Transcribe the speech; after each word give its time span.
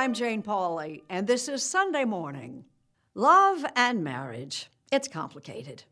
I'm 0.00 0.14
Jane 0.14 0.42
Pauley, 0.42 1.02
and 1.10 1.26
this 1.26 1.46
is 1.46 1.62
Sunday 1.62 2.06
Morning. 2.06 2.64
Love 3.14 3.66
and 3.76 4.02
marriage. 4.02 4.70
It's 4.90 5.06
complicated. 5.06 5.84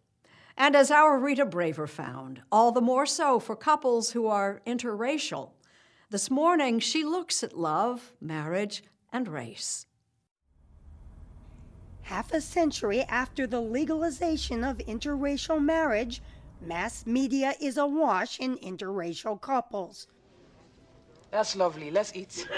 And 0.57 0.75
as 0.75 0.91
our 0.91 1.19
Rita 1.19 1.45
Braver 1.45 1.87
found, 1.87 2.41
all 2.51 2.73
the 2.73 2.81
more 2.81 3.05
so 3.05 3.39
for 3.39 3.55
couples 3.55 4.13
who 4.13 4.27
are 4.27 4.63
interracial. 4.67 5.51
This 6.09 6.31
morning, 6.31 6.79
she 6.81 7.05
looks 7.05 7.43
at 7.43 7.53
love, 7.53 8.15
marriage, 8.19 8.83
and 9.13 9.29
race. 9.29 9.85
Half 12.01 12.33
a 12.33 12.41
century 12.41 13.03
after 13.11 13.47
the 13.47 13.61
legalization 13.61 14.65
of 14.65 14.79
interracial 14.79 15.63
marriage, 15.63 16.23
mass 16.63 17.05
media 17.05 17.53
is 17.61 17.77
awash 17.77 18.41
in 18.41 18.57
interracial 18.57 19.39
couples. 19.39 20.07
That's 21.31 21.55
lovely. 21.55 21.91
Let's 21.91 22.17
eat. 22.17 22.49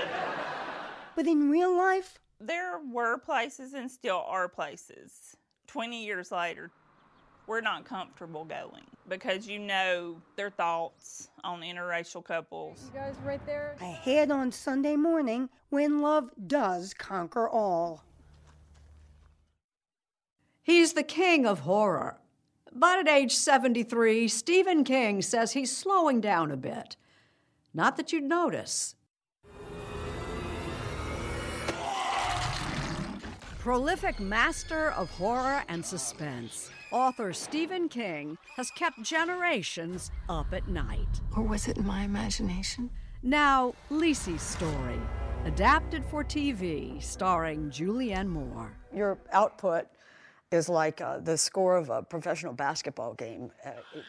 But 1.17 1.27
in 1.27 1.51
real 1.51 1.77
life, 1.77 2.19
there 2.41 2.79
were 2.79 3.19
places 3.19 3.75
and 3.75 3.91
still 3.91 4.25
are 4.27 4.49
places 4.49 5.37
20 5.67 6.05
years 6.05 6.33
later 6.33 6.71
we're 7.47 7.61
not 7.61 7.85
comfortable 7.85 8.45
going 8.45 8.85
because 9.09 9.47
you 9.47 9.59
know 9.59 10.23
their 10.37 10.51
thoughts 10.51 11.29
on 11.45 11.61
interracial 11.61 12.25
couples 12.25 12.91
You 12.95 13.01
guys 13.01 13.15
right 13.25 13.45
there? 13.45 13.77
ahead 13.81 14.31
on 14.31 14.53
Sunday 14.53 14.97
morning 14.97 15.49
when 15.69 16.01
love 16.01 16.31
does 16.47 16.95
conquer 16.95 17.49
all. 17.49 18.05
He's 20.63 20.93
the 20.93 21.03
king 21.03 21.45
of 21.45 21.61
horror. 21.61 22.19
But 22.73 23.01
at 23.01 23.09
age 23.09 23.35
73, 23.35 24.29
Stephen 24.29 24.85
King 24.85 25.23
says 25.23 25.53
he's 25.53 25.77
slowing 25.77 26.21
down 26.21 26.53
a 26.53 26.57
bit. 26.57 26.97
Not 27.75 27.97
that 27.97 28.13
you'd 28.13 28.23
notice. 28.23 28.95
Prolific 33.61 34.19
master 34.21 34.91
of 34.93 35.11
horror 35.11 35.63
and 35.69 35.85
suspense, 35.85 36.71
author 36.91 37.31
Stephen 37.35 37.91
King 37.91 38.39
has 38.57 38.71
kept 38.71 39.03
generations 39.03 40.11
up 40.31 40.47
at 40.55 40.67
night. 40.67 41.21
Or 41.37 41.43
was 41.43 41.69
it 41.69 41.77
my 41.85 42.05
imagination? 42.05 42.89
Now, 43.23 43.75
Lisey's 43.91 44.41
story, 44.41 44.99
adapted 45.45 46.07
for 46.07 46.25
TV, 46.25 47.03
starring 47.03 47.69
Julianne 47.71 48.29
Moore. 48.29 48.73
your 48.95 49.19
output 49.31 49.87
is 50.51 50.71
like 50.71 51.03
uh, 51.03 51.19
the 51.19 51.37
score 51.37 51.77
of 51.77 51.91
a 51.91 52.03
professional 52.03 52.55
basketball 52.55 53.13
game. 53.13 53.51
Uh, 53.63 53.73
it- 53.95 54.05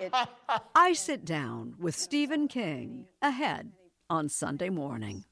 it- 0.00 0.12
it- 0.12 0.28
I 0.76 0.92
Sit 0.92 1.24
Down 1.24 1.74
with 1.80 1.96
Stephen 1.96 2.46
King 2.46 3.06
ahead 3.20 3.72
on 4.08 4.28
Sunday 4.28 4.68
morning. 4.70 5.24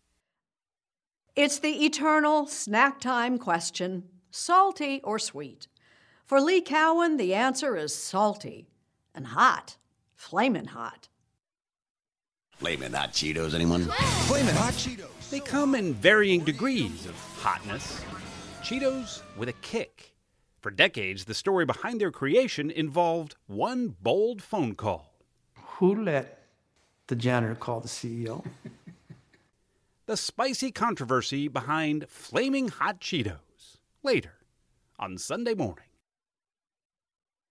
It's 1.36 1.58
the 1.58 1.84
eternal 1.84 2.46
snack 2.46 3.00
time 3.00 3.38
question 3.38 4.04
salty 4.30 5.00
or 5.02 5.18
sweet? 5.18 5.66
For 6.24 6.40
Lee 6.40 6.60
Cowan, 6.60 7.16
the 7.16 7.34
answer 7.34 7.76
is 7.76 7.92
salty 7.92 8.68
and 9.16 9.26
hot, 9.26 9.76
flamin' 10.14 10.66
hot. 10.66 11.08
Flamin' 12.52 12.92
hot 12.92 13.12
Cheetos, 13.12 13.52
anyone? 13.52 13.82
Flamin' 14.26 14.54
hot 14.54 14.74
Cheetos. 14.74 15.30
They 15.30 15.40
come 15.40 15.74
in 15.74 15.94
varying 15.94 16.44
degrees 16.44 17.04
of 17.04 17.16
hotness. 17.40 18.00
Cheetos 18.62 19.22
with 19.36 19.48
a 19.48 19.54
kick. 19.54 20.14
For 20.60 20.70
decades, 20.70 21.24
the 21.24 21.34
story 21.34 21.64
behind 21.64 22.00
their 22.00 22.12
creation 22.12 22.70
involved 22.70 23.34
one 23.48 23.96
bold 24.00 24.40
phone 24.40 24.76
call. 24.76 25.12
Who 25.78 26.04
let 26.04 26.46
the 27.08 27.16
janitor 27.16 27.56
call 27.56 27.80
the 27.80 27.88
CEO? 27.88 28.44
The 30.06 30.18
spicy 30.18 30.70
controversy 30.70 31.48
behind 31.48 32.10
flaming 32.10 32.68
hot 32.68 33.00
Cheetos 33.00 33.78
later 34.02 34.34
on 34.98 35.16
Sunday 35.16 35.54
morning. 35.54 35.86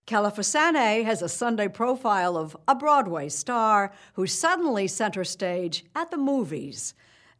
Kelefa 0.06 0.44
Sanneh 0.44 1.04
has 1.04 1.24
a 1.24 1.30
Sunday 1.30 1.68
profile 1.68 2.38
of 2.38 2.56
a 2.68 2.76
Broadway 2.76 3.30
star 3.30 3.92
who 4.14 4.28
suddenly 4.28 4.88
center 4.88 5.24
stage 5.24 5.84
at 5.96 6.12
the 6.12 6.18
movies. 6.18 6.94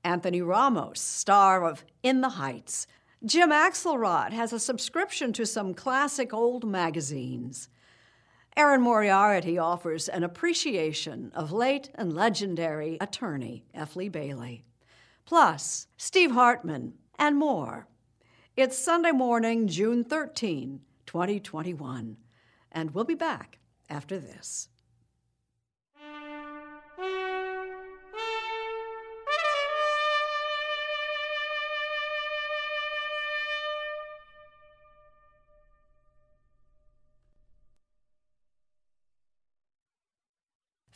Anthony 0.04 0.42
Ramos, 0.42 1.00
star 1.00 1.64
of 1.64 1.86
In 2.02 2.22
the 2.22 2.30
Heights. 2.30 2.88
Jim 3.24 3.52
Axelrod 3.52 4.32
has 4.32 4.52
a 4.52 4.60
subscription 4.60 5.32
to 5.34 5.46
some 5.46 5.76
classic 5.76 6.34
old 6.34 6.64
magazines. 6.68 7.70
Erin 8.58 8.82
Moriarty 8.82 9.60
offers 9.60 10.10
an 10.10 10.24
appreciation 10.24 11.32
of 11.36 11.52
late 11.52 11.92
and 11.94 12.14
legendary 12.14 12.98
attorney 13.00 13.64
F. 13.76 13.96
Lee 13.96 14.10
Bailey. 14.10 14.66
Plus, 15.26 15.88
Steve 15.96 16.32
Hartman 16.32 16.96
and 17.18 17.38
more. 17.38 17.88
It's 18.58 18.78
Sunday 18.78 19.12
morning, 19.12 19.68
June 19.68 20.04
13, 20.04 20.82
2021, 21.06 22.18
and 22.72 22.92
we'll 22.92 23.06
be 23.06 23.16
back 23.16 23.60
after 23.90 24.20
this. 24.20 24.68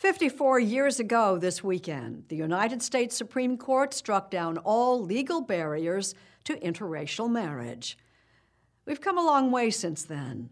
54 0.08 0.62
years 0.62 1.02
ago 1.02 1.38
this 1.38 1.62
weekend, 1.62 2.24
the 2.30 2.36
United 2.38 2.82
States 2.82 3.14
Supreme 3.14 3.58
Court 3.58 3.94
struck 3.94 4.32
down 4.32 4.58
all 4.60 5.04
legal 5.04 5.42
barriers 5.42 6.16
to 6.46 6.56
interracial 6.62 7.30
marriage. 7.30 7.98
We've 8.86 9.02
come 9.02 9.18
a 9.18 9.26
long 9.26 9.52
way 9.52 9.70
since 9.70 10.04
then. 10.04 10.50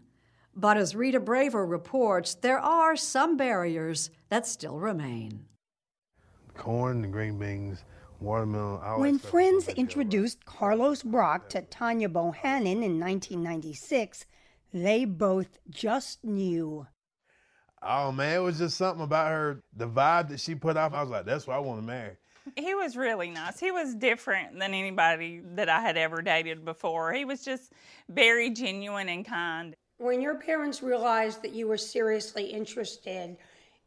But 0.54 0.76
as 0.76 0.94
Rita 0.94 1.20
Braver 1.20 1.64
reports, 1.64 2.34
there 2.34 2.58
are 2.58 2.96
some 2.96 3.38
barriers 3.38 4.10
that 4.28 4.46
still 4.46 4.78
remain. 4.78 5.46
Corn, 6.52 7.00
the 7.00 7.08
green 7.08 7.38
beans, 7.38 7.82
watermelon. 8.20 9.00
When. 9.00 9.18
Friends 9.18 9.68
introduced 9.68 10.44
Carlos 10.44 11.02
Brock 11.02 11.48
to 11.48 11.62
Tanya 11.62 12.10
Bohannon 12.10 12.84
in 12.84 13.00
1996, 13.00 14.26
they 14.74 15.06
both 15.06 15.58
just 15.70 16.22
knew. 16.22 16.86
Oh 17.88 18.10
man, 18.10 18.36
it 18.36 18.42
was 18.42 18.58
just 18.58 18.76
something 18.76 19.04
about 19.04 19.30
her, 19.30 19.62
the 19.76 19.88
vibe 19.88 20.28
that 20.30 20.40
she 20.40 20.54
put 20.54 20.76
off. 20.76 20.92
I 20.92 21.02
was 21.02 21.10
like, 21.10 21.24
that's 21.24 21.46
what 21.46 21.56
I 21.56 21.60
want 21.60 21.80
to 21.80 21.86
marry. 21.86 22.16
He 22.56 22.74
was 22.74 22.96
really 22.96 23.30
nice. 23.30 23.58
He 23.58 23.70
was 23.70 23.94
different 23.94 24.58
than 24.58 24.72
anybody 24.72 25.40
that 25.54 25.68
I 25.68 25.80
had 25.80 25.96
ever 25.96 26.22
dated 26.22 26.64
before. 26.64 27.12
He 27.12 27.24
was 27.24 27.44
just 27.44 27.72
very 28.08 28.50
genuine 28.50 29.08
and 29.08 29.24
kind. 29.24 29.74
When 29.98 30.20
your 30.20 30.36
parents 30.36 30.82
realized 30.82 31.42
that 31.42 31.52
you 31.52 31.66
were 31.66 31.78
seriously 31.78 32.44
interested 32.44 33.36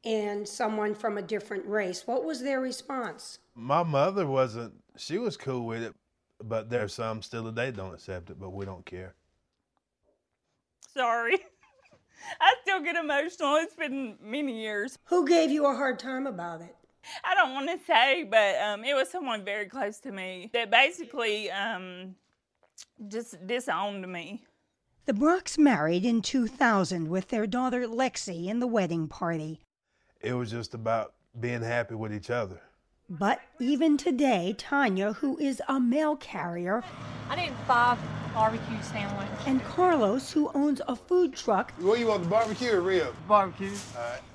in 0.03 0.45
someone 0.45 0.93
from 0.93 1.17
a 1.17 1.21
different 1.21 1.65
race, 1.65 2.03
what 2.05 2.25
was 2.25 2.41
their 2.41 2.59
response? 2.59 3.39
My 3.55 3.83
mother 3.83 4.25
wasn't. 4.25 4.73
She 4.97 5.17
was 5.17 5.37
cool 5.37 5.65
with 5.65 5.83
it, 5.83 5.93
but 6.43 6.69
there's 6.69 6.93
some 6.93 7.21
still 7.21 7.45
today 7.45 7.71
don't 7.71 7.93
accept 7.93 8.29
it, 8.29 8.39
but 8.39 8.49
we 8.49 8.65
don't 8.65 8.85
care. 8.85 9.15
Sorry. 10.93 11.37
I 12.41 12.53
still 12.61 12.81
get 12.81 12.95
emotional. 12.95 13.55
It's 13.55 13.75
been 13.75 14.17
many 14.21 14.61
years. 14.61 14.97
Who 15.05 15.27
gave 15.27 15.51
you 15.51 15.65
a 15.65 15.75
hard 15.75 15.99
time 15.99 16.27
about 16.27 16.61
it? 16.61 16.75
I 17.23 17.33
don't 17.33 17.53
want 17.53 17.69
to 17.69 17.85
say, 17.85 18.23
but 18.23 18.55
um, 18.61 18.83
it 18.83 18.93
was 18.93 19.09
someone 19.09 19.43
very 19.43 19.65
close 19.65 19.99
to 20.01 20.11
me 20.11 20.49
that 20.53 20.69
basically 20.69 21.49
um, 21.49 22.15
just 23.07 23.45
disowned 23.47 24.07
me. 24.11 24.43
The 25.05 25.13
Brocks 25.13 25.57
married 25.57 26.05
in 26.05 26.21
2000 26.21 27.07
with 27.07 27.29
their 27.29 27.47
daughter 27.47 27.87
Lexi 27.87 28.47
in 28.47 28.59
the 28.59 28.67
wedding 28.67 29.07
party. 29.07 29.61
It 30.21 30.33
was 30.33 30.51
just 30.51 30.73
about 30.73 31.13
being 31.39 31.61
happy 31.61 31.95
with 31.95 32.13
each 32.13 32.29
other. 32.29 32.61
But 33.09 33.41
even 33.59 33.97
today, 33.97 34.53
Tanya, 34.57 35.13
who 35.13 35.37
is 35.39 35.61
a 35.67 35.79
mail 35.79 36.15
carrier, 36.15 36.83
I 37.27 37.35
need 37.37 37.53
five 37.65 37.97
barbecue 38.35 38.81
sandwiches. 38.83 39.47
and 39.47 39.63
Carlos, 39.63 40.31
who 40.31 40.51
owns 40.53 40.79
a 40.87 40.95
food 40.95 41.33
truck, 41.35 41.73
What 41.79 41.97
you 41.97 42.07
want, 42.07 42.23
the 42.23 42.29
barbecue 42.29 42.71
or 42.71 42.81
rib? 42.81 43.15
Barbecue. 43.27 43.71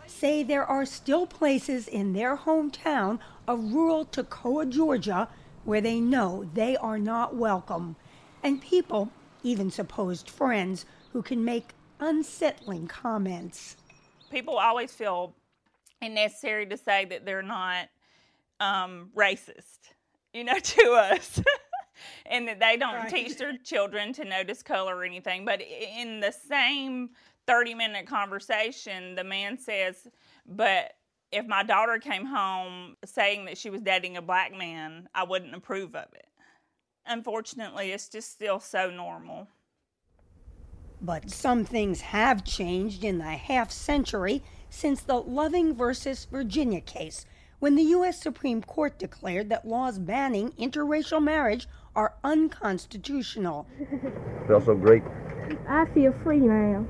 say 0.09 0.43
there 0.43 0.67
are 0.67 0.85
still 0.85 1.26
places 1.26 1.87
in 1.87 2.12
their 2.15 2.37
hometown 2.37 3.21
of 3.47 3.73
rural 3.73 4.06
Toccoa, 4.06 4.69
Georgia, 4.69 5.29
where 5.65 5.81
they 5.81 6.00
know 6.00 6.50
they 6.55 6.76
are 6.76 6.99
not 6.99 7.37
welcome, 7.37 7.94
and 8.43 8.61
people, 8.61 9.11
even 9.44 9.71
supposed 9.71 10.29
friends, 10.29 10.85
who 11.12 11.23
can 11.23 11.44
make 11.44 11.75
unsettling 12.00 12.88
comments. 12.88 13.76
People 14.31 14.59
always 14.59 14.93
feel 14.93 15.32
it 16.03 16.09
necessary 16.11 16.67
to 16.67 16.76
say 16.76 17.05
that 17.05 17.25
they're 17.25 17.43
not 17.43 17.88
um, 18.61 19.11
racist, 19.17 19.79
you 20.33 20.45
know, 20.45 20.59
to 20.62 20.93
us. 20.93 21.41
and 22.27 22.49
that 22.49 22.61
they 22.61 22.77
don't 22.77 22.95
Right. 22.95 23.09
teach 23.11 23.37
their 23.39 23.56
children 23.59 24.12
to 24.15 24.25
notice 24.25 24.62
color 24.62 24.97
or 24.97 25.05
anything. 25.05 25.45
But 25.45 25.61
in 25.61 26.21
the 26.21 26.33
same 26.33 27.11
30 27.47 27.75
minute 27.75 28.06
conversation, 28.06 29.15
the 29.15 29.25
man 29.25 29.59
says, 29.59 30.06
But 30.47 30.93
if 31.31 31.47
my 31.47 31.62
daughter 31.62 31.99
came 31.99 32.27
home 32.27 32.97
saying 33.05 33.45
that 33.47 33.59
she 33.59 33.71
was 33.71 33.81
dating 33.83 34.17
a 34.17 34.23
black 34.23 34.53
man, 34.57 35.09
I 35.15 35.25
wouldn't 35.25 35.55
approve 35.55 35.95
of 35.95 36.07
it. 36.15 36.27
Unfortunately, 37.07 37.93
it's 37.93 38.09
just 38.09 38.33
still 38.33 38.61
so 38.61 38.91
normal. 38.91 39.49
But 41.00 41.31
some 41.31 41.65
things 41.65 42.00
have 42.00 42.45
changed 42.45 43.05
in 43.05 43.19
the 43.19 43.25
half 43.25 43.71
century 43.71 44.43
since 44.71 45.03
the 45.03 45.21
Loving 45.21 45.75
versus 45.75 46.25
Virginia 46.25 46.81
case, 46.81 47.27
when 47.64 47.76
the 47.76 47.82
U.S. 47.96 48.20
Supreme 48.20 48.61
Court 48.61 48.99
declared 48.99 49.49
that 49.49 49.66
laws 49.66 49.99
banning 49.99 50.50
interracial 50.61 51.22
marriage 51.22 51.66
are 51.96 52.12
unconstitutional. 52.22 53.66
Felt 54.46 54.66
so 54.66 54.75
great. 54.75 55.02
I 55.66 55.87
feel 55.94 56.12
free 56.22 56.40
now. 56.40 56.84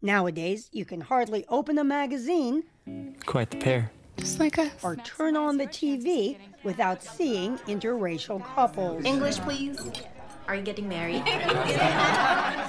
Nowadays, 0.00 0.70
you 0.72 0.86
can 0.86 1.02
hardly 1.02 1.44
open 1.50 1.76
a 1.76 1.84
magazine 1.84 2.62
Quite 3.26 3.50
the 3.50 3.58
pair. 3.58 3.90
Just 4.16 4.40
like 4.40 4.58
us. 4.58 4.72
or 4.82 4.96
turn 4.96 5.36
on 5.36 5.58
the 5.58 5.66
TV 5.66 6.38
without 6.64 7.02
seeing 7.02 7.58
interracial 7.68 8.42
couples. 8.54 9.04
English, 9.04 9.36
please. 9.40 9.78
Are 10.46 10.54
you 10.54 10.62
getting 10.62 10.88
married? 10.88 11.22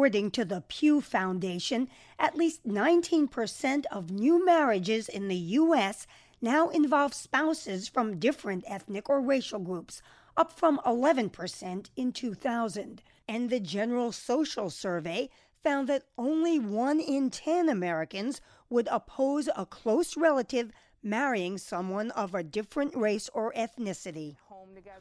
According 0.00 0.30
to 0.30 0.46
the 0.46 0.62
Pew 0.62 1.02
Foundation, 1.02 1.86
at 2.18 2.34
least 2.34 2.66
19% 2.66 3.84
of 3.92 4.10
new 4.10 4.42
marriages 4.42 5.10
in 5.10 5.28
the 5.28 5.36
U.S. 5.36 6.06
now 6.40 6.70
involve 6.70 7.12
spouses 7.12 7.86
from 7.86 8.18
different 8.18 8.64
ethnic 8.66 9.10
or 9.10 9.20
racial 9.20 9.58
groups, 9.58 10.00
up 10.38 10.52
from 10.52 10.80
11% 10.86 11.90
in 11.96 12.12
2000. 12.12 13.02
And 13.28 13.50
the 13.50 13.60
General 13.60 14.10
Social 14.10 14.70
Survey 14.70 15.28
found 15.62 15.86
that 15.90 16.04
only 16.16 16.58
one 16.58 16.98
in 16.98 17.28
10 17.28 17.68
Americans 17.68 18.40
would 18.70 18.88
oppose 18.90 19.50
a 19.54 19.66
close 19.66 20.16
relative 20.16 20.72
marrying 21.02 21.58
someone 21.58 22.10
of 22.12 22.34
a 22.34 22.42
different 22.42 22.96
race 22.96 23.28
or 23.34 23.52
ethnicity. 23.52 24.36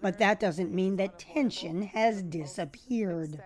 But 0.01 0.19
that 0.19 0.41
doesn't 0.41 0.73
mean 0.73 0.97
that 0.97 1.19
tension 1.19 1.83
has 1.83 2.21
disappeared. 2.21 3.41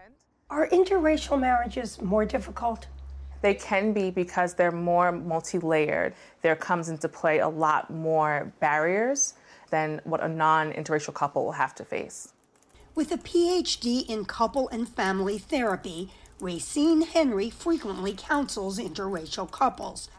Are 0.50 0.68
interracial 0.70 1.40
marriages 1.40 2.02
more 2.02 2.26
difficult? 2.26 2.88
They 3.42 3.54
can 3.54 3.92
be 3.92 4.10
because 4.10 4.54
they're 4.54 4.72
more 4.72 5.12
multi 5.12 5.60
layered. 5.60 6.14
There 6.42 6.56
comes 6.56 6.90
into 6.90 7.10
play 7.10 7.40
a 7.40 7.50
lot 7.50 7.90
more 7.90 8.52
barriers 8.60 9.34
than 9.70 10.00
what 10.04 10.24
a 10.24 10.28
non 10.28 10.72
interracial 10.72 11.14
couple 11.14 11.44
will 11.44 11.54
have 11.54 11.76
to 11.76 11.86
face. 11.86 12.34
With 12.96 13.12
a 13.12 13.18
PhD 13.18 14.08
in 14.08 14.26
couple 14.26 14.70
and 14.70 14.88
family 14.88 15.40
therapy, 15.40 16.12
Racine 16.40 17.02
Henry 17.02 17.50
frequently 17.50 18.14
counsels 18.14 18.78
interracial 18.78 19.50
couples. 19.50 20.10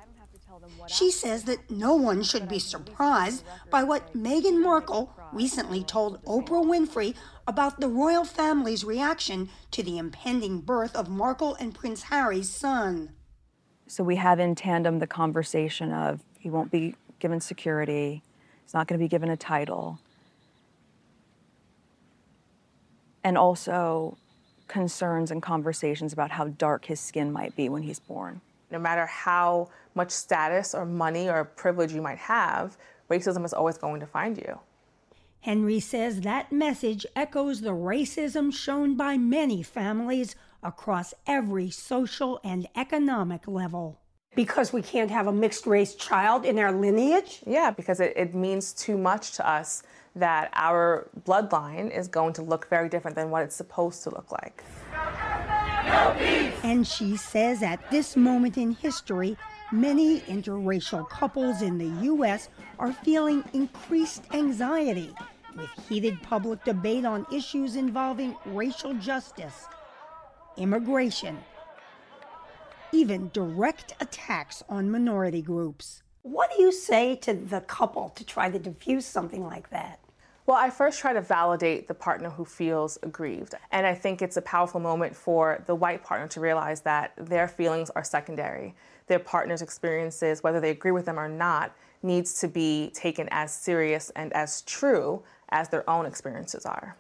She 0.87 1.11
says 1.11 1.45
that 1.45 1.71
no 1.71 1.95
one 1.95 2.23
should 2.23 2.49
be 2.49 2.59
surprised 2.59 3.45
by 3.71 3.83
what 3.85 4.15
Meghan 4.15 4.63
Markle 4.63 5.13
recently 5.33 5.83
told 5.83 6.23
Oprah 6.25 6.65
Winfrey 6.65 7.15
about 7.47 7.81
the 7.81 7.89
royal 7.89 8.25
family's 8.25 8.85
reaction 8.85 9.51
to 9.71 9.83
the 9.83 9.99
impending 9.99 10.61
birth 10.61 10.97
of 10.97 11.09
Markle 11.09 11.55
and 11.57 11.75
Prince 11.75 12.05
Harry's 12.05 12.49
son. 12.49 13.11
So 13.87 14.03
we 14.03 14.17
have 14.17 14.41
in 14.41 14.55
tandem 14.55 14.99
the 14.99 15.07
conversation 15.07 15.93
of 15.93 16.21
he 16.39 16.51
won't 16.51 16.71
be 16.71 16.95
given 17.19 17.41
security, 17.41 18.23
he's 18.63 18.75
not 18.75 18.87
going 18.87 18.99
to 18.99 19.05
be 19.05 19.09
given 19.09 19.29
a 19.29 19.37
title, 19.37 19.99
and 23.23 23.37
also 23.37 24.17
concerns 24.69 25.31
and 25.31 25.43
conversations 25.43 26.13
about 26.13 26.31
how 26.31 26.49
dark 26.49 26.87
his 26.87 27.01
skin 27.01 27.31
might 27.31 27.55
be 27.57 27.69
when 27.69 27.83
he's 27.83 27.99
born. 27.99 28.41
No 28.71 28.79
matter 28.79 29.07
how 29.07 29.69
much 29.95 30.11
status 30.11 30.75
or 30.75 30.85
money 30.85 31.29
or 31.29 31.45
privilege 31.45 31.93
you 31.93 32.03
might 32.03 32.19
have, 32.19 32.77
racism 33.11 33.45
is 33.45 33.53
always 33.53 33.79
going 33.79 34.01
to 34.01 34.07
find 34.07 34.37
you. 34.37 34.59
Henry 35.45 35.79
says 35.79 36.23
that 36.23 36.51
message 36.51 37.05
echoes 37.15 37.61
the 37.61 37.69
racism 37.69 38.51
shown 38.51 38.97
by 38.97 39.19
many 39.19 39.63
families 39.63 40.35
across 40.63 41.13
every 41.27 41.69
social 41.69 42.41
and 42.43 42.67
economic 42.75 43.47
level. 43.47 44.01
Because 44.35 44.73
we 44.73 44.81
can't 44.81 45.11
have 45.11 45.27
a 45.27 45.33
mixed 45.33 45.67
race 45.67 45.95
child 45.97 46.47
in 46.47 46.59
our 46.59 46.73
lineage? 46.73 47.43
Yeah, 47.47 47.71
because 47.71 48.01
it, 48.01 48.15
it 48.17 48.35
means 48.35 48.73
too 48.73 48.97
much 48.97 49.33
to 49.33 49.47
us 49.47 49.83
that 50.17 50.49
our 50.55 51.11
bloodline 51.27 51.95
is 51.95 52.09
going 52.09 52.33
to 52.33 52.43
look 52.43 52.71
very 52.71 52.89
different 52.89 53.15
than 53.15 53.29
what 53.29 53.43
it's 53.43 53.55
supposed 53.55 54.03
to 54.05 54.11
look 54.11 54.33
like. 54.33 54.65
And 56.65 56.87
she 56.87 57.19
says 57.19 57.63
at 57.63 57.91
this 57.91 58.17
moment 58.17 58.57
in 58.57 58.71
history, 58.71 59.37
many 59.71 60.21
interracial 60.21 61.07
couples 61.07 61.61
in 61.61 61.77
the 61.77 62.03
U.S. 62.05 62.49
are 62.79 62.95
feeling 62.95 63.45
increased 63.53 64.23
anxiety 64.33 65.15
with 65.57 65.71
heated 65.89 66.21
public 66.23 66.65
debate 66.65 67.05
on 67.05 67.27
issues 67.33 67.77
involving 67.77 68.37
racial 68.47 68.95
justice, 68.95 69.67
immigration, 70.57 71.39
even 72.93 73.31
direct 73.33 73.95
attacks 74.01 74.63
on 74.69 74.91
minority 74.91 75.43
groups. 75.43 76.03
What 76.23 76.51
do 76.57 76.63
you 76.63 76.73
say 76.73 77.17
to 77.17 77.35
the 77.35 77.61
couple 77.61 78.11
to 78.11 78.25
try 78.25 78.51
to 78.51 78.59
diffuse 78.59 79.05
something 79.05 79.45
like 79.45 79.71
that? 79.71 80.01
Well, 80.47 80.59
I 80.59 80.69
first 80.69 81.01
try 81.01 81.15
to 81.15 81.23
validate 81.23 81.89
the 81.89 81.95
partner 81.95 82.29
who 82.29 82.45
feels 82.45 82.99
aggrieved. 83.03 83.55
And 83.73 83.87
I 83.87 83.95
think 83.95 84.21
it's 84.21 84.37
a 84.37 84.43
powerful 84.43 84.79
moment 84.79 85.17
for 85.17 85.63
the 85.67 85.75
white 85.75 86.05
partner 86.05 86.29
to 86.29 86.41
realize 86.41 86.83
that 86.83 87.13
their 87.17 87.49
feelings 87.49 87.89
are 87.91 88.05
secondary. 88.05 88.75
Their 89.07 89.19
partner's 89.19 89.63
experiences, 89.63 90.43
whether 90.43 90.61
they 90.61 90.71
agree 90.71 90.91
with 90.91 91.07
them 91.07 91.19
or 91.19 91.29
not, 91.29 91.75
needs 92.03 92.39
to 92.41 92.49
be 92.49 92.91
taken 92.95 93.27
as 93.31 93.55
serious 93.55 94.11
and 94.17 94.33
as 94.35 94.61
true 94.63 95.23
as 95.49 95.69
their 95.69 95.89
own 95.89 96.07
experiences 96.07 96.65
are. 96.67 96.97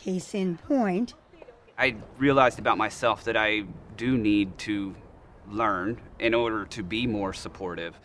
Case 0.00 0.34
in 0.34 0.58
point, 0.58 1.14
I 1.78 1.96
realized 2.18 2.58
about 2.58 2.76
myself 2.76 3.24
that 3.24 3.36
I 3.36 3.64
do 3.96 4.18
need 4.18 4.58
to 4.58 4.96
learn 5.48 6.00
in 6.18 6.34
order 6.34 6.64
to 6.66 6.82
be 6.82 7.06
more 7.06 7.32
supportive. 7.32 7.98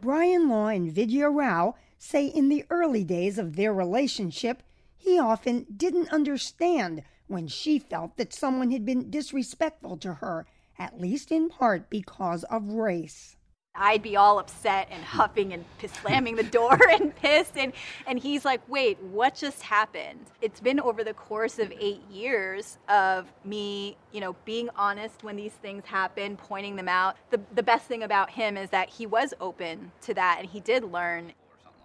Brian 0.00 0.48
Law 0.48 0.68
and 0.68 0.90
Vidya 0.90 1.28
Rao 1.28 1.74
say 1.98 2.24
in 2.26 2.48
the 2.48 2.64
early 2.70 3.04
days 3.04 3.36
of 3.38 3.56
their 3.56 3.74
relationship, 3.74 4.62
he 4.96 5.18
often 5.18 5.66
didn't 5.76 6.12
understand 6.12 7.02
when 7.26 7.46
she 7.46 7.78
felt 7.78 8.16
that 8.16 8.32
someone 8.32 8.70
had 8.70 8.86
been 8.86 9.10
disrespectful 9.10 9.98
to 9.98 10.14
her, 10.14 10.46
at 10.78 10.98
least 10.98 11.30
in 11.30 11.50
part 11.50 11.90
because 11.90 12.44
of 12.44 12.72
race. 12.72 13.36
I'd 13.74 14.02
be 14.02 14.16
all 14.16 14.38
upset 14.38 14.88
and 14.90 15.02
hmm. 15.02 15.16
huffing 15.16 15.52
and 15.52 15.64
slamming 16.02 16.36
the 16.36 16.42
door 16.42 16.78
and 16.90 17.14
pissed 17.16 17.56
and 17.56 17.72
and 18.06 18.18
he's 18.18 18.44
like, 18.44 18.60
"Wait, 18.68 19.00
what 19.00 19.34
just 19.34 19.62
happened?" 19.62 20.26
It's 20.40 20.60
been 20.60 20.80
over 20.80 21.02
the 21.02 21.14
course 21.14 21.58
of 21.58 21.72
8 21.72 22.02
years 22.10 22.78
of 22.88 23.26
me, 23.44 23.96
you 24.12 24.20
know, 24.20 24.36
being 24.44 24.68
honest 24.76 25.22
when 25.22 25.36
these 25.36 25.52
things 25.52 25.84
happen, 25.86 26.36
pointing 26.36 26.76
them 26.76 26.88
out. 26.88 27.16
The 27.30 27.40
the 27.54 27.62
best 27.62 27.86
thing 27.86 28.02
about 28.02 28.30
him 28.30 28.56
is 28.56 28.70
that 28.70 28.90
he 28.90 29.06
was 29.06 29.32
open 29.40 29.92
to 30.02 30.14
that 30.14 30.38
and 30.40 30.50
he 30.50 30.60
did 30.60 30.84
learn. 30.84 31.32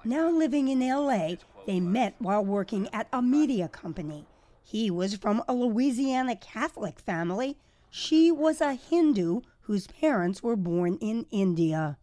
Now 0.03 0.29
living 0.29 0.67
in 0.67 0.87
LA, 0.87 1.35
they 1.65 1.79
met 1.79 2.15
while 2.19 2.43
working 2.43 2.89
at 2.93 3.07
a 3.11 3.21
media 3.21 3.67
company. 3.67 4.25
He 4.63 4.91
was 4.91 5.15
from 5.15 5.43
a 5.47 5.53
Louisiana 5.53 6.35
Catholic 6.35 6.99
family. 6.99 7.57
She 7.89 8.31
was 8.31 8.61
a 8.61 8.73
Hindu 8.73 9.41
whose 9.65 9.87
parents 9.87 10.43
were 10.43 10.55
born 10.55 10.97
in 11.01 11.25
India. 11.31 11.97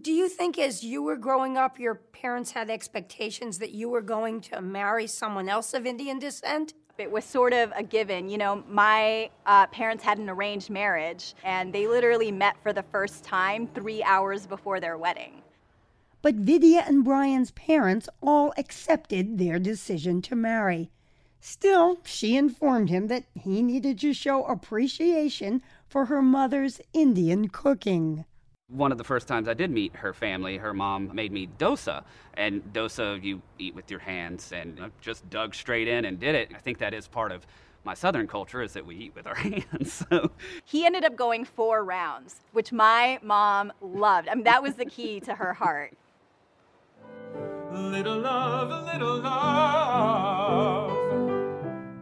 Do 0.00 0.12
you 0.12 0.28
think 0.28 0.58
as 0.58 0.84
you 0.84 1.02
were 1.02 1.16
growing 1.16 1.56
up, 1.56 1.78
your 1.78 1.96
parents 1.96 2.52
had 2.52 2.70
expectations 2.70 3.58
that 3.58 3.72
you 3.72 3.88
were 3.88 4.02
going 4.02 4.40
to 4.42 4.60
marry 4.60 5.06
someone 5.06 5.48
else 5.48 5.74
of 5.74 5.86
Indian 5.86 6.18
descent? 6.18 6.74
It 6.98 7.10
was 7.10 7.24
sort 7.24 7.52
of 7.52 7.72
a 7.74 7.82
given. 7.82 8.28
You 8.28 8.38
know, 8.38 8.64
my 8.68 9.30
uh, 9.46 9.66
parents 9.68 10.04
had 10.04 10.18
an 10.18 10.28
arranged 10.28 10.70
marriage, 10.70 11.34
and 11.44 11.72
they 11.72 11.86
literally 11.86 12.30
met 12.30 12.56
for 12.62 12.72
the 12.72 12.82
first 12.82 13.24
time 13.24 13.68
three 13.68 14.02
hours 14.02 14.46
before 14.46 14.78
their 14.78 14.96
wedding. 14.96 15.42
But 16.22 16.34
Vidya 16.34 16.84
and 16.86 17.04
Brian's 17.04 17.52
parents 17.52 18.08
all 18.20 18.52
accepted 18.56 19.38
their 19.38 19.58
decision 19.58 20.22
to 20.22 20.36
marry. 20.36 20.90
Still, 21.40 22.00
she 22.04 22.36
informed 22.36 22.90
him 22.90 23.06
that 23.06 23.24
he 23.34 23.62
needed 23.62 24.00
to 24.00 24.12
show 24.12 24.44
appreciation 24.44 25.62
for 25.88 26.06
her 26.06 26.22
mother's 26.22 26.80
Indian 26.92 27.48
cooking. 27.48 28.24
One 28.70 28.92
of 28.92 28.98
the 28.98 29.04
first 29.04 29.26
times 29.26 29.48
I 29.48 29.54
did 29.54 29.70
meet 29.70 29.96
her 29.96 30.12
family, 30.12 30.58
her 30.58 30.74
mom 30.74 31.14
made 31.14 31.32
me 31.32 31.48
dosa. 31.58 32.04
And 32.34 32.62
dosa, 32.74 33.22
you 33.22 33.40
eat 33.58 33.74
with 33.74 33.90
your 33.90 34.00
hands, 34.00 34.52
and 34.52 34.78
I 34.78 34.90
just 35.00 35.28
dug 35.30 35.54
straight 35.54 35.88
in 35.88 36.04
and 36.04 36.20
did 36.20 36.34
it. 36.34 36.50
I 36.54 36.58
think 36.58 36.76
that 36.78 36.92
is 36.92 37.08
part 37.08 37.32
of 37.32 37.46
my 37.84 37.94
southern 37.94 38.26
culture 38.26 38.60
is 38.60 38.74
that 38.74 38.84
we 38.84 38.96
eat 38.96 39.14
with 39.14 39.26
our 39.26 39.34
hands. 39.36 40.04
So 40.10 40.32
he 40.64 40.84
ended 40.84 41.04
up 41.04 41.16
going 41.16 41.46
four 41.46 41.82
rounds, 41.82 42.42
which 42.52 42.70
my 42.70 43.18
mom 43.22 43.72
loved. 43.80 44.28
I 44.28 44.34
mean, 44.34 44.44
that 44.44 44.62
was 44.62 44.74
the 44.74 44.84
key 44.84 45.20
to 45.20 45.34
her 45.34 45.54
heart. 45.54 45.94
Little 47.72 48.18
love, 48.18 48.84
little 48.92 49.18
love. 49.20 50.92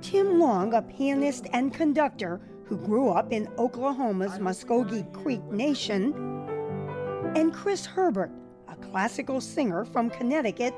Tim 0.01 0.41
Long, 0.41 0.75
a 0.75 0.83
pianist 0.83 1.47
and 1.53 1.73
conductor 1.73 2.41
who 2.67 2.77
grew 2.77 3.11
up 3.11 3.33
in 3.33 3.49
Oklahoma's 3.59 4.39
Muskogee 4.39 5.11
Creek 5.13 5.43
Nation, 5.45 6.13
and 7.37 7.53
Chris 7.53 7.87
Herbert, 7.87 8.31
a 8.69 8.77
classical 8.77 9.41
singer 9.41 9.85
from 9.85 10.11
Connecticut, 10.11 10.75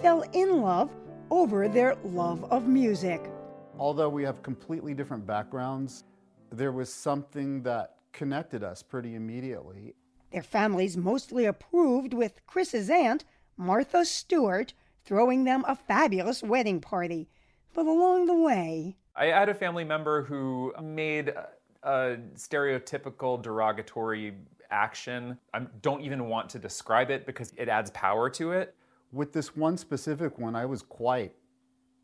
fell 0.00 0.22
in 0.32 0.62
love 0.62 0.90
over 1.30 1.68
their 1.68 1.96
love 2.04 2.44
of 2.50 2.66
music. 2.66 3.30
Although 3.78 4.08
we 4.08 4.22
have 4.22 4.42
completely 4.42 4.94
different 4.94 5.26
backgrounds, 5.26 6.04
there 6.50 6.72
was 6.72 6.92
something 6.92 7.62
that 7.64 7.96
connected 8.12 8.64
us 8.64 8.82
pretty 8.82 9.14
immediately. 9.14 9.94
Their 10.30 10.42
families 10.42 10.96
mostly 10.96 11.44
approved, 11.44 12.14
with 12.14 12.40
Chris's 12.46 12.88
aunt, 12.88 13.24
Martha 13.56 14.04
Stewart, 14.04 14.72
throwing 15.04 15.44
them 15.44 15.64
a 15.68 15.76
fabulous 15.76 16.42
wedding 16.42 16.80
party. 16.80 17.28
But 17.74 17.86
along 17.86 18.26
the 18.26 18.34
way, 18.34 18.96
I 19.16 19.26
had 19.26 19.48
a 19.48 19.54
family 19.54 19.84
member 19.84 20.22
who 20.22 20.74
made 20.82 21.28
a, 21.28 21.48
a 21.82 22.16
stereotypical 22.34 23.40
derogatory 23.40 24.34
action. 24.70 25.38
I 25.54 25.60
don't 25.80 26.02
even 26.02 26.28
want 26.28 26.50
to 26.50 26.58
describe 26.58 27.10
it 27.10 27.24
because 27.24 27.52
it 27.56 27.68
adds 27.68 27.90
power 27.92 28.28
to 28.30 28.52
it. 28.52 28.74
With 29.12 29.32
this 29.32 29.56
one 29.56 29.78
specific 29.78 30.38
one, 30.38 30.54
I 30.54 30.66
was 30.66 30.82
quite 30.82 31.34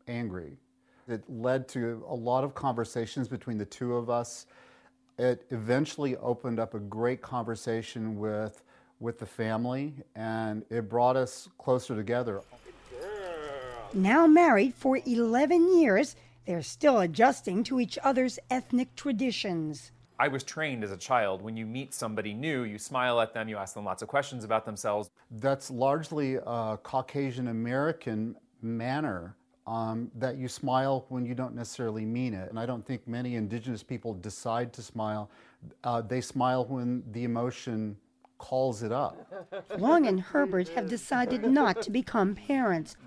angry. 0.07 0.57
It 1.07 1.23
led 1.29 1.67
to 1.69 2.03
a 2.07 2.15
lot 2.15 2.43
of 2.43 2.55
conversations 2.55 3.27
between 3.27 3.57
the 3.57 3.65
two 3.65 3.95
of 3.95 4.09
us. 4.09 4.47
It 5.19 5.45
eventually 5.51 6.17
opened 6.17 6.59
up 6.59 6.73
a 6.73 6.79
great 6.79 7.21
conversation 7.21 8.17
with 8.17 8.63
with 8.99 9.19
the 9.19 9.25
family 9.25 9.93
and 10.15 10.63
it 10.69 10.87
brought 10.87 11.17
us 11.17 11.49
closer 11.57 11.93
together. 11.93 12.41
Now 13.93 14.25
married 14.25 14.73
for 14.73 14.97
11 15.05 15.77
years, 15.77 16.15
they're 16.45 16.61
still 16.61 16.99
adjusting 16.99 17.63
to 17.65 17.79
each 17.79 17.97
other's 18.03 18.39
ethnic 18.49 18.95
traditions. 18.95 19.91
I 20.19 20.27
was 20.27 20.43
trained 20.43 20.83
as 20.83 20.91
a 20.91 20.97
child 20.97 21.41
when 21.41 21.57
you 21.57 21.65
meet 21.65 21.93
somebody 21.93 22.33
new, 22.33 22.63
you 22.63 22.77
smile 22.77 23.19
at 23.19 23.33
them, 23.33 23.49
you 23.49 23.57
ask 23.57 23.73
them 23.73 23.85
lots 23.85 24.01
of 24.01 24.07
questions 24.07 24.43
about 24.43 24.65
themselves. 24.65 25.09
That's 25.31 25.71
largely 25.71 26.35
a 26.35 26.77
Caucasian 26.81 27.47
American 27.47 28.35
manner 28.61 29.35
um, 29.65 30.11
that 30.15 30.37
you 30.37 30.47
smile 30.47 31.05
when 31.09 31.25
you 31.25 31.33
don't 31.33 31.55
necessarily 31.55 32.05
mean 32.05 32.33
it. 32.33 32.49
And 32.49 32.59
I 32.59 32.65
don't 32.65 32.85
think 32.85 33.07
many 33.07 33.35
indigenous 33.35 33.81
people 33.81 34.13
decide 34.13 34.71
to 34.73 34.81
smile. 34.81 35.29
Uh, 35.83 36.01
they 36.01 36.21
smile 36.21 36.65
when 36.65 37.03
the 37.11 37.23
emotion 37.23 37.97
calls 38.37 38.83
it 38.83 38.91
up. 38.91 39.25
Long 39.77 40.05
and 40.07 40.19
Herbert 40.19 40.67
have 40.69 40.89
decided 40.89 41.43
not 41.45 41.81
to 41.83 41.89
become 41.89 42.35
parents. 42.35 42.97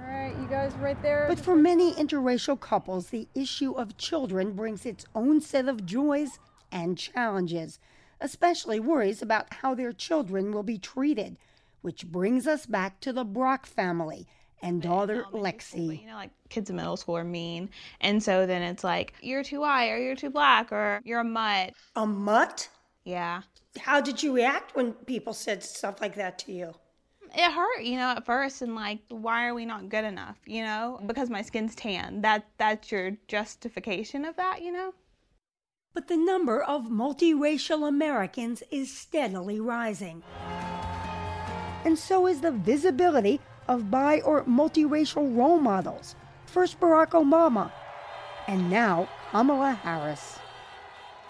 All 0.00 0.06
right, 0.06 0.34
you 0.40 0.46
guys 0.46 0.74
right 0.76 1.00
there. 1.02 1.26
But 1.28 1.38
for 1.38 1.54
many 1.54 1.92
interracial 1.94 2.58
couples, 2.58 3.08
the 3.08 3.28
issue 3.34 3.72
of 3.72 3.98
children 3.98 4.52
brings 4.52 4.86
its 4.86 5.04
own 5.14 5.40
set 5.40 5.68
of 5.68 5.84
joys 5.84 6.38
and 6.72 6.96
challenges, 6.96 7.78
especially 8.20 8.80
worries 8.80 9.20
about 9.20 9.52
how 9.54 9.74
their 9.74 9.92
children 9.92 10.52
will 10.52 10.62
be 10.62 10.78
treated, 10.78 11.36
which 11.82 12.06
brings 12.06 12.46
us 12.46 12.66
back 12.66 13.00
to 13.00 13.12
the 13.12 13.24
Brock 13.24 13.66
family 13.66 14.26
and 14.62 14.80
daughter 14.82 15.24
Lexi. 15.32 16.02
You 16.02 16.08
know, 16.08 16.16
like 16.16 16.30
kids 16.48 16.70
in 16.70 16.76
middle 16.76 16.96
school 16.96 17.16
are 17.16 17.24
mean. 17.24 17.70
And 18.00 18.22
so 18.22 18.46
then 18.46 18.62
it's 18.62 18.84
like, 18.84 19.14
you're 19.20 19.44
too 19.44 19.60
white 19.60 19.90
or 19.90 19.98
you're 19.98 20.16
too 20.16 20.30
black 20.30 20.72
or 20.72 21.00
you're 21.04 21.20
a 21.20 21.24
mutt. 21.24 21.74
A 21.96 22.06
mutt? 22.06 22.68
Yeah. 23.04 23.42
How 23.78 24.00
did 24.00 24.22
you 24.22 24.34
react 24.34 24.74
when 24.74 24.92
people 24.92 25.32
said 25.32 25.62
stuff 25.62 26.00
like 26.00 26.14
that 26.16 26.38
to 26.40 26.52
you? 26.52 26.74
It 27.32 27.52
hurt, 27.52 27.82
you 27.82 27.96
know, 27.96 28.10
at 28.10 28.26
first 28.26 28.60
and 28.60 28.74
like 28.74 28.98
why 29.08 29.46
are 29.46 29.54
we 29.54 29.64
not 29.64 29.88
good 29.88 30.04
enough, 30.04 30.36
you 30.46 30.62
know? 30.62 31.00
Because 31.06 31.30
my 31.30 31.42
skin's 31.42 31.74
tan. 31.74 32.22
That 32.22 32.46
that's 32.58 32.90
your 32.90 33.12
justification 33.28 34.24
of 34.24 34.36
that, 34.36 34.62
you 34.62 34.72
know? 34.72 34.94
But 35.94 36.08
the 36.08 36.16
number 36.16 36.62
of 36.62 36.86
multiracial 36.86 37.86
Americans 37.86 38.62
is 38.70 38.96
steadily 38.96 39.60
rising. 39.60 40.22
And 41.84 41.98
so 41.98 42.26
is 42.26 42.40
the 42.40 42.52
visibility 42.52 43.40
of 43.68 43.90
bi 43.90 44.20
or 44.20 44.44
multiracial 44.44 45.36
role 45.36 45.58
models. 45.58 46.16
First 46.46 46.80
Barack 46.80 47.10
Obama, 47.10 47.70
and 48.48 48.68
now 48.68 49.08
Kamala 49.30 49.72
Harris. 49.72 50.39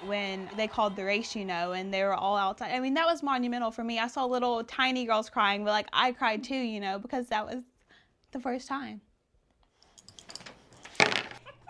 When 0.06 0.48
they 0.56 0.66
called 0.66 0.96
the 0.96 1.04
race, 1.04 1.36
you 1.36 1.44
know, 1.44 1.72
and 1.72 1.92
they 1.92 2.02
were 2.02 2.14
all 2.14 2.36
outside. 2.36 2.72
I 2.72 2.80
mean, 2.80 2.94
that 2.94 3.06
was 3.06 3.22
monumental 3.22 3.70
for 3.70 3.84
me. 3.84 3.98
I 3.98 4.06
saw 4.06 4.24
little 4.24 4.64
tiny 4.64 5.04
girls 5.04 5.28
crying, 5.28 5.64
but 5.64 5.70
like 5.70 5.88
I 5.92 6.12
cried 6.12 6.42
too, 6.42 6.56
you 6.56 6.80
know, 6.80 6.98
because 6.98 7.26
that 7.28 7.46
was 7.46 7.62
the 8.32 8.40
first 8.40 8.66
time. 8.66 9.02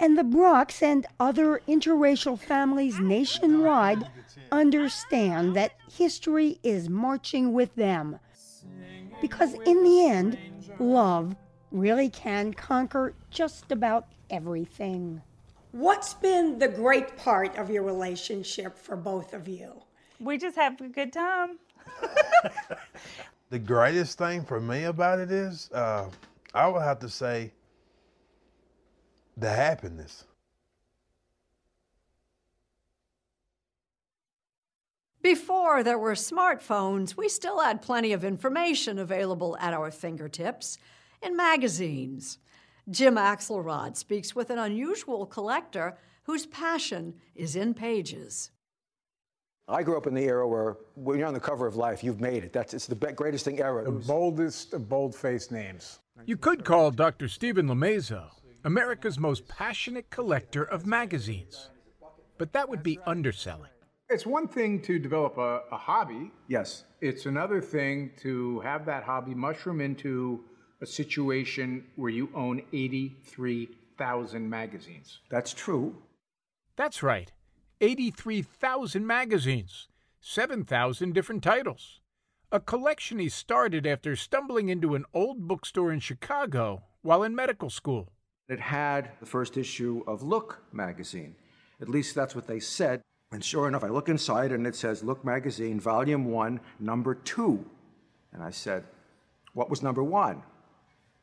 And 0.00 0.16
the 0.16 0.24
Brocks 0.24 0.82
and 0.82 1.06
other 1.18 1.60
interracial 1.68 2.38
families 2.38 2.98
nationwide 2.98 4.08
understand 4.50 5.54
that 5.54 5.72
history 5.92 6.58
is 6.62 6.88
marching 6.88 7.52
with 7.52 7.74
them. 7.74 8.18
Because 9.20 9.56
in 9.66 9.84
the 9.84 10.06
end, 10.06 10.38
love 10.78 11.36
really 11.70 12.08
can 12.08 12.54
conquer 12.54 13.14
just 13.30 13.70
about 13.70 14.06
everything. 14.30 15.20
What's 15.72 16.14
been 16.14 16.58
the 16.58 16.68
great 16.68 17.16
part 17.16 17.56
of 17.56 17.70
your 17.70 17.82
relationship 17.82 18.76
for 18.76 18.96
both 18.96 19.32
of 19.34 19.46
you? 19.48 19.82
We 20.18 20.36
just 20.36 20.56
have 20.56 20.80
a 20.80 20.88
good 20.88 21.12
time. 21.12 21.58
The 23.50 23.58
greatest 23.58 24.16
thing 24.16 24.44
for 24.44 24.60
me 24.60 24.84
about 24.84 25.18
it 25.18 25.32
is, 25.32 25.70
uh, 25.72 26.08
I 26.54 26.68
would 26.68 26.82
have 26.82 27.00
to 27.00 27.08
say, 27.08 27.50
the 29.36 29.50
happiness. 29.50 30.24
Before 35.20 35.82
there 35.82 35.98
were 35.98 36.12
smartphones, 36.12 37.16
we 37.16 37.28
still 37.28 37.58
had 37.58 37.82
plenty 37.82 38.12
of 38.12 38.24
information 38.24 39.00
available 39.00 39.56
at 39.58 39.74
our 39.74 39.90
fingertips 39.90 40.78
in 41.20 41.36
magazines. 41.36 42.38
Jim 42.88 43.16
Axelrod 43.16 43.96
speaks 43.96 44.34
with 44.34 44.50
an 44.50 44.58
unusual 44.58 45.26
collector 45.26 45.98
whose 46.24 46.46
passion 46.46 47.14
is 47.34 47.56
in 47.56 47.74
pages. 47.74 48.50
I 49.68 49.82
grew 49.82 49.96
up 49.96 50.06
in 50.06 50.14
the 50.14 50.24
era 50.24 50.48
where 50.48 50.76
when 50.96 51.18
you're 51.18 51.28
on 51.28 51.34
the 51.34 51.40
cover 51.40 51.66
of 51.66 51.76
Life, 51.76 52.02
you've 52.02 52.20
made 52.20 52.42
it. 52.42 52.52
That's 52.52 52.74
it's 52.74 52.86
the 52.86 52.96
greatest 52.96 53.44
thing 53.44 53.60
ever. 53.60 53.84
The 53.84 53.92
boldest 53.92 54.74
of 54.74 54.88
bold-faced 54.88 55.52
names. 55.52 56.00
You 56.26 56.36
could 56.36 56.64
call 56.64 56.90
Dr. 56.90 57.28
Steven 57.28 57.66
Lomazow 57.68 58.30
America's 58.64 59.18
most 59.18 59.48
passionate 59.48 60.10
collector 60.10 60.64
of 60.64 60.86
magazines, 60.86 61.70
but 62.36 62.52
that 62.52 62.68
would 62.68 62.82
be 62.82 62.98
underselling. 63.06 63.70
It's 64.10 64.26
one 64.26 64.48
thing 64.48 64.82
to 64.82 64.98
develop 64.98 65.38
a, 65.38 65.62
a 65.72 65.78
hobby. 65.78 66.30
Yes. 66.48 66.84
It's 67.00 67.26
another 67.26 67.60
thing 67.60 68.10
to 68.18 68.60
have 68.60 68.84
that 68.86 69.04
hobby 69.04 69.34
mushroom 69.34 69.80
into 69.80 70.44
a 70.80 70.86
situation 70.86 71.84
where 71.96 72.10
you 72.10 72.30
own 72.34 72.62
83,000 72.72 74.48
magazines. 74.48 75.20
That's 75.28 75.52
true. 75.52 75.96
That's 76.76 77.02
right. 77.02 77.32
83,000 77.80 79.06
magazines, 79.06 79.88
7,000 80.20 81.12
different 81.12 81.42
titles. 81.42 82.00
A 82.52 82.60
collection 82.60 83.18
he 83.18 83.28
started 83.28 83.86
after 83.86 84.16
stumbling 84.16 84.68
into 84.68 84.94
an 84.94 85.04
old 85.14 85.46
bookstore 85.46 85.92
in 85.92 86.00
Chicago 86.00 86.82
while 87.02 87.22
in 87.22 87.34
medical 87.34 87.70
school. 87.70 88.12
It 88.48 88.60
had 88.60 89.12
the 89.20 89.26
first 89.26 89.56
issue 89.56 90.02
of 90.06 90.22
Look 90.22 90.62
magazine. 90.72 91.36
At 91.80 91.88
least 91.88 92.14
that's 92.14 92.34
what 92.34 92.46
they 92.46 92.60
said. 92.60 93.02
And 93.32 93.44
sure 93.44 93.68
enough, 93.68 93.84
I 93.84 93.88
look 93.88 94.08
inside 94.08 94.50
and 94.50 94.66
it 94.66 94.74
says 94.74 95.04
Look 95.04 95.24
magazine, 95.24 95.78
volume 95.78 96.24
one, 96.24 96.60
number 96.80 97.14
two. 97.14 97.64
And 98.32 98.42
I 98.42 98.50
said, 98.50 98.84
What 99.52 99.70
was 99.70 99.82
number 99.82 100.02
one? 100.02 100.42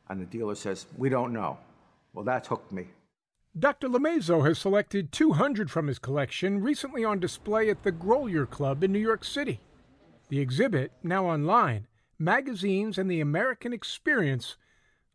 And 0.08 0.20
the 0.20 0.26
dealer 0.26 0.54
says, 0.54 0.86
We 0.96 1.08
don't 1.08 1.32
know. 1.32 1.58
Well, 2.12 2.24
that 2.24 2.46
hooked 2.46 2.72
me. 2.72 2.88
Dr. 3.58 3.88
Lomazow 3.88 4.46
has 4.46 4.58
selected 4.58 5.10
200 5.10 5.70
from 5.70 5.88
his 5.88 5.98
collection 5.98 6.60
recently 6.62 7.04
on 7.04 7.18
display 7.18 7.68
at 7.70 7.82
the 7.82 7.92
Grolier 7.92 8.48
Club 8.48 8.84
in 8.84 8.92
New 8.92 8.98
York 8.98 9.24
City. 9.24 9.60
The 10.28 10.40
exhibit, 10.40 10.92
now 11.02 11.26
online, 11.26 11.86
Magazines 12.18 12.98
and 12.98 13.10
the 13.10 13.20
American 13.20 13.72
Experience, 13.72 14.56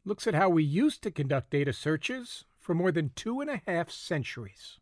looks 0.05 0.27
at 0.27 0.33
how 0.33 0.49
we 0.49 0.63
used 0.63 1.01
to 1.03 1.11
conduct 1.11 1.51
data 1.51 1.71
searches 1.71 2.45
for 2.59 2.73
more 2.73 2.91
than 2.91 3.11
two 3.15 3.39
and 3.39 3.49
a 3.49 3.61
half 3.67 3.91
centuries. 3.91 4.79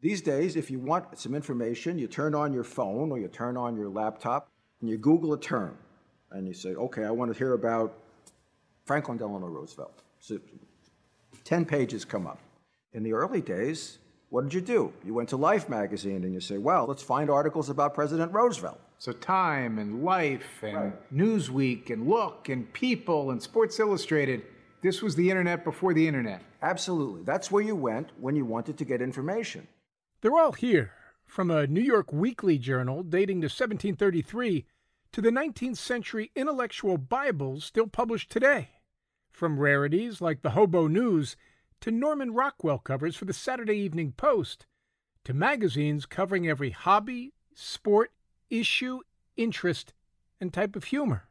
These 0.00 0.22
days, 0.22 0.56
if 0.56 0.70
you 0.70 0.78
want 0.78 1.18
some 1.18 1.34
information, 1.34 1.98
you 1.98 2.06
turn 2.06 2.34
on 2.34 2.52
your 2.52 2.64
phone 2.64 3.10
or 3.10 3.18
you 3.18 3.28
turn 3.28 3.56
on 3.56 3.76
your 3.76 3.88
laptop 3.88 4.48
and 4.80 4.90
you 4.90 4.98
Google 4.98 5.32
a 5.32 5.40
term. 5.40 5.76
And 6.30 6.46
you 6.46 6.54
say, 6.54 6.70
okay, 6.70 7.04
I 7.04 7.10
want 7.10 7.32
to 7.32 7.38
hear 7.38 7.52
about 7.54 7.96
Franklin 8.86 9.18
Delano 9.18 9.48
Roosevelt. 9.48 10.02
So 10.20 10.38
10 11.44 11.64
pages 11.64 12.04
come 12.04 12.26
up. 12.26 12.38
In 12.92 13.02
the 13.02 13.12
early 13.12 13.42
days, 13.42 13.98
what 14.30 14.44
did 14.44 14.54
you 14.54 14.60
do? 14.60 14.92
You 15.04 15.12
went 15.12 15.28
to 15.30 15.36
Life 15.36 15.68
magazine 15.68 16.24
and 16.24 16.32
you 16.32 16.40
say, 16.40 16.56
well, 16.56 16.86
let's 16.86 17.02
find 17.02 17.28
articles 17.28 17.68
about 17.68 17.94
President 17.94 18.32
Roosevelt. 18.32 18.80
So 18.98 19.12
Time 19.12 19.78
and 19.78 20.02
Life 20.04 20.62
and 20.62 20.92
Newsweek 21.12 21.90
and 21.90 22.08
Look 22.08 22.48
and 22.48 22.72
People 22.72 23.32
and 23.32 23.42
Sports 23.42 23.78
Illustrated. 23.78 24.42
This 24.82 25.02
was 25.02 25.16
the 25.16 25.28
internet 25.28 25.64
before 25.64 25.92
the 25.92 26.06
internet. 26.06 26.42
Absolutely. 26.62 27.22
That's 27.22 27.50
where 27.50 27.62
you 27.62 27.76
went 27.76 28.10
when 28.20 28.36
you 28.36 28.44
wanted 28.44 28.78
to 28.78 28.84
get 28.84 29.02
information. 29.02 29.66
They're 30.20 30.38
all 30.38 30.52
here, 30.52 30.92
from 31.26 31.50
a 31.50 31.66
New 31.66 31.82
York 31.82 32.12
weekly 32.12 32.56
journal 32.56 33.02
dating 33.02 33.40
to 33.40 33.46
1733 33.46 34.64
to 35.12 35.20
the 35.20 35.30
19th 35.30 35.76
century 35.76 36.30
intellectual 36.34 36.98
Bibles 36.98 37.64
still 37.64 37.86
published 37.86 38.30
today. 38.30 38.70
From 39.36 39.60
rarities 39.60 40.22
like 40.22 40.40
the 40.40 40.52
Hobo 40.52 40.86
News 40.86 41.36
to 41.82 41.90
Norman 41.90 42.32
Rockwell 42.32 42.78
covers 42.78 43.16
for 43.16 43.26
the 43.26 43.34
Saturday 43.34 43.76
Evening 43.76 44.12
Post 44.12 44.64
to 45.24 45.34
magazines 45.34 46.06
covering 46.06 46.48
every 46.48 46.70
hobby, 46.70 47.34
sport, 47.52 48.12
issue, 48.48 49.00
interest, 49.36 49.92
and 50.40 50.54
type 50.54 50.74
of 50.74 50.84
humor. 50.84 51.28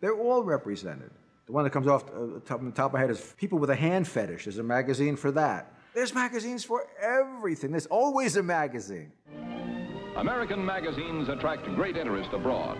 They're 0.00 0.16
all 0.16 0.42
represented. 0.42 1.10
The 1.44 1.52
one 1.52 1.64
that 1.64 1.74
comes 1.74 1.88
off 1.88 2.04
uh, 2.04 2.40
top, 2.46 2.60
on 2.60 2.64
the 2.64 2.72
top 2.72 2.86
of 2.86 2.92
my 2.94 3.00
head 3.00 3.10
is 3.10 3.34
People 3.36 3.58
with 3.58 3.68
a 3.68 3.76
Hand 3.76 4.08
Fetish. 4.08 4.44
There's 4.44 4.56
a 4.56 4.62
magazine 4.62 5.14
for 5.14 5.30
that. 5.32 5.74
There's 5.92 6.14
magazines 6.14 6.64
for 6.64 6.86
everything. 7.02 7.70
There's 7.70 7.84
always 7.84 8.38
a 8.38 8.42
magazine. 8.42 9.12
American 10.16 10.64
magazines 10.64 11.28
attract 11.28 11.66
great 11.74 11.98
interest 11.98 12.32
abroad. 12.32 12.78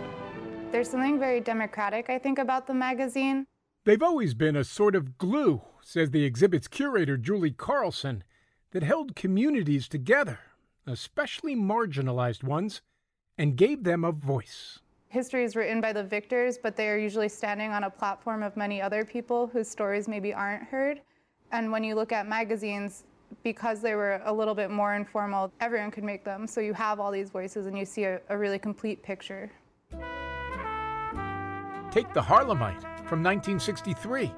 There's 0.70 0.88
something 0.88 1.18
very 1.18 1.40
democratic, 1.42 2.08
I 2.08 2.18
think, 2.18 2.38
about 2.38 2.66
the 2.66 2.72
magazine. 2.72 3.46
They've 3.84 4.02
always 4.02 4.34
been 4.34 4.54
a 4.54 4.62
sort 4.62 4.94
of 4.94 5.18
glue, 5.18 5.60
says 5.80 6.10
the 6.12 6.24
exhibit's 6.24 6.68
curator, 6.68 7.16
Julie 7.16 7.50
Carlson, 7.50 8.22
that 8.70 8.84
held 8.84 9.16
communities 9.16 9.88
together, 9.88 10.38
especially 10.86 11.56
marginalized 11.56 12.44
ones, 12.44 12.80
and 13.36 13.56
gave 13.56 13.82
them 13.82 14.04
a 14.04 14.12
voice. 14.12 14.78
History 15.08 15.42
is 15.42 15.56
written 15.56 15.80
by 15.80 15.92
the 15.92 16.04
victors, 16.04 16.58
but 16.62 16.76
they 16.76 16.88
are 16.90 16.96
usually 16.96 17.28
standing 17.28 17.72
on 17.72 17.82
a 17.82 17.90
platform 17.90 18.44
of 18.44 18.56
many 18.56 18.80
other 18.80 19.04
people 19.04 19.48
whose 19.48 19.68
stories 19.68 20.06
maybe 20.06 20.32
aren't 20.32 20.62
heard. 20.62 21.00
And 21.50 21.72
when 21.72 21.82
you 21.82 21.96
look 21.96 22.12
at 22.12 22.28
magazines, 22.28 23.02
because 23.42 23.82
they 23.82 23.96
were 23.96 24.22
a 24.24 24.32
little 24.32 24.54
bit 24.54 24.70
more 24.70 24.94
informal, 24.94 25.52
everyone 25.60 25.90
could 25.90 26.04
make 26.04 26.24
them. 26.24 26.46
So 26.46 26.60
you 26.60 26.72
have 26.74 27.00
all 27.00 27.10
these 27.10 27.30
voices 27.30 27.66
and 27.66 27.76
you 27.76 27.84
see 27.84 28.04
a, 28.04 28.20
a 28.28 28.38
really 28.38 28.60
complete 28.60 29.02
picture. 29.02 29.50
Take 31.90 32.14
the 32.14 32.22
Harlemite 32.22 32.91
from 33.06 33.22
1963. 33.22 34.32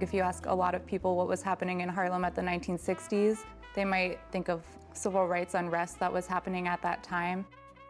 If 0.00 0.14
you 0.14 0.22
ask 0.22 0.46
a 0.46 0.54
lot 0.54 0.74
of 0.74 0.86
people 0.86 1.16
what 1.16 1.28
was 1.28 1.42
happening 1.42 1.80
in 1.80 1.88
Harlem 1.88 2.24
at 2.24 2.34
the 2.34 2.42
1960s, 2.42 3.44
they 3.74 3.84
might 3.84 4.18
think 4.30 4.48
of 4.48 4.64
civil 4.92 5.26
rights 5.26 5.54
unrest 5.54 5.98
that 6.00 6.12
was 6.12 6.26
happening 6.26 6.68
at 6.68 6.80
that 6.82 7.02
time. 7.02 7.44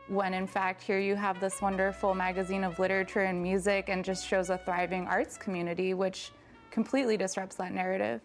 When 0.09 0.35
in 0.35 0.47
fact, 0.47 0.83
here 0.83 0.99
you 0.99 1.17
have 1.17 1.41
this 1.41 1.61
wonderful 1.61 2.15
magazine 2.15 2.65
of 2.65 2.79
literature 2.79 3.23
and 3.23 3.43
music 3.43 3.89
and 3.89 4.05
just 4.05 4.27
shows 4.27 4.51
a 4.51 4.59
thriving 4.59 5.07
arts 5.07 5.37
community, 5.37 5.95
which 5.95 6.31
completely 6.71 7.17
disrupts 7.17 7.57
that 7.57 7.73
narrative. 7.73 8.21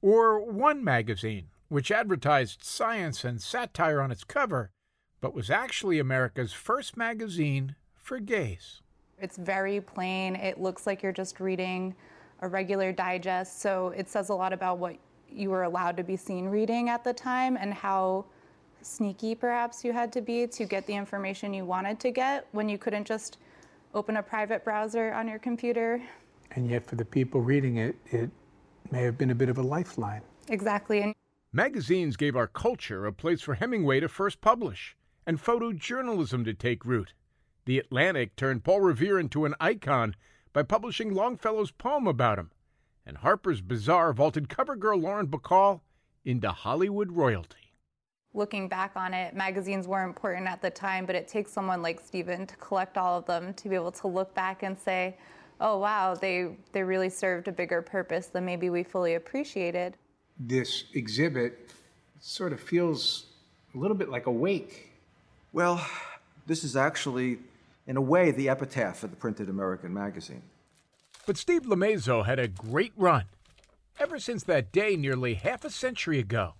Or 0.00 0.44
One 0.44 0.82
Magazine, 0.82 1.48
which 1.68 1.90
advertised 1.90 2.62
science 2.62 3.24
and 3.24 3.40
satire 3.40 4.00
on 4.00 4.10
its 4.10 4.24
cover, 4.24 4.70
but 5.20 5.34
was 5.34 5.50
actually 5.50 5.98
America's 5.98 6.52
first 6.52 6.96
magazine 6.96 7.76
for 7.94 8.18
gays. 8.18 8.82
It's 9.20 9.36
very 9.36 9.80
plain. 9.80 10.36
It 10.36 10.60
looks 10.60 10.86
like 10.86 11.02
you're 11.02 11.12
just 11.12 11.40
reading 11.40 11.94
a 12.40 12.48
regular 12.48 12.92
digest. 12.92 13.60
So 13.60 13.88
it 13.96 14.08
says 14.08 14.28
a 14.28 14.34
lot 14.34 14.52
about 14.52 14.78
what 14.78 14.96
you 15.30 15.50
were 15.50 15.62
allowed 15.62 15.96
to 15.96 16.02
be 16.02 16.16
seen 16.16 16.46
reading 16.46 16.88
at 16.88 17.04
the 17.04 17.12
time 17.12 17.56
and 17.56 17.72
how 17.72 18.24
sneaky 18.82 19.34
perhaps 19.34 19.84
you 19.84 19.92
had 19.92 20.12
to 20.12 20.20
be 20.20 20.46
to 20.46 20.64
get 20.64 20.86
the 20.86 20.94
information 20.94 21.54
you 21.54 21.64
wanted 21.64 22.00
to 22.00 22.10
get 22.10 22.46
when 22.52 22.68
you 22.68 22.76
couldn't 22.78 23.06
just 23.06 23.38
open 23.94 24.16
a 24.16 24.22
private 24.22 24.64
browser 24.64 25.12
on 25.12 25.28
your 25.28 25.38
computer. 25.38 26.02
And 26.52 26.68
yet, 26.68 26.84
for 26.84 26.96
the 26.96 27.04
people 27.04 27.40
reading 27.40 27.76
it, 27.76 27.96
it 28.06 28.30
may 28.90 29.02
have 29.02 29.16
been 29.16 29.30
a 29.30 29.34
bit 29.34 29.48
of 29.48 29.58
a 29.58 29.62
lifeline. 29.62 30.22
Exactly. 30.48 31.00
And 31.00 31.14
Magazines 31.52 32.16
gave 32.16 32.36
our 32.36 32.46
culture 32.46 33.06
a 33.06 33.12
place 33.12 33.40
for 33.40 33.54
Hemingway 33.54 34.00
to 34.00 34.08
first 34.08 34.40
publish 34.40 34.96
and 35.26 35.42
photojournalism 35.42 36.44
to 36.44 36.54
take 36.54 36.84
root. 36.84 37.14
The 37.64 37.78
Atlantic 37.78 38.34
turned 38.34 38.64
Paul 38.64 38.80
Revere 38.80 39.20
into 39.20 39.44
an 39.44 39.54
icon, 39.60 40.16
by 40.52 40.62
publishing 40.62 41.14
Longfellow's 41.14 41.70
poem 41.70 42.06
about 42.06 42.38
him, 42.38 42.50
and 43.06 43.18
Harper's 43.18 43.60
Bazaar 43.60 44.12
vaulted 44.12 44.48
cover 44.48 44.76
girl 44.76 44.98
Lauren 44.98 45.28
Bacall 45.28 45.80
into 46.24 46.50
Hollywood 46.50 47.12
royalty. 47.12 47.72
Looking 48.34 48.68
back 48.68 48.92
on 48.96 49.14
it, 49.14 49.34
magazines 49.34 49.86
were 49.86 50.02
important 50.02 50.46
at 50.46 50.60
the 50.60 50.70
time, 50.70 51.06
but 51.06 51.14
it 51.14 51.28
takes 51.28 51.52
someone 51.52 51.82
like 51.82 52.00
Steven 52.00 52.46
to 52.46 52.56
collect 52.56 52.98
all 52.98 53.18
of 53.18 53.26
them 53.26 53.54
to 53.54 53.68
be 53.68 53.74
able 53.74 53.92
to 53.92 54.08
look 54.08 54.34
back 54.34 54.62
and 54.62 54.78
say, 54.78 55.16
oh 55.60 55.78
wow, 55.78 56.14
they, 56.14 56.56
they 56.72 56.82
really 56.82 57.10
served 57.10 57.48
a 57.48 57.52
bigger 57.52 57.80
purpose 57.80 58.26
than 58.26 58.44
maybe 58.44 58.70
we 58.70 58.82
fully 58.82 59.14
appreciated. 59.14 59.96
This 60.38 60.84
exhibit 60.94 61.70
sort 62.20 62.52
of 62.52 62.60
feels 62.60 63.26
a 63.74 63.78
little 63.78 63.96
bit 63.96 64.08
like 64.08 64.26
a 64.26 64.30
wake. 64.30 64.90
Well, 65.52 65.84
this 66.46 66.64
is 66.64 66.76
actually, 66.76 67.38
in 67.86 67.96
a 67.96 68.00
way, 68.00 68.30
the 68.30 68.48
epitaph 68.48 69.02
of 69.02 69.10
the 69.10 69.16
printed 69.16 69.48
American 69.48 69.92
magazine. 69.92 70.42
But 71.26 71.36
Steve 71.36 71.62
Lomazow 71.62 72.24
had 72.24 72.38
a 72.38 72.48
great 72.48 72.92
run. 72.96 73.24
Ever 73.98 74.18
since 74.18 74.42
that 74.44 74.72
day 74.72 74.96
nearly 74.96 75.34
half 75.34 75.64
a 75.64 75.70
century 75.70 76.18
ago, 76.18 76.54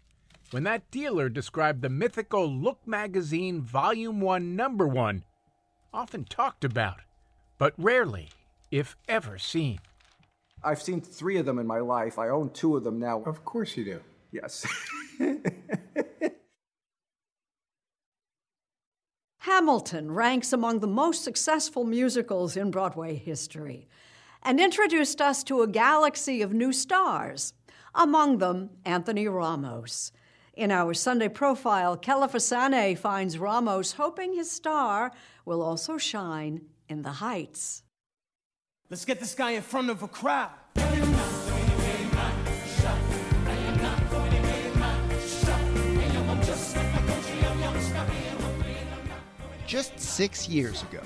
when 0.51 0.65
that 0.65 0.91
dealer 0.91 1.29
described 1.29 1.83
the 1.83 1.89
mythical 1.89 2.47
Look 2.47 2.87
magazine 2.87 3.63
Volume 3.63 4.21
1, 4.21 4.55
Number 4.55 4.87
1, 4.87 5.25
often 5.95 6.25
talked 6.25 6.65
about, 6.65 6.99
but 7.59 7.73
rarely, 7.79 8.29
if 8.71 8.97
ever, 9.09 9.39
seen. 9.39 9.81
I've 10.63 10.83
seen 10.83 11.01
three 11.01 11.39
of 11.39 11.47
them 11.47 11.59
in 11.59 11.67
my 11.67 11.81
life. 11.81 12.19
I 12.19 12.29
own 12.29 12.51
two 12.51 12.77
of 12.77 12.85
them 12.85 12.99
now. 12.99 13.23
Of 13.25 13.45
course 13.45 13.77
you 13.77 13.85
do. 13.85 14.01
Yes. 14.31 14.67
Hamilton 19.43 20.13
ranks 20.13 20.53
among 20.53 20.79
the 20.79 20.87
most 20.87 21.25
successful 21.25 21.83
musicals 21.83 22.57
in 22.57 22.71
Broadway 22.71 23.17
history 23.17 23.89
and 24.45 24.61
introduced 24.61 25.21
us 25.21 25.43
to 25.43 25.63
a 25.63 25.67
galaxy 25.67 26.43
of 26.43 26.53
new 26.53 26.73
stars, 26.73 27.53
among 27.93 28.39
them 28.39 28.71
Anthony 28.85 29.27
Ramos. 29.27 30.13
In 30.55 30.71
our 30.71 30.95
Sunday 30.95 31.29
profile, 31.29 31.97
Kelefa 31.97 32.39
Sanneh 32.39 32.97
finds 32.97 33.37
Ramos 33.37 33.95
hoping 33.95 34.33
his 34.33 34.49
star 34.49 35.11
will 35.45 35.61
also 35.61 35.99
shine 35.99 36.61
in 36.89 37.03
the 37.03 37.11
heights. 37.11 37.83
Let's 38.91 39.05
get 39.05 39.19
this 39.19 39.35
guy 39.35 39.53
in 39.53 39.63
front 39.63 39.91
of 39.91 40.05
a 40.05 40.09
crowd. 40.09 40.51
Just 49.73 49.99
six 49.99 50.51
years 50.51 50.83
ago, 50.83 51.01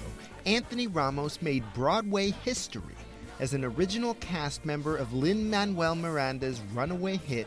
Anthony 0.45 0.89
Ramos 0.89 1.41
made 1.41 1.63
Broadway 1.73 2.33
history 2.33 2.97
as 3.39 3.55
an 3.55 3.65
original 3.65 4.15
cast 4.15 4.65
member 4.65 4.97
of 4.97 5.13
Lin 5.13 5.49
Manuel 5.49 5.95
Miranda's 5.95 6.61
runaway 6.75 7.17
hit, 7.17 7.47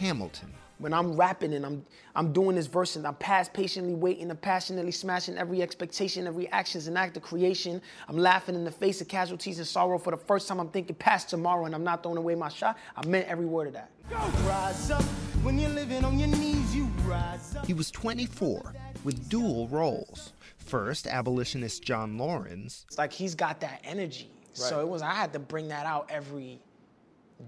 Hamilton. 0.00 0.52
When 0.78 0.92
I'm 0.92 1.12
rapping 1.12 1.54
and 1.54 1.64
I'm 1.64 1.86
I'm 2.16 2.32
doing 2.32 2.56
this 2.56 2.66
verse 2.66 2.96
and 2.96 3.06
I'm 3.06 3.14
past 3.14 3.52
patiently 3.52 3.94
waiting, 3.94 4.28
I'm 4.28 4.38
passionately 4.38 4.90
smashing 4.90 5.38
every 5.38 5.62
expectation, 5.62 6.26
every 6.26 6.48
action's 6.48 6.88
an 6.88 6.96
act 6.96 7.16
of 7.16 7.22
creation. 7.22 7.80
I'm 8.08 8.18
laughing 8.18 8.56
in 8.56 8.64
the 8.64 8.72
face 8.72 9.00
of 9.00 9.06
casualties 9.06 9.58
and 9.58 9.68
sorrow 9.68 9.98
for 9.98 10.10
the 10.10 10.16
first 10.16 10.48
time. 10.48 10.58
I'm 10.58 10.70
thinking 10.70 10.96
past 10.96 11.30
tomorrow 11.30 11.66
and 11.66 11.76
I'm 11.76 11.84
not 11.84 12.02
throwing 12.02 12.18
away 12.18 12.34
my 12.34 12.48
shot. 12.48 12.76
I 12.96 13.06
meant 13.06 13.28
every 13.28 13.46
word 13.46 13.68
of 13.68 13.74
that. 13.74 13.92
Rise 14.10 14.90
up 14.90 15.04
when 15.46 15.60
you're 15.60 15.70
living 15.70 16.04
on 16.04 16.18
your 16.18 16.26
knees, 16.26 16.74
you 16.74 16.86
rise 17.04 17.54
up. 17.54 17.64
He 17.64 17.72
was 17.72 17.92
24 17.92 18.74
with 19.04 19.28
dual 19.28 19.68
roles. 19.68 20.32
First, 20.66 21.06
abolitionist 21.06 21.82
John 21.82 22.18
Laurens, 22.18 22.84
It's 22.88 22.98
like 22.98 23.12
he's 23.12 23.34
got 23.34 23.60
that 23.60 23.80
energy. 23.84 24.30
So 24.52 24.80
it 24.80 24.88
was 24.88 25.02
I 25.02 25.12
had 25.12 25.32
to 25.34 25.38
bring 25.38 25.68
that 25.68 25.86
out 25.86 26.08
every 26.10 26.58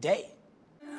day. 0.01 0.31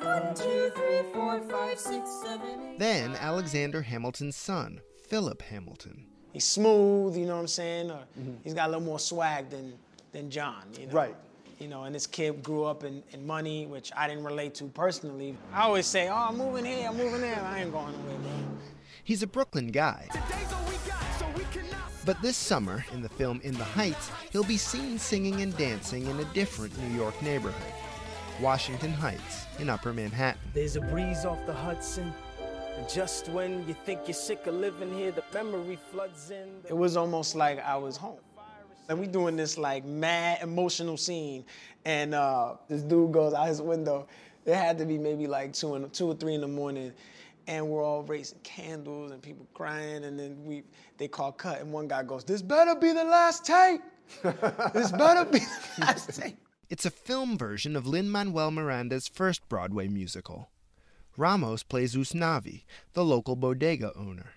One, 0.02 0.34
two, 0.34 0.70
three, 0.74 1.02
four, 1.12 1.40
five, 1.42 1.78
six, 1.78 2.10
seven, 2.24 2.72
eight. 2.72 2.78
then 2.78 3.14
Alexander 3.16 3.82
Hamilton's 3.82 4.36
son, 4.36 4.80
Philip 5.08 5.42
Hamilton. 5.42 6.06
He's 6.32 6.44
smooth, 6.44 7.16
you 7.16 7.26
know 7.26 7.34
what 7.34 7.40
I'm 7.42 7.48
saying? 7.48 7.90
Or 7.90 8.04
mm-hmm. 8.18 8.32
he's 8.42 8.54
got 8.54 8.68
a 8.68 8.70
little 8.72 8.84
more 8.84 8.98
swag 8.98 9.50
than 9.50 9.74
than 10.12 10.30
John, 10.30 10.64
you 10.78 10.86
know. 10.86 10.92
Right. 10.92 11.16
You 11.58 11.68
know, 11.68 11.84
and 11.84 11.94
this 11.94 12.06
kid 12.06 12.42
grew 12.42 12.64
up 12.64 12.84
in, 12.84 13.02
in 13.10 13.26
money, 13.26 13.66
which 13.66 13.92
I 13.94 14.08
didn't 14.08 14.24
relate 14.24 14.54
to 14.56 14.64
personally. 14.64 15.36
I 15.52 15.62
always 15.62 15.86
say, 15.86 16.08
oh, 16.08 16.14
I'm 16.14 16.38
moving 16.38 16.64
here, 16.64 16.88
I'm 16.88 16.96
moving 16.96 17.20
there. 17.20 17.38
I 17.44 17.60
ain't 17.60 17.72
going 17.72 17.92
nowhere, 17.92 18.18
bro. 18.18 18.32
He's 19.10 19.24
a 19.24 19.26
Brooklyn 19.26 19.72
guy. 19.72 20.06
But 22.06 22.22
this 22.22 22.36
summer, 22.36 22.84
in 22.92 23.02
the 23.02 23.08
film 23.08 23.40
In 23.42 23.54
the 23.54 23.64
Heights, 23.64 24.08
he'll 24.30 24.44
be 24.44 24.56
seen 24.56 25.00
singing 25.00 25.40
and 25.40 25.56
dancing 25.56 26.06
in 26.06 26.20
a 26.20 26.24
different 26.26 26.78
New 26.78 26.94
York 26.94 27.20
neighborhood 27.20 27.72
Washington 28.40 28.92
Heights 28.92 29.46
in 29.58 29.68
Upper 29.68 29.92
Manhattan. 29.92 30.40
There's 30.54 30.76
a 30.76 30.80
breeze 30.80 31.24
off 31.24 31.44
the 31.44 31.52
Hudson. 31.52 32.14
And 32.76 32.88
just 32.88 33.28
when 33.30 33.66
you 33.66 33.74
think 33.84 34.02
you're 34.06 34.14
sick 34.14 34.46
of 34.46 34.54
living 34.54 34.94
here, 34.94 35.10
the 35.10 35.24
memory 35.34 35.80
floods 35.90 36.30
in. 36.30 36.48
It 36.68 36.76
was 36.76 36.96
almost 36.96 37.34
like 37.34 37.58
I 37.58 37.76
was 37.76 37.96
home. 37.96 38.20
And 38.88 39.00
we 39.00 39.08
doing 39.08 39.34
this 39.34 39.58
like 39.58 39.84
mad 39.84 40.38
emotional 40.40 40.96
scene. 40.96 41.44
And 41.84 42.14
uh, 42.14 42.52
this 42.68 42.82
dude 42.82 43.10
goes 43.10 43.34
out 43.34 43.48
his 43.48 43.60
window. 43.60 44.06
It 44.46 44.54
had 44.54 44.78
to 44.78 44.86
be 44.86 44.98
maybe 44.98 45.26
like 45.26 45.52
two, 45.52 45.74
in, 45.74 45.90
two 45.90 46.06
or 46.06 46.14
three 46.14 46.36
in 46.36 46.42
the 46.42 46.48
morning. 46.48 46.92
And 47.50 47.68
we're 47.68 47.82
all 47.82 48.04
raising 48.04 48.38
candles 48.44 49.10
and 49.10 49.20
people 49.20 49.44
crying. 49.54 50.04
And 50.04 50.16
then 50.16 50.44
we 50.44 50.62
they 50.98 51.08
call 51.08 51.32
cut. 51.32 51.60
And 51.60 51.72
one 51.72 51.88
guy 51.88 52.04
goes, 52.04 52.22
This 52.22 52.42
better 52.42 52.76
be 52.76 52.92
the 52.92 53.02
last 53.02 53.44
take. 53.44 53.80
this 54.72 54.92
better 54.92 55.24
be 55.28 55.40
the 55.40 55.46
last 55.80 56.14
take. 56.20 56.36
It's 56.68 56.86
a 56.86 56.90
film 56.90 57.36
version 57.36 57.74
of 57.74 57.88
Lin 57.88 58.08
Manuel 58.08 58.52
Miranda's 58.52 59.08
first 59.08 59.48
Broadway 59.48 59.88
musical. 59.88 60.48
Ramos 61.16 61.64
plays 61.64 61.96
Usnavi, 61.96 62.62
the 62.92 63.04
local 63.04 63.34
bodega 63.34 63.90
owner. 63.96 64.30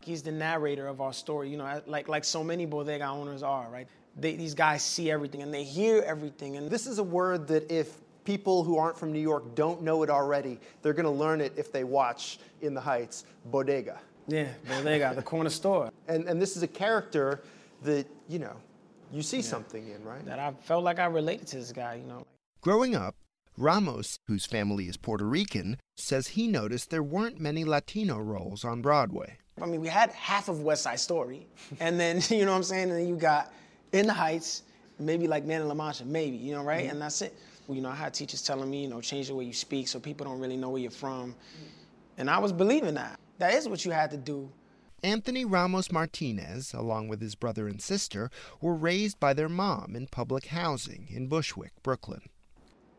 He's 0.00 0.22
the 0.22 0.30
narrator 0.30 0.86
of 0.86 1.00
our 1.00 1.12
story, 1.12 1.50
you 1.50 1.56
know, 1.56 1.82
like 1.86 2.06
like 2.06 2.24
so 2.24 2.44
many 2.44 2.66
bodega 2.66 3.08
owners 3.08 3.42
are, 3.42 3.68
right? 3.68 3.88
They, 4.16 4.36
these 4.36 4.54
guys 4.54 4.84
see 4.84 5.10
everything 5.10 5.42
and 5.42 5.52
they 5.52 5.64
hear 5.64 6.02
everything, 6.06 6.56
and 6.56 6.70
This 6.70 6.86
is 6.86 6.98
a 6.98 7.02
word 7.02 7.48
that 7.48 7.68
if 7.70 7.96
people 8.24 8.64
who 8.64 8.76
aren't 8.76 8.98
from 8.98 9.12
New 9.12 9.20
York 9.20 9.54
don't 9.54 9.82
know 9.82 10.02
it 10.02 10.10
already, 10.10 10.58
they're 10.82 10.92
going 10.92 11.04
to 11.04 11.10
learn 11.10 11.40
it 11.40 11.52
if 11.56 11.72
they 11.72 11.84
watch 11.84 12.38
In 12.62 12.74
the 12.74 12.80
Heights, 12.80 13.24
bodega. 13.46 13.98
yeah, 14.26 14.48
bodega, 14.68 15.12
the 15.14 15.22
corner 15.22 15.50
store. 15.50 15.90
And, 16.08 16.28
and 16.28 16.40
this 16.40 16.56
is 16.56 16.62
a 16.62 16.68
character 16.68 17.42
that, 17.82 18.06
you 18.28 18.38
know, 18.38 18.56
you 19.12 19.22
see 19.22 19.42
something 19.42 19.88
in, 19.88 20.04
right? 20.04 20.24
That 20.24 20.38
I 20.38 20.52
felt 20.62 20.84
like 20.84 20.98
I 20.98 21.06
related 21.06 21.46
to 21.48 21.56
this 21.56 21.72
guy, 21.72 21.94
you 21.94 22.06
know. 22.06 22.24
Growing 22.60 22.94
up, 22.94 23.16
Ramos, 23.56 24.18
whose 24.28 24.46
family 24.46 24.86
is 24.88 24.96
Puerto 24.96 25.24
Rican, 25.24 25.78
says 25.96 26.28
he 26.28 26.46
noticed 26.46 26.90
there 26.90 27.02
weren't 27.02 27.40
many 27.40 27.64
Latino 27.64 28.18
roles 28.18 28.64
on 28.64 28.80
Broadway. 28.80 29.38
I 29.60 29.66
mean, 29.66 29.80
we 29.80 29.88
had 29.88 30.10
half 30.12 30.48
of 30.48 30.62
West 30.62 30.84
Side 30.84 31.00
Story, 31.00 31.46
and 31.80 31.98
then 31.98 32.20
you 32.28 32.44
know 32.44 32.52
what 32.52 32.58
I'm 32.58 32.62
saying, 32.62 32.90
and 32.90 33.00
then 33.00 33.08
you 33.08 33.16
got 33.16 33.52
In 33.92 34.06
the 34.06 34.12
Heights, 34.12 34.62
maybe 34.98 35.26
like 35.26 35.44
Man 35.44 35.60
in 35.62 35.68
La 35.68 35.74
Mancha, 35.74 36.04
maybe, 36.04 36.36
you 36.36 36.52
know, 36.52 36.62
right? 36.62 36.82
Mm-hmm. 36.82 36.90
And 36.92 37.02
that's 37.02 37.20
it. 37.22 37.36
Well, 37.70 37.76
you 37.76 37.82
know, 37.82 37.90
I 37.90 37.94
had 37.94 38.12
teachers 38.12 38.42
telling 38.42 38.68
me, 38.68 38.82
you 38.82 38.88
know, 38.88 39.00
change 39.00 39.28
the 39.28 39.34
way 39.36 39.44
you 39.44 39.52
speak 39.52 39.86
so 39.86 40.00
people 40.00 40.26
don't 40.26 40.40
really 40.40 40.56
know 40.56 40.70
where 40.70 40.82
you're 40.82 40.90
from, 40.90 41.36
and 42.18 42.28
I 42.28 42.36
was 42.36 42.52
believing 42.52 42.94
that. 42.94 43.20
That 43.38 43.54
is 43.54 43.68
what 43.68 43.84
you 43.84 43.92
had 43.92 44.10
to 44.10 44.16
do. 44.16 44.50
Anthony 45.04 45.44
Ramos 45.44 45.92
Martinez, 45.92 46.74
along 46.74 47.06
with 47.06 47.20
his 47.20 47.36
brother 47.36 47.68
and 47.68 47.80
sister, 47.80 48.28
were 48.60 48.74
raised 48.74 49.20
by 49.20 49.34
their 49.34 49.48
mom 49.48 49.94
in 49.94 50.08
public 50.08 50.46
housing 50.46 51.06
in 51.10 51.28
Bushwick, 51.28 51.70
Brooklyn. 51.84 52.22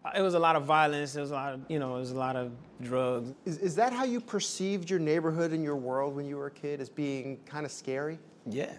Uh, 0.05 0.11
it 0.15 0.21
was 0.21 0.35
a 0.35 0.39
lot 0.39 0.55
of 0.55 0.63
violence. 0.63 1.11
There 1.11 1.21
was 1.21 1.31
a 1.31 1.35
lot 1.35 1.53
of, 1.53 1.59
you 1.67 1.77
know, 1.77 1.97
it 1.97 1.99
was 1.99 2.11
a 2.11 2.17
lot 2.17 2.37
of 2.37 2.53
drugs. 2.81 3.33
Is, 3.43 3.57
is 3.57 3.75
that 3.75 3.91
how 3.91 4.05
you 4.05 4.21
perceived 4.21 4.89
your 4.89 4.99
neighborhood 4.99 5.51
and 5.51 5.65
your 5.65 5.75
world 5.75 6.15
when 6.15 6.25
you 6.25 6.37
were 6.37 6.47
a 6.47 6.51
kid, 6.51 6.79
as 6.79 6.87
being 6.87 7.39
kind 7.45 7.65
of 7.65 7.73
scary? 7.73 8.19
Yeah, 8.45 8.71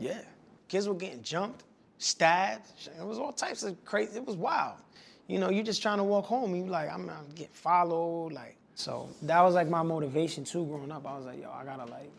yeah. 0.00 0.22
Kids 0.66 0.88
were 0.88 0.94
getting 0.94 1.22
jumped, 1.22 1.62
stabbed. 1.96 2.66
It 2.98 3.06
was 3.06 3.18
all 3.18 3.32
types 3.32 3.62
of 3.62 3.82
crazy. 3.84 4.16
It 4.16 4.26
was 4.26 4.36
wild. 4.36 4.78
You 5.28 5.38
know, 5.38 5.50
you're 5.50 5.64
just 5.64 5.82
trying 5.82 5.98
to 5.98 6.04
walk 6.04 6.24
home 6.24 6.54
and 6.54 6.64
you 6.64 6.70
like, 6.70 6.90
I'm, 6.90 7.08
I'm 7.10 7.28
getting 7.34 7.52
followed. 7.52 8.32
Like, 8.32 8.56
so 8.74 9.08
that 9.22 9.40
was 9.42 9.54
like 9.54 9.68
my 9.68 9.82
motivation 9.82 10.42
too. 10.42 10.64
Growing 10.64 10.90
up, 10.90 11.06
I 11.06 11.16
was 11.16 11.26
like, 11.26 11.40
yo, 11.40 11.50
I 11.50 11.64
gotta 11.64 11.84
like, 11.84 12.10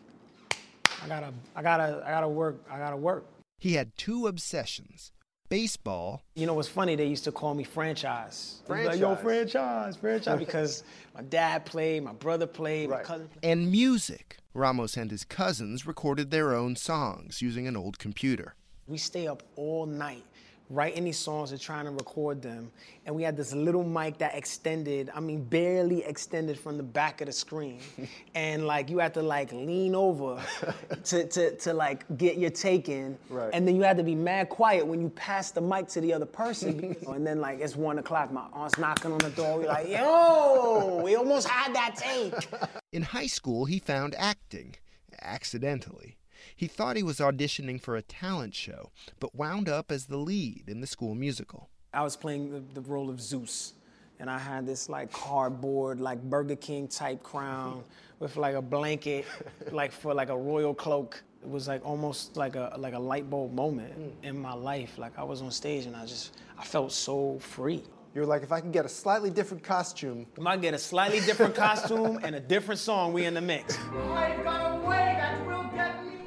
I 1.02 1.08
gotta, 1.08 1.32
I 1.56 1.62
gotta, 1.62 2.02
I 2.06 2.10
gotta 2.10 2.28
work. 2.28 2.64
I 2.70 2.78
gotta 2.78 2.96
work. 2.96 3.26
He 3.58 3.74
had 3.74 3.94
two 3.96 4.26
obsessions 4.26 5.12
baseball 5.50 6.22
You 6.36 6.46
know 6.46 6.54
what's 6.54 6.68
funny? 6.68 6.94
They 6.94 7.06
used 7.06 7.24
to 7.24 7.32
call 7.32 7.54
me 7.54 7.64
franchise. 7.64 8.62
They 8.68 8.74
was 8.78 8.86
Like, 8.86 9.00
yo, 9.00 9.16
franchise, 9.16 9.96
franchise, 9.96 10.38
because 10.38 10.84
my 11.14 11.22
dad 11.22 11.66
played, 11.66 12.04
my 12.04 12.12
brother 12.12 12.46
played, 12.46 12.88
my 12.88 13.02
cousin 13.02 13.28
played. 13.28 13.50
and 13.52 13.70
music. 13.70 14.36
Ramos 14.54 14.96
and 14.96 15.10
his 15.10 15.24
cousins 15.24 15.86
recorded 15.86 16.30
their 16.30 16.54
own 16.54 16.76
songs 16.76 17.42
using 17.42 17.66
an 17.66 17.76
old 17.76 17.98
computer. 17.98 18.54
We 18.86 18.98
stay 18.98 19.26
up 19.26 19.42
all 19.56 19.86
night 19.86 20.24
writing 20.70 21.02
these 21.04 21.18
songs 21.18 21.50
and 21.50 21.60
trying 21.60 21.84
to 21.84 21.90
record 21.90 22.40
them. 22.40 22.70
And 23.04 23.14
we 23.14 23.24
had 23.24 23.36
this 23.36 23.52
little 23.52 23.82
mic 23.82 24.18
that 24.18 24.36
extended, 24.36 25.10
I 25.12 25.18
mean, 25.18 25.42
barely 25.42 26.04
extended 26.04 26.58
from 26.58 26.76
the 26.76 26.82
back 26.82 27.20
of 27.20 27.26
the 27.26 27.32
screen. 27.32 27.80
and 28.34 28.66
like 28.66 28.88
you 28.88 28.98
had 28.98 29.12
to 29.14 29.22
like 29.22 29.52
lean 29.52 29.96
over 29.96 30.40
to, 31.04 31.26
to, 31.26 31.56
to 31.56 31.74
like 31.74 32.04
get 32.16 32.38
your 32.38 32.50
take 32.50 32.88
in. 32.88 33.18
Right. 33.28 33.50
And 33.52 33.66
then 33.66 33.74
you 33.74 33.82
had 33.82 33.96
to 33.96 34.04
be 34.04 34.14
mad 34.14 34.48
quiet 34.48 34.86
when 34.86 35.00
you 35.00 35.10
passed 35.10 35.56
the 35.56 35.60
mic 35.60 35.88
to 35.88 36.00
the 36.00 36.12
other 36.12 36.26
person. 36.26 36.96
and 37.08 37.26
then 37.26 37.40
like 37.40 37.58
it's 37.58 37.74
one 37.74 37.98
o'clock, 37.98 38.32
my 38.32 38.46
aunt's 38.52 38.78
knocking 38.78 39.10
on 39.12 39.18
the 39.18 39.30
door. 39.30 39.58
We're 39.58 39.66
like, 39.66 39.88
yo, 39.88 41.00
we 41.02 41.16
almost 41.16 41.48
had 41.48 41.74
that 41.74 41.96
take. 41.96 42.48
In 42.92 43.02
high 43.02 43.26
school, 43.26 43.64
he 43.64 43.80
found 43.80 44.14
acting, 44.16 44.76
accidentally. 45.20 46.16
He 46.60 46.66
thought 46.66 46.96
he 46.96 47.02
was 47.02 47.20
auditioning 47.20 47.80
for 47.80 47.96
a 47.96 48.02
talent 48.02 48.54
show, 48.54 48.90
but 49.18 49.34
wound 49.34 49.66
up 49.66 49.90
as 49.90 50.04
the 50.04 50.18
lead 50.18 50.64
in 50.66 50.82
the 50.82 50.86
school 50.86 51.14
musical. 51.14 51.70
I 51.94 52.02
was 52.02 52.16
playing 52.16 52.52
the, 52.52 52.60
the 52.74 52.82
role 52.82 53.08
of 53.08 53.18
Zeus, 53.18 53.72
and 54.18 54.28
I 54.28 54.38
had 54.38 54.66
this 54.66 54.90
like 54.90 55.10
cardboard, 55.10 56.00
like 56.00 56.22
Burger 56.22 56.56
King 56.56 56.86
type 56.86 57.22
crown 57.22 57.82
with 58.18 58.36
like 58.36 58.56
a 58.56 58.60
blanket, 58.60 59.24
like 59.72 59.90
for 59.90 60.12
like 60.12 60.28
a 60.28 60.36
royal 60.36 60.74
cloak. 60.74 61.22
It 61.42 61.48
was 61.48 61.66
like 61.66 61.80
almost 61.82 62.36
like 62.36 62.56
a 62.56 62.74
like 62.76 62.92
a 62.92 62.98
light 62.98 63.30
bulb 63.30 63.54
moment 63.54 63.94
hmm. 63.94 64.22
in 64.22 64.38
my 64.38 64.52
life. 64.52 64.98
Like 64.98 65.18
I 65.18 65.22
was 65.22 65.40
on 65.40 65.50
stage 65.50 65.86
and 65.86 65.96
I 65.96 66.04
just 66.04 66.36
I 66.58 66.64
felt 66.64 66.92
so 66.92 67.38
free. 67.38 67.84
You're 68.14 68.26
like, 68.26 68.42
if 68.42 68.52
I 68.52 68.60
can 68.60 68.70
get 68.70 68.84
a 68.84 68.88
slightly 68.90 69.30
different 69.30 69.62
costume. 69.62 70.26
If 70.36 70.46
I 70.46 70.58
get 70.58 70.74
a 70.74 70.78
slightly 70.78 71.20
different 71.20 71.54
costume 71.54 72.20
and 72.22 72.34
a 72.34 72.40
different 72.40 72.80
song, 72.80 73.14
we 73.14 73.24
in 73.24 73.32
the 73.32 73.40
mix. 73.40 73.78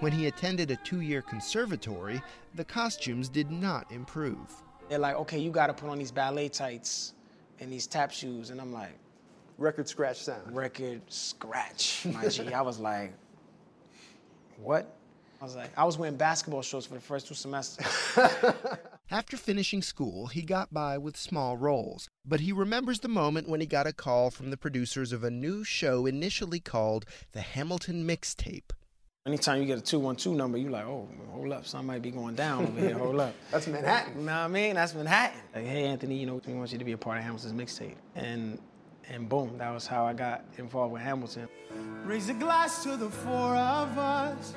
When 0.03 0.11
he 0.11 0.27
attended 0.27 0.69
a 0.69 0.75
two 0.75 0.99
year 0.99 1.21
conservatory, 1.21 2.21
the 2.55 2.65
costumes 2.65 3.29
did 3.29 3.49
not 3.49 3.89
improve. 3.89 4.53
They're 4.89 4.99
like, 4.99 5.15
okay, 5.15 5.39
you 5.39 5.49
got 5.49 5.67
to 5.67 5.73
put 5.73 5.89
on 5.89 5.97
these 5.97 6.11
ballet 6.11 6.49
tights 6.49 7.13
and 7.61 7.71
these 7.71 7.87
tap 7.87 8.11
shoes, 8.11 8.49
and 8.49 8.59
I'm 8.59 8.73
like, 8.73 8.99
record 9.57 9.87
scratch 9.87 10.17
sound. 10.17 10.53
Record 10.53 11.01
scratch, 11.07 12.05
my 12.11 12.27
G. 12.27 12.51
I 12.51 12.61
was 12.61 12.79
like, 12.79 13.13
what? 14.57 14.93
I 15.39 15.45
was 15.45 15.55
like, 15.55 15.71
I 15.77 15.85
was 15.85 15.97
wearing 15.97 16.17
basketball 16.17 16.63
shorts 16.63 16.85
for 16.85 16.95
the 16.95 16.99
first 16.99 17.29
two 17.29 17.33
semesters. 17.33 17.87
After 19.09 19.37
finishing 19.37 19.81
school, 19.81 20.27
he 20.27 20.41
got 20.41 20.73
by 20.73 20.97
with 20.97 21.15
small 21.15 21.55
roles, 21.55 22.09
but 22.25 22.41
he 22.41 22.51
remembers 22.51 22.99
the 22.99 23.07
moment 23.07 23.47
when 23.47 23.61
he 23.61 23.65
got 23.65 23.87
a 23.87 23.93
call 23.93 24.31
from 24.31 24.49
the 24.49 24.57
producers 24.57 25.13
of 25.13 25.23
a 25.23 25.31
new 25.31 25.63
show 25.63 26.05
initially 26.05 26.59
called 26.59 27.05
The 27.31 27.39
Hamilton 27.39 28.05
Mixtape. 28.05 28.71
Anytime 29.25 29.61
you 29.61 29.67
get 29.67 29.77
a 29.77 29.81
212 29.81 30.35
number, 30.35 30.57
you're 30.57 30.69
like, 30.69 30.83
oh, 30.83 31.07
hold 31.31 31.53
up, 31.53 31.65
something 31.65 31.87
might 31.87 32.01
be 32.01 32.11
going 32.11 32.35
down 32.35 32.67
over 32.67 32.77
here, 32.77 32.97
hold 32.97 33.21
up. 33.21 33.33
That's 33.51 33.67
Manhattan. 33.67 34.19
You 34.19 34.25
know 34.25 34.33
what 34.33 34.37
I 34.37 34.47
mean? 34.49 34.75
That's 34.75 34.93
Manhattan. 34.93 35.39
Like, 35.55 35.65
hey, 35.65 35.85
Anthony, 35.85 36.17
you 36.17 36.25
know, 36.25 36.41
we 36.45 36.53
want 36.53 36.73
you 36.73 36.77
to 36.77 36.83
be 36.83 36.91
a 36.91 36.97
part 36.97 37.19
of 37.19 37.23
Hamilton's 37.23 37.53
mixtape. 37.53 37.95
And 38.15 38.59
and 39.07 39.29
boom, 39.29 39.57
that 39.59 39.73
was 39.73 39.87
how 39.87 40.05
I 40.05 40.11
got 40.11 40.43
involved 40.57 40.91
with 40.91 41.01
Hamilton. 41.01 41.47
Raise 42.03 42.27
a 42.27 42.33
glass 42.33 42.83
to 42.83 42.97
the 42.97 43.09
four 43.09 43.55
of 43.55 43.97
us. 43.97 44.55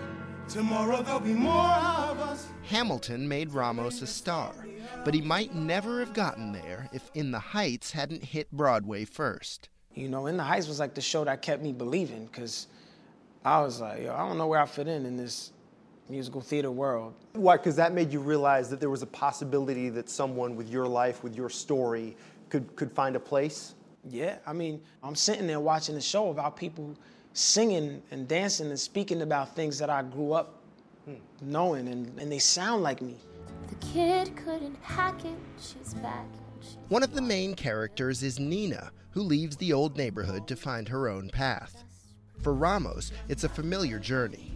Tomorrow 0.49 1.03
there'll 1.05 1.21
be 1.21 1.33
more 1.33 1.55
of 1.55 2.19
us. 2.19 2.49
Hamilton 2.65 3.29
made 3.29 3.53
Ramos 3.53 4.03
a 4.03 4.07
star, 4.07 4.53
but 5.05 5.15
he 5.15 5.23
might 5.23 5.55
never 5.55 6.01
have 6.01 6.13
gotten 6.13 6.51
there 6.51 6.89
if 6.93 7.09
In 7.15 7.31
the 7.31 7.39
Heights 7.39 7.93
hadn't 7.93 8.25
hit 8.25 8.51
Broadway 8.51 9.05
first. 9.05 9.69
You 9.95 10.09
know, 10.09 10.27
In 10.27 10.37
the 10.37 10.43
Heights 10.43 10.67
was 10.67 10.81
like 10.81 10.95
the 10.95 11.01
show 11.01 11.23
that 11.25 11.41
kept 11.41 11.63
me 11.63 11.73
believing 11.73 12.27
because 12.27 12.67
I 13.47 13.61
was 13.61 13.81
like, 13.81 14.03
yo, 14.03 14.13
I 14.13 14.27
don't 14.27 14.39
know 14.39 14.49
where 14.49 14.61
I 14.61 14.67
fit 14.67 14.89
in 14.89 15.07
in 15.07 15.17
this 15.17 15.53
musical 16.09 16.41
theater 16.41 16.73
world. 16.73 17.15
Why? 17.35 17.57
Because 17.57 17.77
that 17.77 17.95
made 17.95 18.13
you 18.13 18.19
realize 18.19 18.69
that 18.71 18.81
there 18.81 18.91
was 18.91 19.03
a 19.03 19.07
possibility 19.07 19.89
that 19.91 20.11
someone 20.11 20.57
with 20.57 20.69
your 20.69 20.89
life, 20.89 21.23
with 21.23 21.37
your 21.37 21.49
story, 21.49 22.17
could 22.51 22.75
could 22.75 22.91
find 22.91 23.15
a 23.15 23.21
place. 23.21 23.77
Yeah, 24.09 24.39
I 24.49 24.53
mean, 24.53 24.83
I'm 25.01 25.15
sitting 25.15 25.47
there 25.47 25.61
watching 25.61 25.95
the 25.95 26.01
show 26.01 26.31
about 26.31 26.57
people 26.57 26.97
singing 27.35 28.03
and 28.11 28.27
dancing 28.27 28.69
and 28.69 28.81
speaking 28.81 29.23
about 29.23 29.55
things 29.55 29.79
that 29.79 29.91
I 29.91 30.03
grew 30.03 30.33
up 30.33 30.61
hmm. 31.05 31.15
knowing, 31.41 31.87
and, 31.87 32.19
and 32.19 32.31
they 32.31 32.41
sound 32.41 32.83
like 32.83 33.01
me. 33.01 33.17
The 33.69 33.87
kid 33.87 34.35
couldn't 34.37 34.77
hack 34.83 35.25
it, 35.25 35.37
she's 35.61 35.95
back. 35.95 36.27
One 36.89 37.05
of 37.05 37.15
the 37.15 37.23
main 37.23 37.55
characters 37.55 38.25
is 38.25 38.41
Nina, 38.41 38.91
who 39.11 39.23
leaves 39.23 39.57
the 39.57 39.73
old 39.73 39.97
neighborhood 39.97 40.49
to 40.49 40.57
find 40.57 40.89
her 40.89 41.09
own 41.09 41.31
path. 41.31 41.85
For 42.47 42.53
Ramos, 42.53 43.11
it's 43.29 43.43
a 43.43 43.49
familiar 43.49 43.99
journey. 43.99 44.53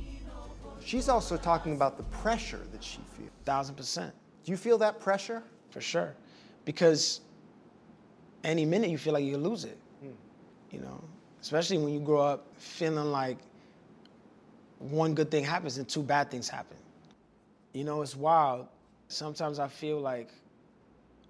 She's 0.80 1.08
also 1.08 1.36
talking 1.36 1.74
about 1.74 1.96
the 1.96 2.04
pressure 2.04 2.60
that 2.70 2.84
she 2.84 3.00
feels. 3.16 3.30
Thousand 3.44 3.74
percent. 3.74 4.14
Do 4.44 4.52
you 4.52 4.56
feel 4.56 4.78
that 4.78 5.00
pressure? 5.00 5.42
For 5.70 5.80
sure. 5.80 6.14
Because 6.64 7.20
any 8.44 8.64
minute 8.64 8.90
you 8.90 8.96
feel 8.96 9.12
like 9.12 9.24
you 9.24 9.36
lose 9.36 9.64
it. 9.64 9.76
Hmm. 10.02 10.10
You 10.70 10.82
know, 10.82 11.02
especially 11.42 11.78
when 11.78 11.92
you 11.92 11.98
grow 11.98 12.20
up 12.20 12.46
feeling 12.54 13.10
like 13.10 13.38
one 14.78 15.12
good 15.12 15.32
thing 15.32 15.42
happens 15.42 15.76
and 15.76 15.88
two 15.88 16.04
bad 16.04 16.30
things 16.30 16.48
happen. 16.48 16.76
You 17.72 17.82
know, 17.82 18.02
it's 18.02 18.14
wild. 18.14 18.68
Sometimes 19.08 19.58
I 19.58 19.66
feel 19.66 19.98
like, 20.00 20.30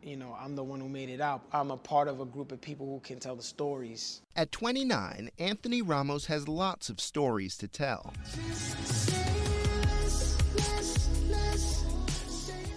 you 0.02 0.16
know, 0.16 0.36
I'm 0.40 0.56
the 0.56 0.64
one 0.64 0.80
who 0.80 0.88
made 0.88 1.08
it 1.08 1.20
out. 1.20 1.42
I'm 1.52 1.70
a 1.70 1.76
part 1.76 2.08
of 2.08 2.20
a 2.20 2.24
group 2.24 2.52
of 2.52 2.60
people 2.60 2.86
who 2.86 3.00
can 3.00 3.18
tell 3.18 3.36
the 3.36 3.42
stories. 3.42 4.22
At 4.36 4.52
29, 4.52 5.30
Anthony 5.38 5.82
Ramos 5.82 6.26
has 6.26 6.48
lots 6.48 6.88
of 6.88 7.00
stories 7.00 7.56
to 7.58 7.68
tell. 7.68 8.12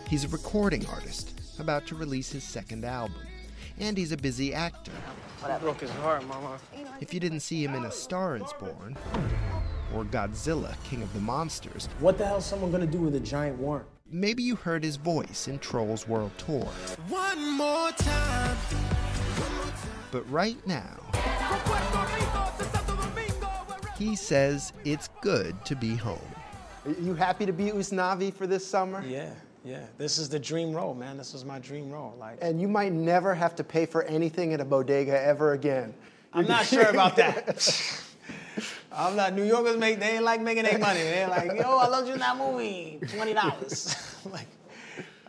He's 0.07 0.25
a 0.25 0.27
recording 0.27 0.85
artist, 0.87 1.39
about 1.59 1.87
to 1.87 1.95
release 1.95 2.31
his 2.31 2.43
second 2.43 2.85
album. 2.85 3.17
And 3.79 3.97
he's 3.97 4.11
a 4.11 4.17
busy 4.17 4.53
actor. 4.53 4.91
I 5.43 5.57
broke 5.57 5.81
his 5.81 5.89
heart, 5.91 6.25
mama. 6.27 6.59
If 7.01 7.13
you 7.13 7.19
didn't 7.19 7.39
see 7.39 7.63
him 7.63 7.73
in 7.73 7.85
A 7.85 7.91
Star 7.91 8.35
is 8.37 8.53
Born, 8.59 8.95
or 9.95 10.05
Godzilla, 10.05 10.75
King 10.83 11.01
of 11.01 11.11
the 11.13 11.19
Monsters, 11.19 11.87
What 11.99 12.17
the 12.17 12.25
hell 12.25 12.37
is 12.37 12.45
someone 12.45 12.71
gonna 12.71 12.85
do 12.85 12.99
with 12.99 13.15
a 13.15 13.19
giant 13.19 13.57
worm? 13.57 13.85
Maybe 14.13 14.43
you 14.43 14.55
heard 14.55 14.83
his 14.83 14.95
voice 14.95 15.47
in 15.47 15.59
Trolls 15.59 16.07
World 16.07 16.31
Tour. 16.37 16.65
One 17.09 17.57
more 17.57 17.91
time. 17.91 18.57
But 20.11 20.29
right 20.29 20.57
now, 20.67 20.99
he 23.97 24.15
says 24.15 24.71
it's 24.85 25.09
good 25.21 25.65
to 25.65 25.75
be 25.75 25.95
home. 25.95 26.19
Are 26.85 26.91
you 26.91 27.15
happy 27.15 27.45
to 27.47 27.53
be 27.53 27.71
Usnavi 27.71 28.31
for 28.33 28.45
this 28.45 28.65
summer? 28.65 29.03
Yeah, 29.07 29.33
yeah. 29.65 29.85
This 29.97 30.19
is 30.19 30.29
the 30.29 30.39
dream 30.39 30.71
role, 30.73 30.93
man. 30.93 31.17
This 31.17 31.33
was 31.33 31.43
my 31.45 31.57
dream 31.57 31.89
role. 31.89 32.15
Like, 32.19 32.37
And 32.41 32.61
you 32.61 32.67
might 32.67 32.93
never 32.93 33.33
have 33.33 33.55
to 33.55 33.63
pay 33.63 33.87
for 33.87 34.03
anything 34.03 34.53
at 34.53 34.61
a 34.61 34.65
bodega 34.65 35.19
ever 35.19 35.53
again. 35.53 35.95
I'm 36.33 36.47
not 36.47 36.65
sure 36.65 36.85
about 36.89 37.15
that. 37.15 38.03
I'm 38.95 39.15
not. 39.15 39.33
New 39.33 39.43
Yorkers 39.43 39.77
make 39.77 39.99
they 39.99 40.15
ain't 40.15 40.23
like 40.23 40.41
making 40.41 40.63
their 40.63 40.77
money. 40.77 41.01
They're 41.01 41.27
like, 41.27 41.51
yo, 41.55 41.77
I 41.77 41.87
loved 41.87 42.07
you 42.07 42.13
in 42.13 42.19
that 42.19 42.37
movie. 42.37 42.99
Twenty 43.07 43.33
dollars. 43.33 43.95
like, 44.31 44.47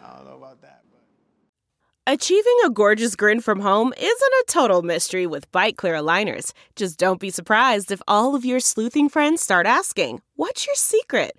I 0.03 0.17
don't 0.17 0.27
know 0.27 0.37
about 0.37 0.61
that. 0.63 0.83
But. 0.91 2.13
Achieving 2.13 2.59
a 2.67 2.71
gorgeous 2.71 3.17
grin 3.17 3.41
from 3.41 3.61
home 3.61 3.93
isn't 3.97 4.33
a 4.33 4.45
total 4.49 4.83
mystery 4.83 5.27
with 5.27 5.51
Byte 5.53 5.77
Clear 5.77 5.95
aligners. 5.95 6.53
Just 6.77 6.99
don't 6.99 7.21
be 7.21 7.31
surprised 7.31 7.91
if 7.91 8.03
all 8.07 8.35
of 8.35 8.45
your 8.45 8.61
sleuthing 8.61 9.09
friends 9.09 9.41
start 9.41 9.67
asking, 9.67 10.21
What's 10.37 10.67
your 10.67 10.77
secret? 10.77 11.39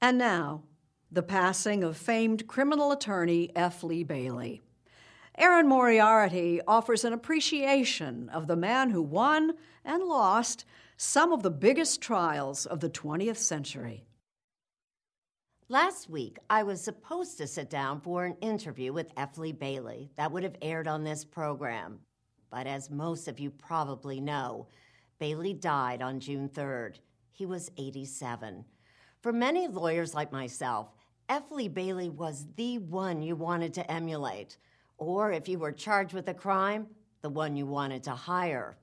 And 0.00 0.18
now, 0.18 0.62
the 1.10 1.22
passing 1.22 1.82
of 1.82 1.96
famed 1.96 2.46
criminal 2.46 2.92
attorney 2.92 3.50
F. 3.56 3.82
Lee 3.82 4.04
Bailey. 4.04 4.62
Erin 5.38 5.68
Moriarty 5.68 6.60
offers 6.66 7.04
an 7.04 7.12
appreciation 7.12 8.28
of 8.30 8.46
the 8.46 8.56
man 8.56 8.90
who 8.90 9.02
won 9.02 9.54
and 9.84 10.02
lost 10.02 10.64
some 10.96 11.32
of 11.32 11.42
the 11.42 11.50
biggest 11.50 12.00
trials 12.00 12.64
of 12.66 12.80
the 12.80 12.88
20th 12.88 13.36
century. 13.36 14.04
Last 15.68 16.08
week, 16.08 16.38
I 16.48 16.62
was 16.62 16.80
supposed 16.80 17.38
to 17.38 17.46
sit 17.46 17.68
down 17.68 18.00
for 18.00 18.24
an 18.24 18.36
interview 18.40 18.92
with 18.92 19.12
F. 19.16 19.36
Lee 19.36 19.52
Bailey 19.52 20.10
that 20.16 20.30
would 20.30 20.42
have 20.42 20.56
aired 20.62 20.88
on 20.88 21.04
this 21.04 21.24
program. 21.24 21.98
But 22.50 22.66
as 22.66 22.88
most 22.88 23.28
of 23.28 23.40
you 23.40 23.50
probably 23.50 24.20
know, 24.20 24.68
Bailey 25.18 25.52
died 25.52 26.02
on 26.02 26.20
June 26.20 26.48
3rd. 26.48 27.00
He 27.32 27.44
was 27.44 27.70
87. 27.76 28.64
For 29.26 29.32
many 29.32 29.66
lawyers 29.66 30.14
like 30.14 30.30
myself, 30.30 30.86
F. 31.28 31.50
Lee 31.50 31.66
Bailey 31.66 32.10
was 32.10 32.46
the 32.54 32.78
one 32.78 33.22
you 33.22 33.34
wanted 33.34 33.74
to 33.74 33.90
emulate, 33.90 34.56
or 34.98 35.32
if 35.32 35.48
you 35.48 35.58
were 35.58 35.72
charged 35.72 36.14
with 36.14 36.28
a 36.28 36.32
crime, 36.32 36.86
the 37.22 37.28
one 37.28 37.56
you 37.56 37.66
wanted 37.66 38.04
to 38.04 38.12
hire. 38.12 38.76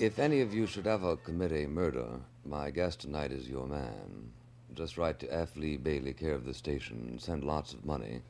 If 0.00 0.18
any 0.18 0.40
of 0.40 0.52
you 0.52 0.66
should 0.66 0.88
ever 0.88 1.14
commit 1.14 1.52
a 1.52 1.68
murder, 1.68 2.18
my 2.44 2.72
guest 2.72 3.02
tonight 3.02 3.30
is 3.30 3.48
your 3.48 3.68
man. 3.68 4.32
Just 4.74 4.98
write 4.98 5.20
to 5.20 5.32
F. 5.32 5.56
Lee 5.56 5.76
Bailey, 5.76 6.14
care 6.14 6.34
of 6.34 6.44
the 6.44 6.52
station, 6.52 7.06
and 7.08 7.22
send 7.22 7.44
lots 7.44 7.72
of 7.72 7.84
money. 7.84 8.22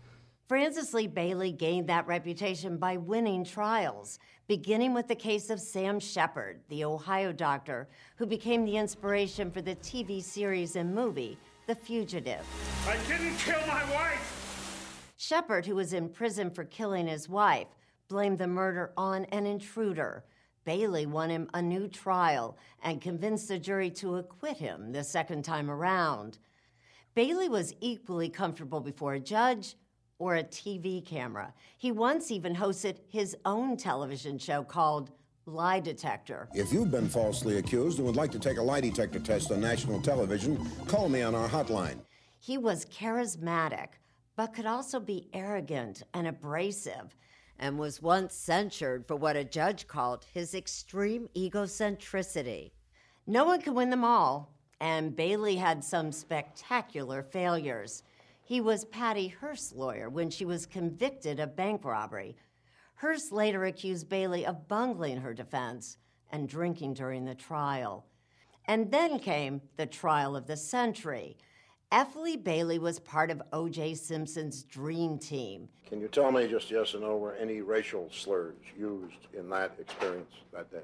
Francis 0.49 0.95
Lee 0.95 1.09
Bailey 1.09 1.51
gained 1.51 1.89
that 1.89 2.07
reputation 2.07 2.77
by 2.77 2.99
winning 2.99 3.45
trials, 3.45 4.21
beginning 4.47 4.95
with 4.95 5.09
the 5.09 5.15
case 5.17 5.51
of 5.51 5.59
Sam 5.59 5.99
Shepard, 5.99 6.61
the 6.69 6.85
Ohio 6.85 7.33
doctor 7.33 7.89
who 8.15 8.27
became 8.27 8.65
the 8.65 8.77
inspiration 8.77 9.51
for 9.51 9.61
the 9.61 9.75
TV 9.77 10.23
series 10.23 10.77
and 10.77 10.95
movie 10.95 11.37
The 11.67 11.75
Fugitive. 11.75 12.47
I 12.87 12.97
didn't 13.09 13.37
kill 13.39 13.59
my 13.67 13.83
wife! 13.93 15.13
Sheppard, 15.17 15.67
who 15.67 15.75
was 15.75 15.93
in 15.93 16.09
prison 16.09 16.49
for 16.49 16.63
killing 16.63 17.09
his 17.09 17.29
wife, 17.29 17.67
blamed 18.07 18.39
the 18.39 18.47
murder 18.47 18.93
on 18.97 19.25
an 19.27 19.47
intruder. 19.47 20.23
Bailey 20.65 21.07
won 21.07 21.29
him 21.29 21.51
a 21.55 21.61
new 21.61 21.89
trial 21.89 22.57
and 22.85 23.01
convinced 23.01 23.49
the 23.49 23.59
jury 23.59 23.91
to 23.91 24.15
acquit 24.15 24.59
him 24.59 24.93
the 24.93 25.03
second 25.03 25.45
time 25.45 25.69
around. 25.69 26.39
Bailey 27.17 27.49
was 27.49 27.75
equally 27.81 28.29
comfortable 28.29 28.81
before 28.81 29.15
a 29.15 29.21
judge 29.21 29.75
or 30.21 30.37
a 30.37 30.45
TV 30.45 31.05
camera. 31.05 31.53
He 31.79 31.91
once 31.91 32.31
even 32.31 32.55
hosted 32.55 32.99
his 33.09 33.37
own 33.45 33.77
television 33.77 34.39
show 34.39 34.63
called 34.63 35.11
Lie 35.49 35.79
Detector. 35.79 36.49
If 36.55 36.73
you've 36.73 36.91
been 36.91 37.09
falsely 37.09 37.59
accused 37.59 37.99
and 37.99 38.07
would 38.07 38.17
like 38.17 38.33
to 38.33 38.39
take 38.41 38.59
a 38.59 38.63
lie 38.63 38.81
detector 38.81 39.21
test 39.21 39.53
on 39.53 39.61
national 39.61 40.03
television, 40.03 40.59
call 40.89 41.09
me 41.09 41.23
on 41.23 41.37
our 41.37 41.49
hotline. 41.49 42.01
He 42.41 42.59
was 42.59 42.85
charismatic, 42.87 43.91
but 44.35 44.53
could 44.53 44.67
also 44.67 44.99
be 44.99 45.29
arrogant 45.33 46.03
and 46.15 46.27
abrasive, 46.27 47.15
and 47.61 47.79
was 47.79 48.03
once 48.03 48.35
censured 48.35 49.07
for 49.07 49.15
what 49.15 49.37
a 49.37 49.45
judge 49.45 49.87
called 49.87 50.27
his 50.35 50.53
extreme 50.53 51.29
egocentricity. 51.37 52.73
No 53.29 53.45
one 53.45 53.61
can 53.61 53.75
win 53.75 53.91
them 53.91 54.05
all, 54.05 54.53
and 54.81 55.15
Bailey 55.15 55.55
had 55.55 55.85
some 55.85 56.11
spectacular 56.11 57.23
failures. 57.23 58.03
He 58.43 58.61
was 58.61 58.85
Patty 58.85 59.29
Hearst's 59.29 59.73
lawyer 59.73 60.09
when 60.09 60.29
she 60.29 60.45
was 60.45 60.67
convicted 60.67 61.39
of 61.39 61.55
bank 61.55 61.85
robbery. 61.85 62.37
Hearst 62.97 63.31
later 63.31 63.65
accused 63.65 64.09
Bailey 64.09 64.47
of 64.47 64.69
bungling 64.69 65.19
her 65.19 65.35
defense 65.35 65.99
and 66.31 66.49
drinking 66.49 66.95
during 66.95 67.25
the 67.25 67.35
trial. 67.35 68.07
And 68.67 68.91
then 68.91 69.19
came 69.19 69.61
the 69.77 69.87
trial 69.87 70.35
of 70.35 70.47
the 70.47 70.57
century. 70.57 71.37
F. 71.93 72.17
Lee 72.17 72.37
Bailey 72.37 72.79
was 72.79 72.99
part 72.99 73.31
of 73.31 73.43
O.J. 73.53 73.95
Simpson's 73.95 74.65
dream 74.65 75.19
team. 75.19 75.69
Can 75.89 76.01
you 76.01 76.09
tell 76.09 76.33
me 76.33 76.49
just 76.49 76.71
yes 76.71 76.95
or 76.95 77.01
no 77.01 77.17
were 77.17 77.35
any 77.35 77.61
racial 77.61 78.11
slurs 78.11 78.57
used 78.77 79.29
in 79.35 79.49
that 79.51 79.77
experience 79.79 80.33
that 80.53 80.71
day? 80.73 80.83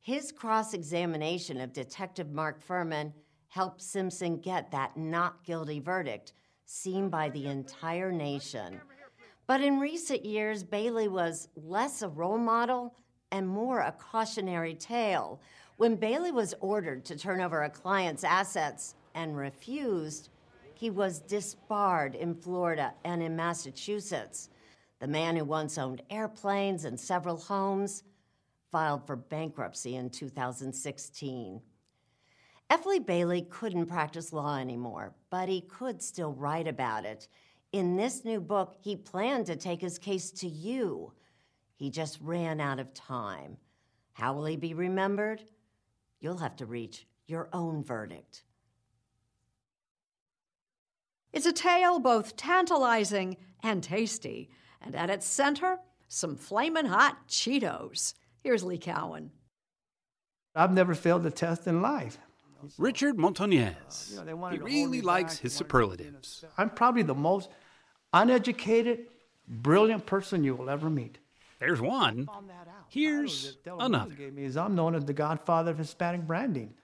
His 0.00 0.32
cross 0.32 0.72
examination 0.72 1.60
of 1.60 1.74
Detective 1.74 2.30
Mark 2.30 2.66
Fuhrman 2.66 3.12
helped 3.48 3.82
Simpson 3.82 4.40
get 4.40 4.70
that 4.70 4.96
not 4.96 5.44
guilty 5.44 5.80
verdict 5.80 6.32
seen 6.64 7.10
by 7.10 7.28
the 7.28 7.46
entire 7.46 8.10
nation. 8.12 8.80
But 9.50 9.62
in 9.62 9.80
recent 9.80 10.24
years, 10.24 10.62
Bailey 10.62 11.08
was 11.08 11.48
less 11.56 12.02
a 12.02 12.08
role 12.08 12.38
model 12.38 12.94
and 13.32 13.48
more 13.48 13.80
a 13.80 13.90
cautionary 13.90 14.76
tale. 14.76 15.40
When 15.76 15.96
Bailey 15.96 16.30
was 16.30 16.54
ordered 16.60 17.04
to 17.06 17.18
turn 17.18 17.40
over 17.40 17.64
a 17.64 17.68
client's 17.68 18.22
assets 18.22 18.94
and 19.16 19.36
refused, 19.36 20.28
he 20.74 20.88
was 20.88 21.18
disbarred 21.18 22.14
in 22.14 22.36
Florida 22.36 22.94
and 23.04 23.24
in 23.24 23.34
Massachusetts. 23.34 24.50
The 25.00 25.08
man 25.08 25.34
who 25.34 25.44
once 25.44 25.78
owned 25.78 26.02
airplanes 26.10 26.84
and 26.84 27.00
several 27.00 27.36
homes 27.36 28.04
filed 28.70 29.04
for 29.04 29.16
bankruptcy 29.16 29.96
in 29.96 30.10
2016. 30.10 31.60
F. 32.70 32.86
Lee 32.86 33.00
Bailey 33.00 33.42
couldn't 33.50 33.86
practice 33.86 34.32
law 34.32 34.58
anymore, 34.58 35.12
but 35.28 35.48
he 35.48 35.62
could 35.62 36.00
still 36.00 36.34
write 36.34 36.68
about 36.68 37.04
it. 37.04 37.26
In 37.72 37.96
this 37.96 38.24
new 38.24 38.40
book, 38.40 38.76
he 38.80 38.96
planned 38.96 39.46
to 39.46 39.56
take 39.56 39.80
his 39.80 39.98
case 39.98 40.30
to 40.32 40.48
you. 40.48 41.12
He 41.76 41.90
just 41.90 42.18
ran 42.20 42.60
out 42.60 42.80
of 42.80 42.92
time. 42.92 43.56
How 44.12 44.32
will 44.32 44.44
he 44.44 44.56
be 44.56 44.74
remembered? 44.74 45.44
You'll 46.20 46.38
have 46.38 46.56
to 46.56 46.66
reach 46.66 47.06
your 47.26 47.48
own 47.52 47.84
verdict. 47.84 48.42
It's 51.32 51.46
a 51.46 51.52
tale 51.52 52.00
both 52.00 52.36
tantalizing 52.36 53.36
and 53.62 53.82
tasty, 53.82 54.50
and 54.82 54.96
at 54.96 55.10
its 55.10 55.26
center, 55.26 55.78
some 56.08 56.34
flamin' 56.34 56.86
hot 56.86 57.28
Cheetos. 57.28 58.14
Here's 58.42 58.64
Lee 58.64 58.78
Cowan. 58.78 59.30
I've 60.56 60.72
never 60.72 60.94
failed 60.94 61.24
a 61.24 61.30
test 61.30 61.68
in 61.68 61.80
life. 61.80 62.18
Richard 62.78 63.16
Montañez. 63.16 64.52
he 64.52 64.58
really 64.58 65.00
likes 65.00 65.38
his 65.38 65.52
superlatives. 65.52 66.44
I'm 66.58 66.70
probably 66.70 67.02
the 67.02 67.14
most 67.14 67.50
uneducated, 68.12 69.06
brilliant 69.46 70.06
person 70.06 70.44
you 70.44 70.54
will 70.54 70.70
ever 70.70 70.90
meet. 70.90 71.18
There's 71.58 71.80
one. 71.80 72.28
Here's 72.88 73.58
another. 73.66 74.14
I'm 74.56 74.74
known 74.74 74.94
as 74.94 75.04
the 75.04 75.12
godfather 75.12 75.72
of 75.72 75.78
Hispanic 75.78 76.26
branding. 76.26 76.74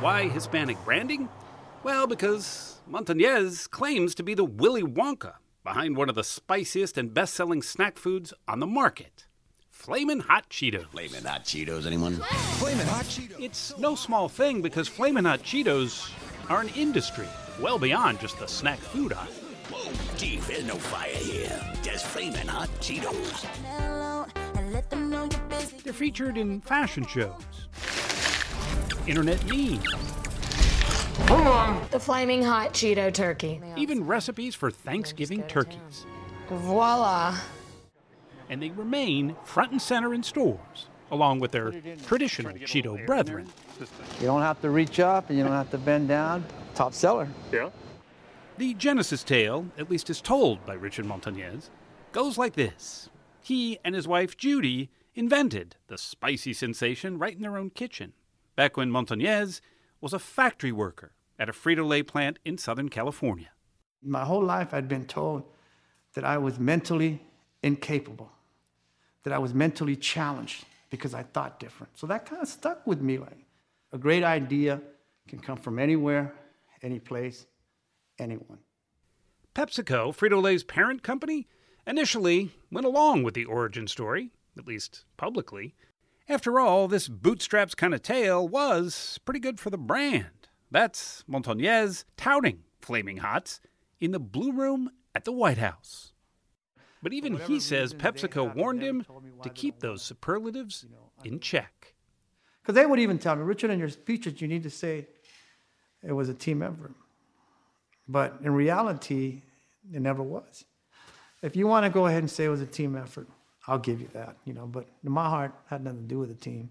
Why 0.00 0.28
Hispanic 0.28 0.84
branding? 0.84 1.28
Well, 1.84 2.06
because 2.06 2.80
Montañez 2.90 3.70
claims 3.70 4.14
to 4.16 4.22
be 4.22 4.34
the 4.34 4.44
Willy 4.44 4.82
Wonka 4.82 5.34
behind 5.62 5.96
one 5.96 6.08
of 6.08 6.16
the 6.16 6.24
spiciest 6.24 6.98
and 6.98 7.14
best 7.14 7.34
selling 7.34 7.62
snack 7.62 7.96
foods 7.98 8.34
on 8.48 8.58
the 8.58 8.66
market. 8.66 9.26
Flamin' 9.82 10.20
Hot 10.20 10.48
Cheetos. 10.48 10.86
Flamin' 10.90 11.24
Hot 11.24 11.42
Cheetos, 11.42 11.86
anyone? 11.86 12.14
Flamin' 12.14 12.86
Hot 12.86 13.04
Cheetos. 13.04 13.40
It's 13.40 13.76
no 13.78 13.96
small 13.96 14.28
thing 14.28 14.62
because 14.62 14.86
Flamin' 14.86 15.24
Hot 15.24 15.42
Cheetos 15.42 16.08
are 16.48 16.60
an 16.60 16.68
industry 16.76 17.26
well 17.60 17.80
beyond 17.80 18.20
just 18.20 18.38
the 18.38 18.46
snack 18.46 18.78
food 18.78 19.12
aisle. 19.12 19.26
Whoa, 19.72 19.92
gee, 20.16 20.36
there's 20.46 20.64
no 20.64 20.76
fire 20.76 21.08
here. 21.08 21.60
Just 21.82 22.06
Flamin' 22.06 22.46
Hot 22.46 22.68
Cheetos. 22.78 23.44
They're 25.82 25.92
featured 25.92 26.38
in 26.38 26.60
fashion 26.60 27.04
shows, 27.04 27.42
internet 29.08 29.44
memes, 29.48 29.84
The 31.90 31.98
Flaming 31.98 32.44
Hot 32.44 32.72
Cheeto 32.72 33.12
Turkey. 33.12 33.60
even 33.76 34.06
recipes 34.06 34.54
for 34.54 34.70
Thanksgiving 34.70 35.42
turkeys. 35.48 36.06
Voila. 36.48 37.36
And 38.52 38.62
they 38.62 38.68
remain 38.68 39.34
front 39.44 39.72
and 39.72 39.80
center 39.80 40.12
in 40.12 40.22
stores, 40.22 40.90
along 41.10 41.40
with 41.40 41.52
their 41.52 41.72
traditional 42.06 42.52
Cheeto 42.52 43.06
brethren. 43.06 43.48
You 44.20 44.26
don't 44.26 44.42
have 44.42 44.60
to 44.60 44.68
reach 44.68 45.00
up 45.00 45.30
and 45.30 45.38
you 45.38 45.44
don't 45.44 45.54
have 45.54 45.70
to 45.70 45.78
bend 45.78 46.08
down. 46.08 46.44
Top 46.74 46.92
seller. 46.92 47.28
Yeah. 47.50 47.70
The 48.58 48.74
Genesis 48.74 49.24
tale, 49.24 49.64
at 49.78 49.88
least 49.90 50.10
as 50.10 50.20
told 50.20 50.66
by 50.66 50.74
Richard 50.74 51.06
Montañez, 51.06 51.70
goes 52.12 52.36
like 52.36 52.52
this. 52.52 53.08
He 53.40 53.78
and 53.86 53.94
his 53.94 54.06
wife 54.06 54.36
Judy 54.36 54.90
invented 55.14 55.76
the 55.86 55.96
spicy 55.96 56.52
sensation 56.52 57.18
right 57.18 57.34
in 57.34 57.40
their 57.40 57.56
own 57.56 57.70
kitchen, 57.70 58.12
back 58.54 58.76
when 58.76 58.90
Montañez 58.90 59.62
was 60.02 60.12
a 60.12 60.18
factory 60.18 60.72
worker 60.72 61.12
at 61.38 61.48
a 61.48 61.52
Frito 61.52 61.88
Lay 61.88 62.02
plant 62.02 62.38
in 62.44 62.58
Southern 62.58 62.90
California. 62.90 63.48
My 64.02 64.26
whole 64.26 64.44
life 64.44 64.74
I'd 64.74 64.88
been 64.88 65.06
told 65.06 65.44
that 66.12 66.24
I 66.24 66.36
was 66.36 66.58
mentally 66.58 67.22
incapable, 67.62 68.30
that 69.24 69.32
I 69.32 69.38
was 69.38 69.54
mentally 69.54 69.96
challenged 69.96 70.64
because 70.90 71.14
I 71.14 71.22
thought 71.22 71.58
different. 71.58 71.98
So 71.98 72.06
that 72.08 72.26
kind 72.26 72.42
of 72.42 72.48
stuck 72.48 72.86
with 72.86 73.00
me 73.00 73.18
like 73.18 73.38
a 73.92 73.98
great 73.98 74.24
idea 74.24 74.80
can 75.28 75.38
come 75.38 75.56
from 75.56 75.78
anywhere, 75.78 76.34
any 76.82 76.98
place, 76.98 77.46
anyone. 78.18 78.58
PepsiCo, 79.54 80.16
Frito 80.16 80.42
Lay's 80.42 80.64
parent 80.64 81.02
company, 81.02 81.46
initially 81.86 82.50
went 82.70 82.86
along 82.86 83.22
with 83.22 83.34
the 83.34 83.44
origin 83.44 83.86
story, 83.86 84.30
at 84.56 84.66
least 84.66 85.04
publicly. 85.16 85.74
After 86.28 86.58
all, 86.58 86.88
this 86.88 87.08
bootstraps 87.08 87.74
kind 87.74 87.94
of 87.94 88.02
tale 88.02 88.46
was 88.46 89.18
pretty 89.24 89.40
good 89.40 89.60
for 89.60 89.70
the 89.70 89.78
brand. 89.78 90.48
That's 90.70 91.24
Montañez 91.30 92.04
touting 92.16 92.60
Flaming 92.80 93.18
Hots 93.18 93.60
in 94.00 94.12
the 94.12 94.20
Blue 94.20 94.52
Room 94.52 94.90
at 95.14 95.24
the 95.24 95.32
White 95.32 95.58
House. 95.58 96.11
But 97.02 97.12
even 97.12 97.38
he 97.38 97.58
says 97.58 97.92
PepsiCo 97.92 98.54
warned 98.54 98.82
him 98.82 99.04
to 99.42 99.50
keep 99.50 99.80
those 99.80 100.02
superlatives 100.02 100.86
in 101.24 101.40
check. 101.40 101.94
Because 102.62 102.76
they 102.76 102.86
would 102.86 103.00
even 103.00 103.18
tell 103.18 103.34
me, 103.34 103.42
Richard, 103.42 103.70
in 103.70 103.78
your 103.80 103.88
speeches, 103.88 104.40
you 104.40 104.46
need 104.46 104.62
to 104.62 104.70
say 104.70 105.06
it 106.02 106.12
was 106.12 106.28
a 106.28 106.34
team 106.34 106.62
effort. 106.62 106.94
But 108.06 108.38
in 108.42 108.52
reality, 108.52 109.42
it 109.92 110.00
never 110.00 110.22
was. 110.22 110.64
If 111.42 111.56
you 111.56 111.66
want 111.66 111.84
to 111.86 111.90
go 111.90 112.06
ahead 112.06 112.20
and 112.20 112.30
say 112.30 112.44
it 112.44 112.50
was 112.50 112.60
a 112.60 112.66
team 112.66 112.94
effort, 112.94 113.26
I'll 113.66 113.78
give 113.78 114.00
you 114.00 114.08
that, 114.12 114.36
you 114.44 114.54
know, 114.54 114.66
but 114.66 114.86
in 115.04 115.10
my 115.10 115.28
heart 115.28 115.54
had 115.66 115.82
nothing 115.82 116.02
to 116.02 116.08
do 116.08 116.18
with 116.18 116.28
the 116.28 116.36
team. 116.36 116.70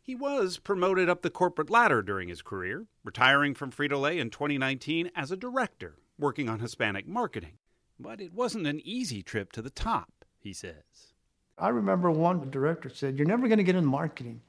He 0.00 0.14
was 0.14 0.58
promoted 0.58 1.08
up 1.08 1.22
the 1.22 1.30
corporate 1.30 1.70
ladder 1.70 2.02
during 2.02 2.28
his 2.28 2.42
career, 2.42 2.86
retiring 3.04 3.54
from 3.54 3.70
Frito 3.70 4.00
Lay 4.00 4.18
in 4.18 4.30
2019 4.30 5.10
as 5.14 5.30
a 5.30 5.36
director 5.36 5.96
working 6.18 6.48
on 6.48 6.60
Hispanic 6.60 7.08
marketing. 7.08 7.58
But 7.98 8.20
it 8.20 8.32
wasn't 8.32 8.66
an 8.66 8.80
easy 8.84 9.22
trip 9.22 9.52
to 9.52 9.62
the 9.62 9.70
top, 9.70 10.24
he 10.38 10.52
says. 10.52 11.12
I 11.56 11.68
remember 11.68 12.10
one 12.10 12.50
director 12.50 12.88
said, 12.88 13.16
You're 13.16 13.28
never 13.28 13.46
going 13.46 13.58
to 13.58 13.64
get 13.64 13.76
into 13.76 13.88
marketing. 13.88 14.40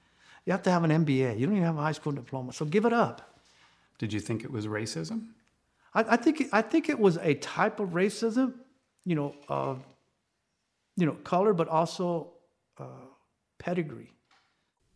You 0.46 0.52
have 0.52 0.64
to 0.64 0.72
have 0.72 0.84
an 0.84 0.92
MBA. 1.06 1.40
You 1.40 1.46
don't 1.46 1.56
even 1.56 1.64
have 1.64 1.78
a 1.78 1.82
high 1.82 1.92
school 1.92 2.12
diploma, 2.12 2.54
so 2.54 2.66
give 2.66 2.86
it 2.86 2.94
up. 2.94 3.40
Did 3.98 4.14
you 4.14 4.20
think 4.20 4.44
it 4.44 4.52
was 4.52 4.68
racism? 4.68 5.28
I, 5.94 6.06
I 6.10 6.18
think 6.18 6.44
I 6.52 6.62
think 6.62 6.90
it 6.90 7.00
was 7.00 7.18
a 7.18 7.36
type 7.36 7.80
of 7.80 7.90
racism, 7.90 8.54
you 9.06 9.16
know, 9.16 9.36
of 9.48 9.84
you 10.98 11.06
know, 11.06 11.14
color, 11.24 11.54
but 11.54 11.68
also 11.68 12.32
uh, 12.78 13.08
pedigree. 13.58 14.12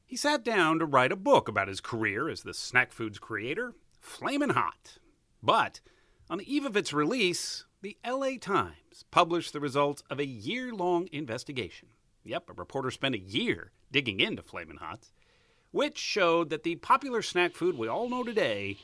He 0.05 0.15
sat 0.15 0.43
down 0.43 0.79
to 0.79 0.85
write 0.85 1.11
a 1.11 1.17
book 1.17 1.47
about 1.47 1.67
his 1.67 1.81
career 1.81 2.29
as 2.29 2.41
the 2.41 2.53
snack 2.53 2.91
foods 2.91 3.19
creator, 3.19 3.73
Flamin' 3.99 4.51
Hot. 4.51 4.97
But 5.43 5.81
on 6.29 6.39
the 6.39 6.53
eve 6.53 6.65
of 6.65 6.75
its 6.75 6.93
release, 6.93 7.65
the 7.81 7.97
LA 8.05 8.31
Times 8.41 9.05
published 9.09 9.53
the 9.53 9.59
results 9.61 10.03
of 10.09 10.19
a 10.19 10.25
year 10.25 10.73
long 10.73 11.07
investigation. 11.13 11.87
Yep, 12.25 12.49
a 12.49 12.53
reporter 12.53 12.91
spent 12.91 13.15
a 13.15 13.19
year 13.19 13.71
digging 13.89 14.19
into 14.19 14.41
Flamin' 14.41 14.77
Hots, 14.77 15.13
which 15.71 15.97
showed 15.97 16.49
that 16.49 16.63
the 16.63 16.75
popular 16.75 17.21
snack 17.21 17.53
food 17.53 17.77
we 17.77 17.87
all 17.87 18.09
know 18.09 18.23
today 18.23 18.77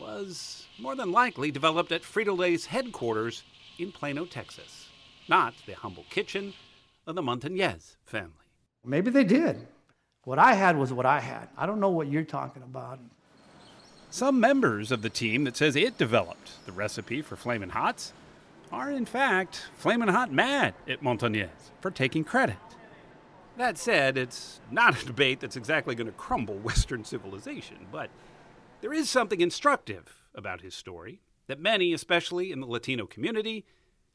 was 0.00 0.66
more 0.78 0.96
than 0.96 1.12
likely 1.12 1.50
developed 1.50 1.92
at 1.92 2.02
Frito 2.02 2.36
Lay's 2.36 2.66
headquarters 2.66 3.42
in 3.78 3.92
Plano, 3.92 4.24
Texas, 4.24 4.88
not 5.28 5.52
the 5.66 5.74
humble 5.74 6.06
kitchen 6.08 6.54
of 7.06 7.14
the 7.14 7.22
Montañez 7.22 7.96
family. 8.06 8.32
Maybe 8.82 9.10
they 9.10 9.24
did. 9.24 9.66
What 10.24 10.38
I 10.38 10.54
had 10.54 10.78
was 10.78 10.90
what 10.90 11.04
I 11.04 11.20
had. 11.20 11.48
I 11.56 11.66
don't 11.66 11.80
know 11.80 11.90
what 11.90 12.08
you're 12.08 12.24
talking 12.24 12.62
about. 12.62 12.98
Some 14.08 14.40
members 14.40 14.90
of 14.90 15.02
the 15.02 15.10
team 15.10 15.44
that 15.44 15.56
says 15.56 15.76
it 15.76 15.98
developed 15.98 16.64
the 16.64 16.72
recipe 16.72 17.20
for 17.20 17.36
Flamin' 17.36 17.70
Hots 17.70 18.14
are, 18.72 18.90
in 18.90 19.04
fact, 19.04 19.66
Flamin' 19.74 20.08
Hot 20.08 20.32
mad 20.32 20.74
at 20.88 21.02
Montañez 21.02 21.70
for 21.80 21.90
taking 21.90 22.24
credit. 22.24 22.56
That 23.58 23.76
said, 23.76 24.16
it's 24.16 24.60
not 24.70 25.00
a 25.00 25.06
debate 25.06 25.40
that's 25.40 25.56
exactly 25.56 25.94
going 25.94 26.06
to 26.06 26.12
crumble 26.12 26.54
Western 26.58 27.04
civilization, 27.04 27.86
but 27.92 28.10
there 28.80 28.92
is 28.92 29.10
something 29.10 29.40
instructive 29.40 30.22
about 30.34 30.62
his 30.62 30.74
story 30.74 31.20
that 31.48 31.60
many, 31.60 31.92
especially 31.92 32.50
in 32.50 32.60
the 32.60 32.66
Latino 32.66 33.04
community, 33.06 33.66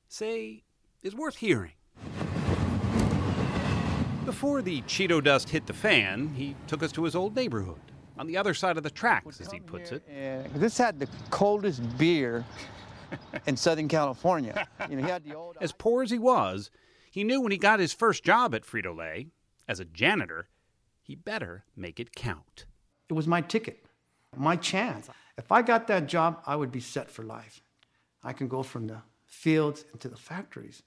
say 0.07 0.63
is 1.03 1.13
worth 1.13 1.37
hearing. 1.37 1.73
Before 4.25 4.61
the 4.61 4.81
Cheeto 4.81 5.23
dust 5.23 5.49
hit 5.49 5.67
the 5.67 5.73
fan, 5.73 6.33
he 6.35 6.55
took 6.65 6.81
us 6.81 6.91
to 6.93 7.03
his 7.03 7.15
old 7.15 7.35
neighborhood 7.35 7.79
on 8.17 8.25
the 8.25 8.35
other 8.35 8.53
side 8.55 8.75
of 8.77 8.83
the 8.83 8.89
tracks, 8.89 9.39
as 9.39 9.51
he 9.51 9.59
puts 9.59 9.91
it. 9.91 10.03
This 10.55 10.77
had 10.77 10.99
the 10.99 11.07
coldest 11.29 11.97
beer 11.97 12.43
in 13.45 13.57
Southern 13.57 13.87
California. 13.87 14.67
You 14.89 14.97
know, 14.97 15.03
he 15.03 15.09
had 15.09 15.23
the 15.23 15.35
old. 15.35 15.57
As 15.61 15.71
poor 15.71 16.03
as 16.03 16.11
he 16.11 16.19
was, 16.19 16.69
he 17.11 17.23
knew 17.23 17.41
when 17.41 17.51
he 17.51 17.57
got 17.57 17.79
his 17.79 17.93
first 17.93 18.23
job 18.23 18.53
at 18.53 18.63
Frito 18.63 18.95
Lay 18.95 19.27
as 19.67 19.79
a 19.79 19.85
janitor, 19.85 20.47
he 21.01 21.15
better 21.15 21.63
make 21.75 21.99
it 21.99 22.15
count. 22.15 22.65
It 23.09 23.13
was 23.13 23.27
my 23.27 23.41
ticket, 23.41 23.85
my 24.35 24.55
chance. 24.55 25.09
If 25.37 25.51
I 25.51 25.61
got 25.61 25.87
that 25.87 26.07
job, 26.07 26.41
I 26.45 26.55
would 26.55 26.71
be 26.71 26.79
set 26.79 27.09
for 27.09 27.23
life. 27.23 27.61
I 28.23 28.33
can 28.33 28.47
go 28.47 28.63
from 28.63 28.87
the 28.87 29.01
fields 29.25 29.85
into 29.93 30.09
the 30.09 30.17
factories. 30.17 30.83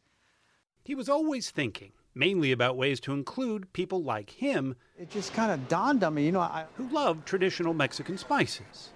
He 0.85 0.95
was 0.95 1.09
always 1.09 1.51
thinking, 1.51 1.93
mainly 2.15 2.53
about 2.53 2.77
ways 2.77 3.01
to 3.01 3.13
include 3.13 3.73
people 3.73 4.03
like 4.03 4.31
him 4.31 4.77
It 4.99 5.11
just 5.11 5.33
kind 5.33 5.53
of 5.53 5.69
dawned 5.69 6.03
on 6.05 6.15
me, 6.15 6.27
you 6.27 6.33
know, 6.33 6.41
I, 6.41 6.67
who 6.75 6.89
loved 6.89 7.27
traditional 7.27 7.73
Mexican 7.73 8.19
spices. 8.19 8.91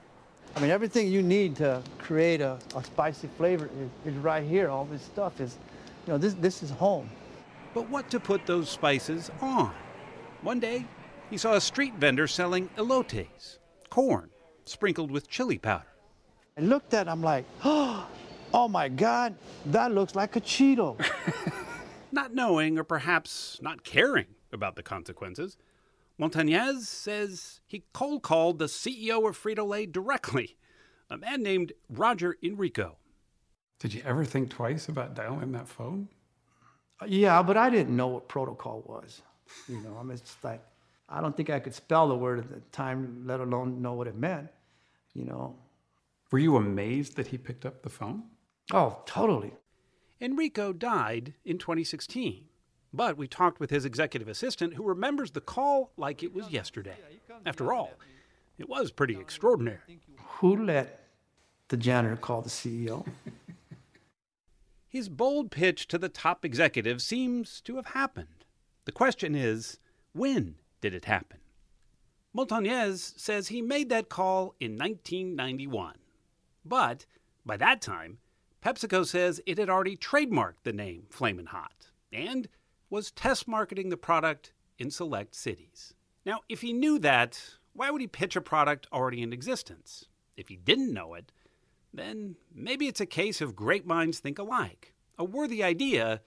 I 0.56 0.60
mean, 0.60 0.70
everything 0.70 1.08
you 1.08 1.22
need 1.22 1.56
to 1.56 1.82
create 1.98 2.40
a, 2.40 2.58
a 2.76 2.84
spicy 2.84 3.28
flavor 3.36 3.68
is, 4.04 4.14
is 4.14 4.18
right 4.20 4.44
here. 4.44 4.70
All 4.70 4.84
this 4.84 5.02
stuff 5.02 5.40
is, 5.40 5.58
you 6.06 6.12
know, 6.12 6.18
this, 6.18 6.34
this 6.34 6.62
is 6.62 6.70
home. 6.70 7.10
But 7.74 7.88
what 7.90 8.08
to 8.10 8.20
put 8.20 8.46
those 8.46 8.68
spices 8.68 9.30
on? 9.40 9.74
One 10.42 10.60
day, 10.60 10.86
he 11.28 11.36
saw 11.38 11.54
a 11.54 11.60
street 11.60 11.94
vendor 11.94 12.28
selling 12.28 12.68
elotes, 12.76 13.58
corn 13.90 14.30
sprinkled 14.64 15.10
with 15.10 15.28
chili 15.28 15.58
powder. 15.58 15.86
I 16.56 16.60
looked 16.60 16.94
at 16.94 17.08
it, 17.08 17.10
I'm 17.10 17.22
like, 17.22 17.44
oh 17.64 18.68
my 18.70 18.88
God, 18.88 19.34
that 19.66 19.92
looks 19.92 20.14
like 20.14 20.36
a 20.36 20.40
Cheeto. 20.40 21.04
Not 22.12 22.32
knowing, 22.32 22.78
or 22.78 22.84
perhaps 22.84 23.58
not 23.60 23.82
caring 23.82 24.26
about 24.52 24.76
the 24.76 24.84
consequences, 24.84 25.56
Montañez 26.20 26.82
says 26.82 27.60
he 27.66 27.84
cold 27.92 28.22
called 28.22 28.58
the 28.58 28.66
CEO 28.66 29.28
of 29.28 29.40
Frito 29.40 29.66
Lay 29.66 29.86
directly, 29.86 30.56
a 31.10 31.16
man 31.18 31.42
named 31.42 31.72
Roger 31.88 32.36
Enrico. 32.42 32.96
Did 33.80 33.92
you 33.94 34.02
ever 34.04 34.24
think 34.24 34.50
twice 34.50 34.88
about 34.88 35.14
dialing 35.14 35.52
that 35.52 35.68
phone? 35.68 36.08
Yeah, 37.06 37.42
but 37.42 37.56
I 37.56 37.68
didn't 37.68 37.94
know 37.96 38.06
what 38.06 38.28
protocol 38.28 38.82
was. 38.86 39.22
You 39.68 39.80
know, 39.80 39.96
I 39.98 40.02
mean, 40.02 40.12
it's 40.12 40.36
like, 40.42 40.62
I 41.08 41.20
don't 41.20 41.36
think 41.36 41.50
I 41.50 41.58
could 41.58 41.74
spell 41.74 42.08
the 42.08 42.14
word 42.14 42.38
at 42.38 42.48
the 42.48 42.60
time, 42.72 43.24
let 43.26 43.40
alone 43.40 43.82
know 43.82 43.92
what 43.94 44.06
it 44.06 44.16
meant. 44.16 44.48
You 45.12 45.24
know, 45.24 45.56
Were 46.30 46.38
you 46.38 46.56
amazed 46.56 47.16
that 47.16 47.26
he 47.26 47.38
picked 47.38 47.66
up 47.66 47.82
the 47.82 47.90
phone? 47.90 48.24
oh, 48.72 49.02
totally. 49.04 49.52
Enrico 50.20 50.72
died 50.72 51.34
in 51.44 51.58
2016, 51.58 52.44
but 52.94 53.16
we 53.16 53.26
talked 53.26 53.58
with 53.58 53.70
his 53.70 53.84
executive 53.84 54.28
assistant 54.28 54.74
who 54.74 54.84
remembers 54.84 55.32
the 55.32 55.40
call 55.40 55.90
like 55.96 56.22
it 56.22 56.32
was 56.32 56.48
yesterday. 56.50 56.96
After 57.44 57.72
all, 57.72 57.92
it 58.56 58.68
was 58.68 58.92
pretty 58.92 59.18
extraordinary. 59.18 59.78
Who 60.38 60.64
let 60.64 61.08
the 61.68 61.76
janitor 61.76 62.16
call 62.16 62.42
the 62.42 62.50
CEO? 62.50 63.06
His 64.88 65.08
bold 65.08 65.50
pitch 65.50 65.88
to 65.88 65.98
the 65.98 66.08
top 66.08 66.44
executive 66.44 67.02
seems 67.02 67.60
to 67.62 67.76
have 67.76 67.86
happened. 67.86 68.44
The 68.84 68.92
question 68.92 69.34
is, 69.34 69.78
when 70.12 70.54
did 70.80 70.94
it 70.94 71.06
happen? 71.06 71.38
Montañez 72.36 73.18
says 73.18 73.48
he 73.48 73.60
made 73.60 73.88
that 73.88 74.08
call 74.08 74.54
in 74.60 74.78
1991. 74.78 75.96
But 76.64 77.06
by 77.44 77.56
that 77.56 77.80
time, 77.80 78.18
PepsiCo 78.64 79.04
says 79.04 79.40
it 79.46 79.58
had 79.58 79.68
already 79.68 79.96
trademarked 79.96 80.62
the 80.62 80.72
name 80.72 81.06
Flamin' 81.10 81.46
Hot 81.46 81.90
and 82.12 82.48
was 82.94 83.10
test 83.10 83.48
marketing 83.48 83.88
the 83.88 83.96
product 83.96 84.52
in 84.78 84.88
select 84.88 85.34
cities. 85.34 85.94
Now, 86.24 86.42
if 86.48 86.60
he 86.60 86.72
knew 86.72 87.00
that, 87.00 87.42
why 87.72 87.90
would 87.90 88.00
he 88.00 88.06
pitch 88.06 88.36
a 88.36 88.40
product 88.40 88.86
already 88.92 89.20
in 89.20 89.32
existence? 89.32 90.06
If 90.36 90.46
he 90.46 90.54
didn't 90.54 90.94
know 90.94 91.14
it, 91.14 91.32
then 91.92 92.36
maybe 92.54 92.86
it's 92.86 93.00
a 93.00 93.06
case 93.06 93.40
of 93.40 93.56
great 93.56 93.84
minds 93.84 94.20
think 94.20 94.38
alike, 94.38 94.94
a 95.18 95.24
worthy 95.24 95.60
idea 95.60 96.20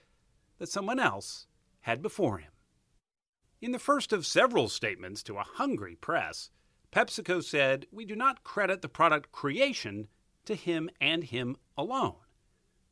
that 0.58 0.68
someone 0.68 1.00
else 1.00 1.48
had 1.80 2.02
before 2.02 2.40
him. 2.40 2.52
In 3.62 3.72
the 3.72 3.80
first 3.80 4.12
of 4.12 4.26
several 4.26 4.68
statements 4.68 5.24
to 5.24 5.38
a 5.38 5.44
hungry 5.44 5.96
press, 5.96 6.50
PepsiCo 6.92 7.42
said, 7.42 7.88
We 7.94 8.04
do 8.04 8.16
not 8.16 8.44
credit 8.44 8.82
the 8.82 8.90
product 8.90 9.32
creation 9.32 10.10
to 10.44 10.54
him 10.54 10.90
and 11.00 11.24
him 11.24 11.56
alone. 11.78 12.16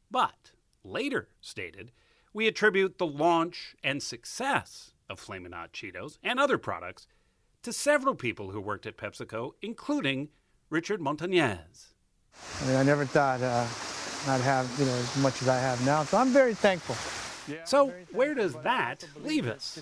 But 0.09 0.51
later 0.81 1.27
stated, 1.41 1.91
we 2.35 2.47
attribute 2.49 2.97
the 2.97 3.07
launch 3.07 3.77
and 3.81 4.03
success 4.03 4.91
of 5.09 5.17
Flamin' 5.17 5.53
Hot 5.53 5.71
Cheetos 5.71 6.17
and 6.21 6.37
other 6.37 6.57
products 6.57 7.07
to 7.63 7.71
several 7.71 8.13
people 8.13 8.51
who 8.51 8.59
worked 8.59 8.85
at 8.85 8.97
PepsiCo, 8.97 9.53
including 9.61 10.27
Richard 10.69 10.99
Montañez. 10.99 11.93
I 12.61 12.67
mean, 12.67 12.75
I 12.75 12.83
never 12.83 13.05
thought 13.05 13.41
uh, 13.41 13.65
I'd 14.27 14.41
have, 14.41 14.69
you 14.77 14.85
know, 14.85 14.91
as 14.91 15.17
much 15.17 15.41
as 15.41 15.47
I 15.47 15.57
have 15.57 15.83
now. 15.85 16.03
So 16.03 16.17
I'm 16.17 16.33
very 16.33 16.53
thankful. 16.53 16.95
So, 17.63 17.93
where 18.11 18.33
does 18.33 18.55
that 18.63 19.07
leave 19.23 19.47
us? 19.47 19.79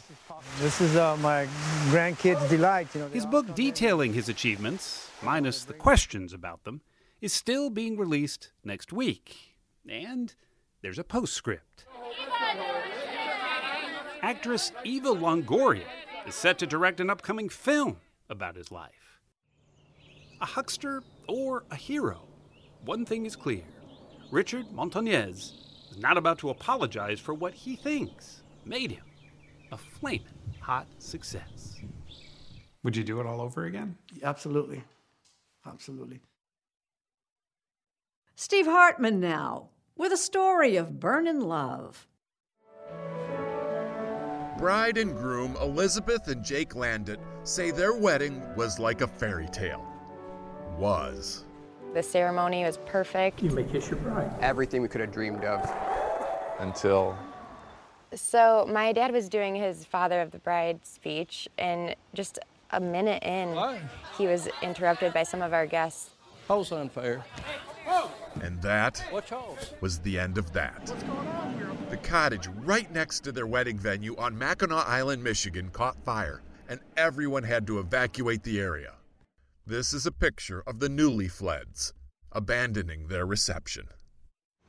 This 0.60 0.82
is 0.82 0.96
uh, 0.96 1.18
my 1.18 1.48
grandkids' 1.88 2.48
delight. 2.50 2.94
You 2.94 3.02
know, 3.02 3.08
His 3.08 3.26
book 3.26 3.56
detailing 3.56 4.14
his 4.14 4.28
achievements, 4.28 5.10
minus 5.24 5.64
the 5.64 5.74
questions 5.74 6.34
about 6.34 6.66
them, 6.66 6.82
is 7.22 7.32
still 7.32 7.70
being 7.70 7.98
released 7.98 8.52
next 8.66 8.92
week. 8.92 9.54
And 9.88 10.36
there's 10.84 11.00
a 11.00 11.04
postscript. 11.04 11.86
Actress 14.22 14.72
Eva 14.84 15.10
Longoria 15.10 15.88
is 16.28 16.36
set 16.36 16.60
to 16.60 16.68
direct 16.68 17.00
an 17.00 17.10
upcoming 17.10 17.50
film 17.50 17.98
about 18.30 18.56
his 18.56 18.72
life. 18.72 19.20
A 20.42 20.46
huckster 20.46 21.02
or 21.28 21.64
a 21.72 21.76
hero? 21.76 22.28
One 22.86 23.06
thing 23.06 23.26
is 23.26 23.36
clear 23.36 23.64
Richard 24.30 24.68
Montañez 24.68 25.54
is 25.90 25.98
not 25.98 26.18
about 26.18 26.38
to 26.40 26.50
apologize 26.50 27.20
for 27.20 27.34
what 27.34 27.54
he 27.54 27.76
thinks 27.76 28.44
made 28.66 28.92
him 28.92 29.06
a 29.72 29.78
flaming 29.78 30.28
hot 30.60 30.88
success. 31.00 31.80
Would 32.84 32.98
you 32.98 33.04
do 33.04 33.22
it 33.22 33.26
all 33.26 33.42
over 33.42 33.66
again? 33.66 33.98
Absolutely. 34.22 34.84
Absolutely. 35.66 36.20
Steve 38.36 38.66
Hartman 38.66 39.20
now, 39.22 39.70
with 39.98 40.12
a 40.12 40.18
story 40.18 40.76
of 40.76 41.00
burnin' 41.00 41.42
love. 41.42 42.08
Bride 44.58 44.98
and 44.98 45.16
groom 45.16 45.58
Elizabeth 45.62 46.28
and 46.28 46.44
Jake 46.44 46.74
Landit 46.74 47.20
say 47.44 47.72
their 47.72 47.94
wedding 47.94 48.42
was 48.56 48.80
like 48.80 49.02
a 49.02 49.08
fairy 49.08 49.48
tale. 49.48 49.86
Was. 50.78 51.46
The 51.94 52.02
ceremony 52.02 52.64
was 52.64 52.78
perfect. 52.86 53.44
You 53.44 53.52
may 53.52 53.64
kiss 53.64 53.90
your 53.90 54.00
bride. 54.00 54.32
Everything 54.42 54.82
we 54.82 54.88
could 54.88 55.02
have 55.02 55.12
dreamed 55.12 55.44
of. 55.44 55.70
Until. 56.60 57.16
So, 58.16 58.68
my 58.70 58.94
dad 58.94 59.12
was 59.12 59.28
doing 59.28 59.56
his 59.56 59.86
father 59.86 60.22
of 60.22 60.32
the 60.32 60.40
bride 60.40 60.86
speech, 60.86 61.48
and 61.58 61.96
just 62.14 62.40
a 62.72 62.80
minute 62.80 63.22
in, 63.24 63.58
he 64.18 64.28
was 64.28 64.48
interrupted 64.62 65.14
by 65.14 65.24
some 65.24 65.42
of 65.42 65.54
our 65.54 65.66
guests. 65.66 66.12
House 66.48 66.72
on 66.72 66.90
fire. 66.90 67.24
And 68.44 68.62
that 68.62 69.02
was 69.80 70.00
the 70.00 70.20
end 70.20 70.38
of 70.38 70.52
that. 70.52 70.94
The 71.90 71.96
cottage 71.96 72.48
right 72.64 72.92
next 72.92 73.22
to 73.22 73.32
their 73.32 73.48
wedding 73.48 73.78
venue 73.80 74.18
on 74.18 74.38
Mackinac 74.38 74.86
Island, 74.86 75.24
Michigan 75.24 75.70
caught 75.70 75.96
fire, 76.04 76.42
and 76.68 76.82
everyone 76.98 77.44
had 77.44 77.66
to 77.68 77.80
evacuate 77.80 78.44
the 78.44 78.60
area. 78.60 78.96
This 79.66 79.94
is 79.94 80.06
a 80.06 80.12
picture 80.12 80.62
of 80.68 80.80
the 80.80 80.90
newly 80.90 81.30
fleds 81.30 81.94
abandoning 82.34 83.08
their 83.08 83.26
reception. 83.26 83.88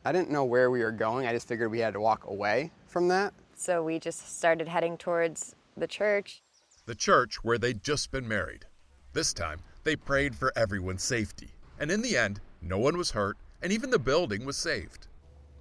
I 0.05 0.13
didn't 0.13 0.31
know 0.31 0.45
where 0.45 0.71
we 0.71 0.85
were 0.85 0.93
going. 0.93 1.27
I 1.27 1.33
just 1.33 1.49
figured 1.49 1.73
we 1.73 1.81
had 1.81 1.95
to 1.95 2.01
walk 2.01 2.27
away 2.27 2.71
from 2.87 3.09
that. 3.09 3.35
So, 3.57 3.83
we 3.83 3.99
just 3.99 4.39
started 4.39 4.69
heading 4.69 4.97
towards 4.97 5.57
the 5.77 5.89
church. 5.89 6.43
The 6.87 6.95
church 6.95 7.43
where 7.43 7.59
they'd 7.59 7.83
just 7.83 8.13
been 8.13 8.29
married. 8.29 8.67
This 9.15 9.33
time, 9.33 9.61
they 9.83 9.97
prayed 9.97 10.37
for 10.37 10.53
everyone's 10.55 11.03
safety. 11.03 11.55
And 11.81 11.91
in 11.91 12.03
the 12.03 12.17
end, 12.17 12.41
no 12.61 12.79
one 12.79 12.97
was 12.97 13.11
hurt, 13.13 13.37
and 13.65 13.73
even 13.73 13.89
the 13.91 13.99
building 13.99 14.45
was 14.45 14.59
saved. 14.59 15.07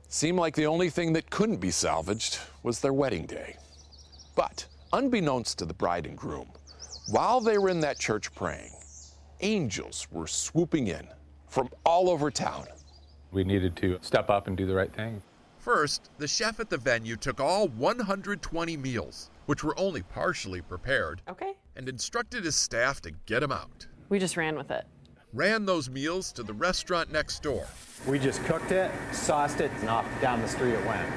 Seemed 0.10 0.38
like 0.38 0.56
the 0.56 0.68
only 0.68 0.90
thing 0.90 1.14
that 1.14 1.30
couldn't 1.30 1.62
be 1.62 1.72
salvaged 1.72 2.38
was 2.62 2.82
their 2.82 2.94
wedding 2.94 3.26
day. 3.26 3.56
But, 4.36 4.68
unbeknownst 4.92 5.58
to 5.60 5.66
the 5.66 5.74
bride 5.74 6.06
and 6.06 6.18
groom, 6.18 6.50
while 7.08 7.40
they 7.40 7.58
were 7.58 7.70
in 7.70 7.80
that 7.80 7.98
church 7.98 8.36
praying, 8.36 8.72
angels 9.40 10.06
were 10.12 10.28
swooping 10.28 10.88
in 10.88 11.08
from 11.48 11.70
all 11.86 12.10
over 12.10 12.30
town. 12.30 12.66
We 13.32 13.46
needed 13.46 13.76
to 13.78 13.98
step 14.02 14.30
up 14.30 14.48
and 14.48 14.58
do 14.58 14.68
the 14.68 14.76
right 14.76 14.94
thing. 14.94 15.22
First, 15.58 16.10
the 16.18 16.28
chef 16.28 16.60
at 16.60 16.70
the 16.70 16.78
venue 16.78 17.16
took 17.16 17.40
all 17.40 17.70
120 17.70 18.76
meals, 18.76 19.30
which 19.46 19.64
were 19.64 19.80
only 19.80 20.02
partially 20.04 20.62
prepared, 20.62 21.22
Okay. 21.30 21.54
and 21.78 21.88
instructed 21.88 22.44
his 22.44 22.58
staff 22.58 23.00
to 23.02 23.12
get 23.26 23.40
them 23.40 23.54
out. 23.54 23.88
We 24.10 24.20
just 24.20 24.36
ran 24.36 24.58
with 24.58 24.72
it. 24.72 24.86
Ran 25.34 25.66
those 25.66 25.90
meals 25.90 26.32
to 26.34 26.44
the 26.44 26.54
restaurant 26.54 27.12
next 27.12 27.42
door, 27.42 27.66
We 28.08 28.20
just 28.20 28.44
cooked 28.44 28.72
it, 28.72 28.92
sauced 29.12 29.62
it, 29.62 29.72
and 29.80 29.90
off 29.90 30.06
down 30.22 30.40
the 30.42 30.48
street 30.48 30.74
it 30.74 30.86
went. 30.86 31.08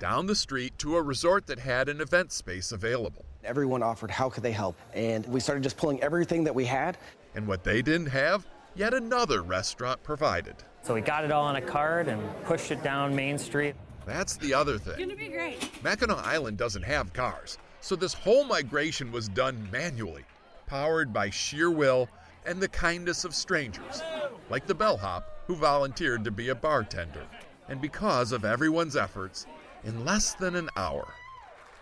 down 0.00 0.24
the 0.26 0.34
street 0.34 0.78
to 0.78 0.96
a 0.96 1.02
resort 1.02 1.46
that 1.48 1.58
had 1.58 1.88
an 1.90 2.00
event 2.00 2.32
space 2.32 2.72
available. 2.72 3.26
Everyone 3.44 3.82
offered 3.82 4.10
how 4.10 4.30
could 4.30 4.42
they 4.42 4.52
help, 4.52 4.74
and 4.94 5.26
we 5.26 5.38
started 5.40 5.62
just 5.62 5.76
pulling 5.76 6.02
everything 6.02 6.44
that 6.44 6.54
we 6.54 6.64
had. 6.64 6.96
And 7.34 7.46
what 7.46 7.62
they 7.62 7.82
didn't 7.82 8.06
have, 8.06 8.46
yet 8.74 8.94
another 8.94 9.42
restaurant 9.42 10.02
provided. 10.02 10.54
So 10.82 10.94
we 10.94 11.02
got 11.02 11.24
it 11.24 11.30
all 11.32 11.44
on 11.44 11.56
a 11.56 11.60
cart 11.60 12.08
and 12.08 12.22
pushed 12.44 12.70
it 12.70 12.82
down 12.82 13.14
Main 13.14 13.36
Street. 13.36 13.74
That's 14.06 14.36
the 14.38 14.54
other 14.54 14.78
thing. 14.78 14.94
It's 14.94 15.02
Gonna 15.02 15.16
be 15.16 15.28
great. 15.28 15.82
Mackinac 15.82 16.24
Island 16.26 16.56
doesn't 16.56 16.84
have 16.84 17.12
cars, 17.12 17.58
so 17.82 17.96
this 17.96 18.14
whole 18.14 18.44
migration 18.44 19.12
was 19.12 19.28
done 19.28 19.68
manually, 19.70 20.24
powered 20.66 21.12
by 21.12 21.28
sheer 21.28 21.70
will 21.70 22.08
and 22.46 22.60
the 22.60 22.68
kindness 22.68 23.24
of 23.24 23.34
strangers, 23.34 24.02
like 24.50 24.66
the 24.66 24.74
bellhop 24.74 25.44
who 25.46 25.54
volunteered 25.54 26.24
to 26.24 26.30
be 26.30 26.48
a 26.48 26.54
bartender. 26.54 27.26
And 27.68 27.80
because 27.80 28.32
of 28.32 28.44
everyone's 28.44 28.96
efforts, 28.96 29.46
in 29.84 30.04
less 30.04 30.34
than 30.34 30.56
an 30.56 30.68
hour, 30.76 31.06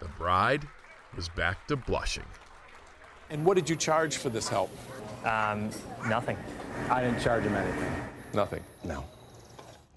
the 0.01 0.09
bride 0.09 0.67
was 1.15 1.29
back 1.29 1.67
to 1.69 1.77
blushing. 1.77 2.25
And 3.31 3.45
what 3.45 3.55
did 3.55 3.69
you 3.69 3.77
charge 3.77 4.17
for 4.19 4.29
this 4.29 4.49
help? 4.49 4.71
Um, 5.25 5.71
nothing. 6.09 6.37
I 6.91 7.03
didn't 7.03 7.21
charge 7.21 7.45
him 7.45 7.55
anything. 7.55 7.93
Nothing. 8.35 8.63
No. 8.85 9.05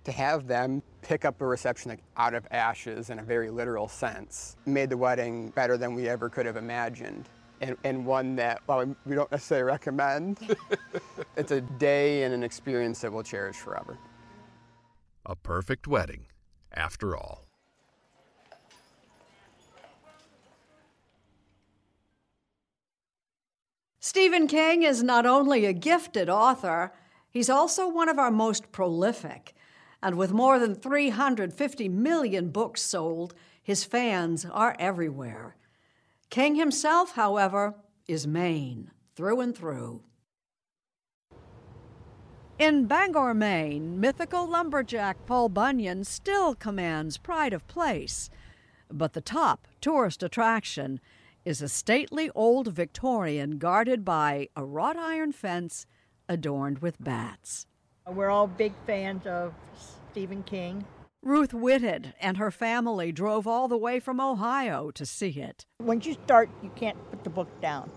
To 0.05 0.11
have 0.11 0.47
them 0.47 0.81
pick 1.01 1.25
up 1.25 1.39
a 1.41 1.45
reception 1.45 1.99
out 2.17 2.33
of 2.33 2.47
ashes 2.51 3.09
in 3.09 3.19
a 3.19 3.23
very 3.23 3.49
literal 3.49 3.87
sense 3.87 4.55
made 4.65 4.89
the 4.89 4.97
wedding 4.97 5.49
better 5.49 5.77
than 5.77 5.93
we 5.93 6.09
ever 6.09 6.29
could 6.29 6.45
have 6.45 6.57
imagined. 6.57 7.29
And, 7.61 7.75
and 7.83 8.05
one 8.05 8.35
that, 8.37 8.61
well, 8.67 8.95
we 9.05 9.15
don't 9.15 9.31
necessarily 9.31 9.65
recommend. 9.65 10.55
it's 11.37 11.51
a 11.51 11.61
day 11.61 12.23
and 12.23 12.33
an 12.33 12.43
experience 12.43 13.01
that 13.01 13.11
we'll 13.11 13.23
cherish 13.23 13.57
forever. 13.57 13.97
A 15.25 15.35
perfect 15.35 15.87
wedding, 15.87 16.25
after 16.73 17.17
all. 17.17 17.49
Stephen 23.99 24.47
King 24.47 24.81
is 24.81 25.03
not 25.03 25.25
only 25.25 25.65
a 25.65 25.73
gifted 25.73 26.29
author, 26.29 26.91
he's 27.29 27.49
also 27.49 27.87
one 27.87 28.09
of 28.09 28.17
our 28.17 28.31
most 28.31 28.71
prolific. 28.71 29.53
And 30.01 30.17
with 30.17 30.31
more 30.31 30.57
than 30.57 30.73
350 30.73 31.89
million 31.89 32.49
books 32.49 32.81
sold, 32.81 33.35
his 33.61 33.83
fans 33.83 34.45
are 34.45 34.75
everywhere. 34.79 35.55
King 36.29 36.55
himself, 36.55 37.13
however, 37.13 37.73
is 38.07 38.27
Maine, 38.27 38.91
through 39.15 39.39
and 39.41 39.57
through. 39.57 40.03
In 42.59 42.85
Bangor, 42.85 43.33
Maine, 43.33 43.99
mythical 43.99 44.45
lumberjack 44.47 45.25
Paul 45.25 45.49
Bunyan 45.49 46.03
still 46.03 46.53
commands 46.53 47.17
pride 47.17 47.53
of 47.53 47.65
place. 47.67 48.29
But 48.91 49.13
the 49.13 49.21
top 49.21 49.67
tourist 49.81 50.21
attraction 50.21 50.99
is 51.45 51.61
a 51.61 51.69
stately 51.69 52.29
old 52.35 52.67
Victorian 52.67 53.57
guarded 53.57 54.05
by 54.05 54.49
a 54.55 54.65
wrought 54.65 54.97
iron 54.97 55.31
fence 55.31 55.85
adorned 56.27 56.79
with 56.79 57.01
bats. 57.01 57.65
We're 58.05 58.29
all 58.29 58.47
big 58.47 58.73
fans 58.85 59.25
of 59.25 59.53
Stephen 60.11 60.43
King. 60.43 60.85
Ruth 61.21 61.53
Whitted 61.53 62.13
and 62.21 62.37
her 62.37 62.49
family 62.49 63.11
drove 63.11 63.45
all 63.45 63.67
the 63.67 63.77
way 63.77 63.99
from 63.99 64.21
Ohio 64.21 64.89
to 64.91 65.05
see 65.05 65.31
it. 65.31 65.65
Once 65.81 66.05
you 66.05 66.13
start, 66.13 66.49
you 66.63 66.71
can't 66.75 66.97
put 67.09 67.25
the 67.25 67.29
book 67.29 67.49
down. 67.61 67.91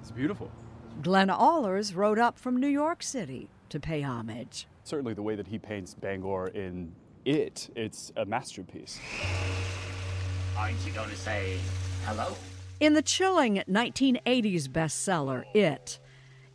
It's 0.00 0.12
beautiful. 0.12 0.50
Glenn 1.02 1.28
Allers 1.28 1.92
rode 1.94 2.20
up 2.20 2.38
from 2.38 2.56
New 2.56 2.68
York 2.68 3.02
City 3.02 3.48
to 3.68 3.80
pay 3.80 4.02
homage. 4.02 4.68
Certainly, 4.84 5.14
the 5.14 5.22
way 5.22 5.34
that 5.34 5.48
he 5.48 5.58
paints 5.58 5.94
Bangor 5.94 6.48
in 6.48 6.92
it, 7.24 7.68
it's 7.74 8.12
a 8.16 8.24
masterpiece. 8.24 9.00
Aren't 10.56 10.78
you 10.86 10.92
going 10.92 11.10
to 11.10 11.16
say 11.16 11.58
hello? 12.06 12.36
In 12.78 12.94
the 12.94 13.02
chilling 13.02 13.62
1980s 13.68 14.68
bestseller, 14.68 15.44
It, 15.52 15.98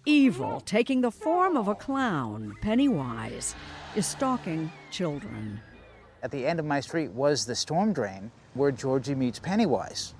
evil, 0.05 0.61
taking 0.61 1.01
the 1.01 1.11
form 1.11 1.57
of 1.57 1.67
a 1.67 1.75
clown, 1.75 2.55
Pennywise, 2.61 3.55
is 3.95 4.05
stalking 4.05 4.71
children. 4.91 5.59
At 6.23 6.31
the 6.31 6.45
end 6.45 6.59
of 6.59 6.65
my 6.65 6.79
street 6.79 7.11
was 7.11 7.45
the 7.45 7.55
storm 7.55 7.93
drain 7.93 8.31
where 8.53 8.71
Georgie 8.71 9.15
meets 9.15 9.39
Pennywise. 9.39 10.15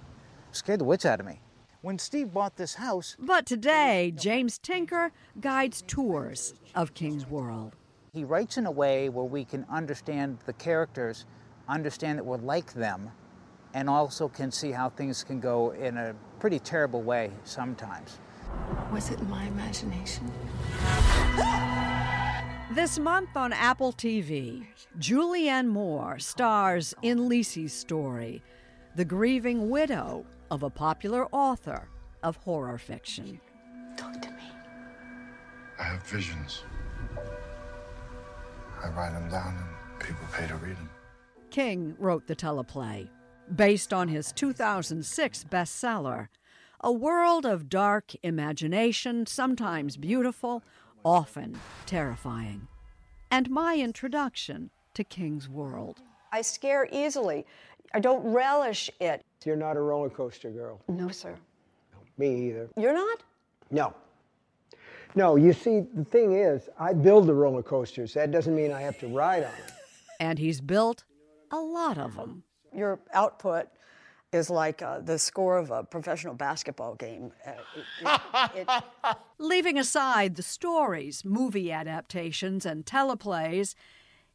Scared 0.52 0.80
the 0.80 0.86
wits 0.86 1.06
out 1.06 1.20
of 1.20 1.26
me. 1.26 1.42
When 1.82 2.00
Steve 2.00 2.34
bought 2.34 2.56
this 2.56 2.76
house, 2.76 3.16
But 3.20 3.46
today, 3.46 4.14
James 4.16 4.58
Tinker 4.58 5.12
guides 5.40 5.84
tours 5.86 6.54
of 6.74 6.94
King's 6.94 7.28
World. 7.28 7.76
he 8.14 8.24
writes 8.24 8.58
in 8.58 8.66
a 8.66 8.72
way 8.72 9.10
where 9.10 9.26
we 9.26 9.44
can 9.44 9.66
understand 9.70 10.40
the 10.46 10.54
characters, 10.54 11.26
understand 11.68 12.18
that 12.18 12.24
we're 12.24 12.38
like 12.38 12.74
them, 12.74 13.12
and 13.74 13.90
also 13.90 14.30
can 14.30 14.52
see 14.52 14.72
how 14.72 14.90
things 14.90 15.24
can 15.24 15.42
go 15.42 15.72
in 15.72 15.98
a 15.98 16.16
pretty 16.40 16.60
terrible 16.60 17.02
way 17.04 17.30
sometimes. 17.44 18.20
Was 18.92 19.12
it 19.12 19.22
my 19.24 19.44
imagination? 19.46 20.32
This 22.76 23.00
month 23.00 23.38
on 23.38 23.54
Apple 23.54 23.94
TV, 23.94 24.66
Julianne 25.00 25.70
Moore 25.70 26.20
stars 26.20 26.94
in 27.02 27.30
Lisey's 27.30 27.72
story, 27.72 28.44
the 28.98 29.06
grieving 29.06 29.70
widow 29.70 30.26
of 30.52 30.62
a 30.62 30.70
popular 30.70 31.26
author 31.28 31.88
of 32.22 32.36
horror 32.36 32.78
fiction. 32.78 33.40
Talk 33.96 34.22
to 34.24 34.30
me. 34.30 34.44
I 35.80 35.84
have 35.84 36.04
visions. 36.04 36.64
I 38.84 38.90
write 38.90 39.14
them 39.14 39.30
down 39.30 39.56
and 39.56 40.00
people 40.06 40.28
pay 40.34 40.46
to 40.48 40.56
read 40.56 40.76
them. 40.76 40.90
King 41.52 41.96
wrote 41.98 42.28
the 42.28 42.36
teleplay, 42.36 43.08
based 43.56 43.94
on 43.94 44.10
his 44.10 44.34
2006 44.34 45.46
bestseller, 45.46 46.28
A 46.82 46.92
World 46.92 47.46
of 47.46 47.70
Dark 47.70 48.12
Imagination, 48.22 49.26
sometimes 49.28 49.96
beautiful, 49.96 50.62
often 51.06 51.58
terrifying. 51.86 52.68
And 53.32 53.50
my 53.50 53.78
introduction 53.78 54.72
to 54.96 55.04
King's 55.04 55.48
World. 55.48 56.02
I 56.32 56.42
scare 56.42 56.90
easily. 56.92 57.46
I 57.94 58.00
don't 58.00 58.26
relish 58.26 58.90
it. 59.00 59.24
You're 59.46 59.56
not 59.56 59.78
a 59.78 59.82
roller 59.82 60.10
coaster 60.10 60.50
girl. 60.50 60.82
No, 60.90 61.10
sir. 61.10 61.36
Me 62.18 62.50
either. 62.50 62.68
You're 62.76 62.94
not? 62.94 63.20
No. 63.70 63.94
No, 65.14 65.36
you 65.36 65.54
see, 65.54 65.86
the 65.94 66.04
thing 66.04 66.34
is, 66.34 66.68
I 66.80 66.92
build 66.94 67.28
the 67.28 67.34
roller 67.34 67.64
coasters. 67.64 68.14
That 68.16 68.32
doesn't 68.32 68.56
mean 68.56 68.72
I 68.72 68.82
have 68.82 69.00
to 69.00 69.08
ride 69.08 69.44
on 69.44 69.52
them. 69.52 69.76
And 70.20 70.40
he's 70.40 70.60
built 70.60 71.04
a 71.52 71.60
lot 71.60 71.98
of 71.98 72.16
them. 72.16 72.44
Your 72.74 73.00
output 73.14 73.68
is 74.36 74.50
like 74.50 74.82
uh, 74.82 75.00
the 75.00 75.18
score 75.18 75.58
of 75.58 75.72
a 75.72 75.84
professional 75.84 76.36
basketball 76.36 76.96
game. 76.96 77.32
Uh, 77.46 77.52
it, 78.54 78.68
it, 78.68 78.84
Leaving 79.40 79.78
aside 79.78 80.36
the 80.36 80.44
stories, 80.44 81.24
movie 81.26 81.72
adaptations, 81.72 82.66
and 82.66 82.86
teleplays, 82.86 83.74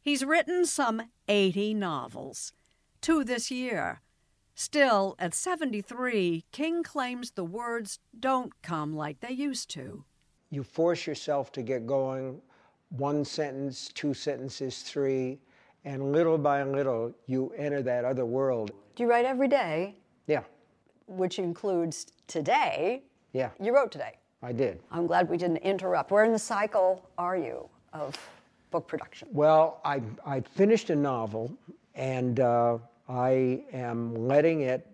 he's 0.01 0.25
written 0.25 0.65
some 0.65 1.03
80 1.27 1.75
novels. 1.75 2.51
Two 2.99 3.23
this 3.23 3.49
year. 3.51 4.01
Still, 4.55 5.15
at 5.17 5.33
73, 5.33 6.45
King 6.51 6.83
claims 6.83 7.31
the 7.31 7.45
words 7.45 7.99
don't 8.19 8.53
come 8.61 8.95
like 8.95 9.21
they 9.21 9.31
used 9.31 9.69
to. 9.71 10.03
You 10.49 10.63
force 10.63 11.07
yourself 11.07 11.51
to 11.53 11.61
get 11.61 11.87
going, 11.87 12.41
one 12.89 13.23
sentence, 13.23 13.89
two 13.93 14.13
sentences, 14.13 14.81
three, 14.81 15.39
and 15.85 16.11
little 16.11 16.37
by 16.37 16.63
little, 16.63 17.13
you 17.27 17.53
enter 17.57 17.81
that 17.81 18.05
other 18.05 18.25
world. 18.25 18.71
Do 18.95 19.03
you 19.03 19.09
write 19.09 19.25
every 19.25 19.47
day? 19.47 19.95
Yeah. 20.27 20.43
Which 21.07 21.39
includes 21.39 22.07
today. 22.27 23.03
Yeah. 23.33 23.49
You 23.59 23.75
wrote 23.75 23.91
today. 23.91 24.17
I 24.43 24.51
did. 24.51 24.81
I'm 24.91 25.07
glad 25.07 25.29
we 25.29 25.37
didn't 25.37 25.57
interrupt. 25.57 26.11
Where 26.11 26.23
in 26.23 26.31
the 26.31 26.39
cycle 26.39 27.09
are 27.17 27.37
you 27.37 27.69
of 27.93 28.17
book 28.71 28.87
production? 28.87 29.27
Well, 29.31 29.81
I, 29.85 30.01
I 30.25 30.41
finished 30.41 30.89
a 30.89 30.95
novel, 30.95 31.55
and 31.95 32.39
uh, 32.39 32.77
I 33.07 33.63
am 33.71 34.15
letting 34.27 34.61
it 34.61 34.87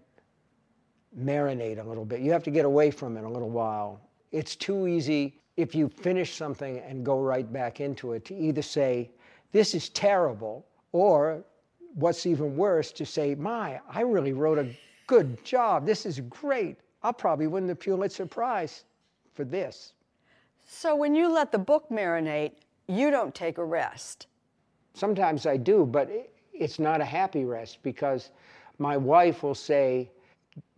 marinate 1.18 1.80
a 1.80 1.88
little 1.88 2.06
bit. 2.06 2.20
You 2.22 2.32
have 2.32 2.44
to 2.44 2.52
get 2.52 2.66
away 2.66 2.92
from 2.92 3.18
it 3.18 3.24
a 3.24 3.30
little 3.30 3.50
while. 3.50 4.02
It's 4.32 4.56
too 4.56 4.88
easy 4.88 5.40
if 5.56 5.74
you 5.74 5.88
finish 5.90 6.36
something 6.36 6.80
and 6.80 7.06
go 7.06 7.20
right 7.20 7.52
back 7.52 7.80
into 7.80 8.14
it 8.14 8.26
to 8.26 8.36
either 8.36 8.62
say, 8.62 9.10
this 9.52 9.74
is 9.74 9.90
terrible, 9.90 10.66
or 10.92 11.44
what's 11.96 12.26
even 12.26 12.56
worse, 12.56 12.92
to 12.94 13.06
say, 13.06 13.36
my, 13.36 13.80
I 13.90 14.02
really 14.02 14.34
wrote 14.34 14.60
a 14.60 14.70
good 15.08 15.44
job. 15.44 15.86
This 15.86 16.06
is 16.06 16.20
great. 16.22 16.78
I'll 17.04 17.14
probably 17.14 17.48
win 17.48 17.68
the 17.68 17.76
Pulitzer 17.76 18.26
Prize 18.26 18.84
for 19.34 19.44
this. 19.44 19.94
So 20.66 20.96
when 20.96 21.16
you 21.16 21.32
let 21.32 21.52
the 21.52 21.58
book 21.58 21.86
marinate, 21.90 22.54
you 22.88 23.10
don't 23.10 23.34
take 23.34 23.58
a 23.58 23.66
rest. 23.66 24.28
Sometimes 24.94 25.46
I 25.46 25.58
do, 25.58 25.86
but 25.86 26.10
it's 26.54 26.80
not 26.80 27.02
a 27.02 27.06
happy 27.06 27.46
rest 27.46 27.80
because 27.84 28.32
my 28.80 28.98
wife 28.98 29.44
will 29.44 29.56
say, 29.56 30.12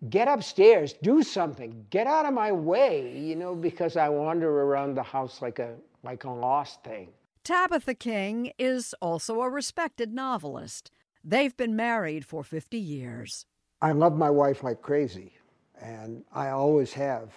Get 0.09 0.27
upstairs, 0.27 0.93
do 0.93 1.23
something, 1.23 1.85
get 1.89 2.05
out 2.05 2.25
of 2.25 2.33
my 2.33 2.51
way, 2.51 3.17
you 3.17 3.35
know, 3.35 3.55
because 3.55 3.95
I 3.95 4.09
wander 4.09 4.63
around 4.63 4.95
the 4.95 5.03
house 5.03 5.41
like 5.41 5.59
a 5.59 5.75
like 6.03 6.23
a 6.25 6.29
lost 6.29 6.83
thing. 6.83 7.09
Tabitha 7.43 7.95
King 7.95 8.51
is 8.59 8.93
also 9.01 9.41
a 9.41 9.49
respected 9.49 10.13
novelist. 10.13 10.91
They've 11.23 11.55
been 11.55 11.75
married 11.75 12.25
for 12.25 12.43
50 12.43 12.77
years. 12.77 13.45
I 13.81 13.91
love 13.91 14.15
my 14.15 14.29
wife 14.29 14.63
like 14.63 14.81
crazy, 14.81 15.33
and 15.81 16.23
I 16.33 16.49
always 16.49 16.93
have, 16.93 17.33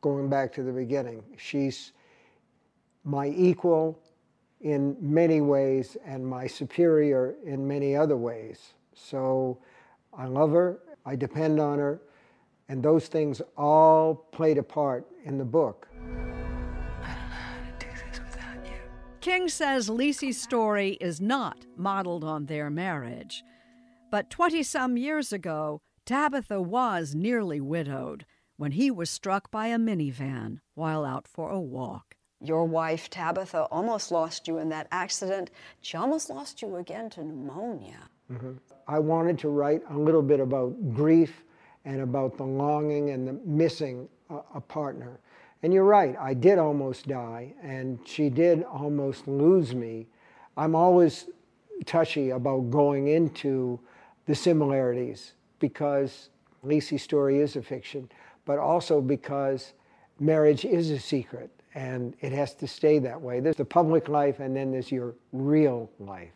going 0.00 0.28
back 0.28 0.52
to 0.54 0.62
the 0.62 0.72
beginning. 0.72 1.22
She's 1.36 1.92
my 3.04 3.28
equal 3.28 3.98
in 4.60 4.96
many 5.00 5.40
ways 5.40 5.96
and 6.04 6.26
my 6.26 6.46
superior 6.46 7.36
in 7.44 7.66
many 7.66 7.94
other 7.94 8.16
ways. 8.16 8.74
So 8.94 9.58
I 10.16 10.26
love 10.26 10.50
her, 10.52 10.80
I 11.04 11.14
depend 11.14 11.60
on 11.60 11.78
her, 11.78 12.00
and 12.68 12.82
those 12.82 13.06
things 13.06 13.42
all 13.56 14.14
played 14.14 14.58
a 14.58 14.62
part 14.62 15.06
in 15.24 15.38
the 15.38 15.44
book. 15.44 15.88
King 19.26 19.48
says 19.48 19.88
Lisey's 19.88 20.40
story 20.40 20.90
is 21.00 21.20
not 21.20 21.66
modeled 21.76 22.22
on 22.22 22.46
their 22.46 22.70
marriage. 22.70 23.42
But 24.08 24.30
20 24.30 24.62
some 24.62 24.96
years 24.96 25.32
ago, 25.32 25.80
Tabitha 26.04 26.62
was 26.62 27.12
nearly 27.12 27.60
widowed 27.60 28.24
when 28.56 28.70
he 28.70 28.88
was 28.88 29.10
struck 29.10 29.50
by 29.50 29.66
a 29.66 29.78
minivan 29.78 30.60
while 30.74 31.04
out 31.04 31.26
for 31.26 31.50
a 31.50 31.58
walk. 31.58 32.14
Your 32.40 32.66
wife, 32.66 33.10
Tabitha, 33.10 33.62
almost 33.72 34.12
lost 34.12 34.46
you 34.46 34.58
in 34.58 34.68
that 34.68 34.86
accident. 34.92 35.50
She 35.80 35.96
almost 35.96 36.30
lost 36.30 36.62
you 36.62 36.76
again 36.76 37.10
to 37.10 37.24
pneumonia. 37.24 38.08
Mm-hmm. 38.32 38.52
I 38.86 39.00
wanted 39.00 39.40
to 39.40 39.48
write 39.48 39.82
a 39.90 39.98
little 39.98 40.22
bit 40.22 40.38
about 40.38 40.94
grief 40.94 41.42
and 41.84 42.00
about 42.00 42.36
the 42.36 42.44
longing 42.44 43.10
and 43.10 43.26
the 43.26 43.32
missing 43.44 44.08
a, 44.30 44.36
a 44.54 44.60
partner. 44.60 45.18
And 45.66 45.74
you're 45.74 45.82
right, 45.82 46.14
I 46.20 46.32
did 46.32 46.60
almost 46.60 47.08
die, 47.08 47.52
and 47.60 47.98
she 48.04 48.30
did 48.30 48.62
almost 48.62 49.26
lose 49.26 49.74
me. 49.74 50.06
I'm 50.56 50.76
always 50.76 51.26
touchy 51.84 52.30
about 52.30 52.70
going 52.70 53.08
into 53.08 53.80
the 54.26 54.34
similarities 54.36 55.32
because 55.58 56.30
Lisey's 56.64 57.02
story 57.02 57.40
is 57.40 57.56
a 57.56 57.62
fiction, 57.62 58.08
but 58.44 58.60
also 58.60 59.00
because 59.00 59.72
marriage 60.20 60.64
is 60.64 60.92
a 60.92 61.00
secret 61.00 61.50
and 61.74 62.14
it 62.20 62.30
has 62.30 62.54
to 62.54 62.68
stay 62.68 63.00
that 63.00 63.20
way. 63.20 63.40
There's 63.40 63.56
the 63.56 63.64
public 63.64 64.08
life 64.08 64.38
and 64.38 64.54
then 64.54 64.70
there's 64.70 64.92
your 64.92 65.16
real 65.32 65.90
life. 65.98 66.30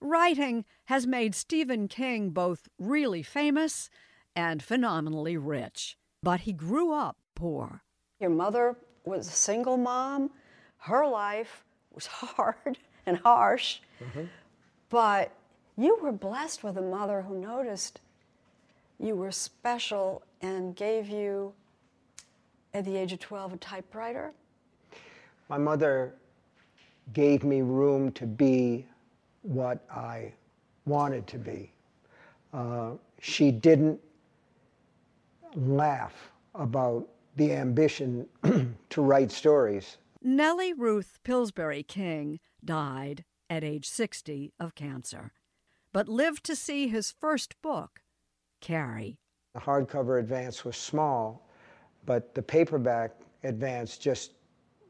Writing 0.00 0.64
has 0.86 1.06
made 1.06 1.36
Stephen 1.36 1.86
King 1.86 2.30
both 2.30 2.68
really 2.80 3.22
famous 3.22 3.90
and 4.34 4.60
phenomenally 4.60 5.36
rich, 5.36 5.96
but 6.20 6.40
he 6.40 6.52
grew 6.52 6.92
up 6.92 7.16
poor. 7.36 7.84
Your 8.22 8.30
mother 8.30 8.76
was 9.04 9.26
a 9.26 9.32
single 9.32 9.76
mom. 9.76 10.30
Her 10.78 11.04
life 11.06 11.64
was 11.92 12.06
hard 12.10 12.78
and 13.04 13.18
harsh, 13.18 13.80
mm-hmm. 14.00 14.26
but 14.88 15.32
you 15.76 15.98
were 16.00 16.12
blessed 16.12 16.62
with 16.62 16.76
a 16.76 16.82
mother 16.82 17.22
who 17.22 17.36
noticed 17.36 18.00
you 19.00 19.16
were 19.16 19.32
special 19.32 20.22
and 20.40 20.76
gave 20.76 21.08
you, 21.08 21.52
at 22.72 22.84
the 22.84 22.96
age 22.96 23.12
of 23.12 23.18
12, 23.18 23.54
a 23.54 23.56
typewriter? 23.56 24.32
My 25.48 25.58
mother 25.58 26.14
gave 27.12 27.42
me 27.42 27.60
room 27.62 28.12
to 28.12 28.24
be 28.24 28.86
what 29.42 29.84
I 29.90 30.32
wanted 30.86 31.26
to 31.26 31.38
be. 31.38 31.72
Uh, 32.54 32.92
she 33.20 33.50
didn't 33.50 33.98
laugh 35.56 36.30
about 36.54 37.08
the 37.36 37.52
ambition 37.52 38.26
to 38.90 39.02
write 39.02 39.30
stories. 39.30 39.98
Nellie 40.22 40.72
Ruth 40.72 41.18
Pillsbury 41.24 41.82
King 41.82 42.38
died 42.64 43.24
at 43.50 43.64
age 43.64 43.88
60 43.88 44.52
of 44.60 44.74
cancer, 44.74 45.32
but 45.92 46.08
lived 46.08 46.44
to 46.44 46.56
see 46.56 46.88
his 46.88 47.10
first 47.10 47.60
book, 47.60 48.00
Carrie. 48.60 49.18
The 49.54 49.60
hardcover 49.60 50.20
advance 50.20 50.64
was 50.64 50.76
small, 50.76 51.48
but 52.06 52.34
the 52.34 52.42
paperback 52.42 53.12
advance 53.44 53.98
just 53.98 54.32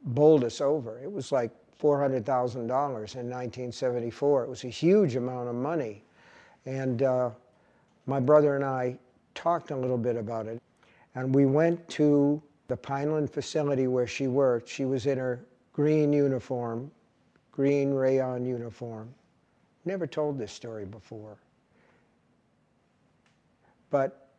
bowled 0.05 0.45
us 0.45 0.61
over. 0.61 1.01
It 1.03 1.11
was 1.11 1.33
like 1.33 1.51
$400,000 1.81 2.57
in 2.57 2.69
1974. 2.69 4.45
It 4.45 4.49
was 4.49 4.65
a 4.65 4.69
huge 4.69 5.17
amount 5.17 5.49
of 5.49 5.55
money. 5.55 6.05
And 6.65 7.03
uh, 7.03 7.31
my 8.07 8.21
brother 8.21 8.55
and 8.55 8.65
I 8.65 8.99
talked 9.35 9.71
a 9.71 9.77
little 9.77 9.99
bit 9.99 10.17
about 10.17 10.47
it. 10.47 10.63
And 11.15 11.35
we 11.35 11.47
went 11.47 11.87
to 11.91 12.43
the 12.69 12.77
Pineland 12.77 13.31
facility 13.31 13.87
where 13.87 14.07
she 14.07 14.29
worked. 14.29 14.69
She 14.69 14.85
was 14.85 15.07
in 15.07 15.19
her 15.19 15.45
green 15.73 16.13
uniform, 16.13 16.91
green 17.51 17.93
rayon 17.93 18.45
uniform. 18.45 19.15
Never 19.85 20.07
told 20.07 20.39
this 20.39 20.53
story 20.53 20.85
before. 20.85 21.37
But 23.91 24.31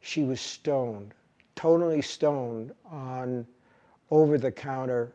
she 0.00 0.24
was 0.24 0.40
stoned, 0.40 1.14
totally 1.54 2.02
stoned 2.02 2.72
on 2.90 3.46
over 4.10 4.38
the 4.38 4.50
counter 4.50 5.12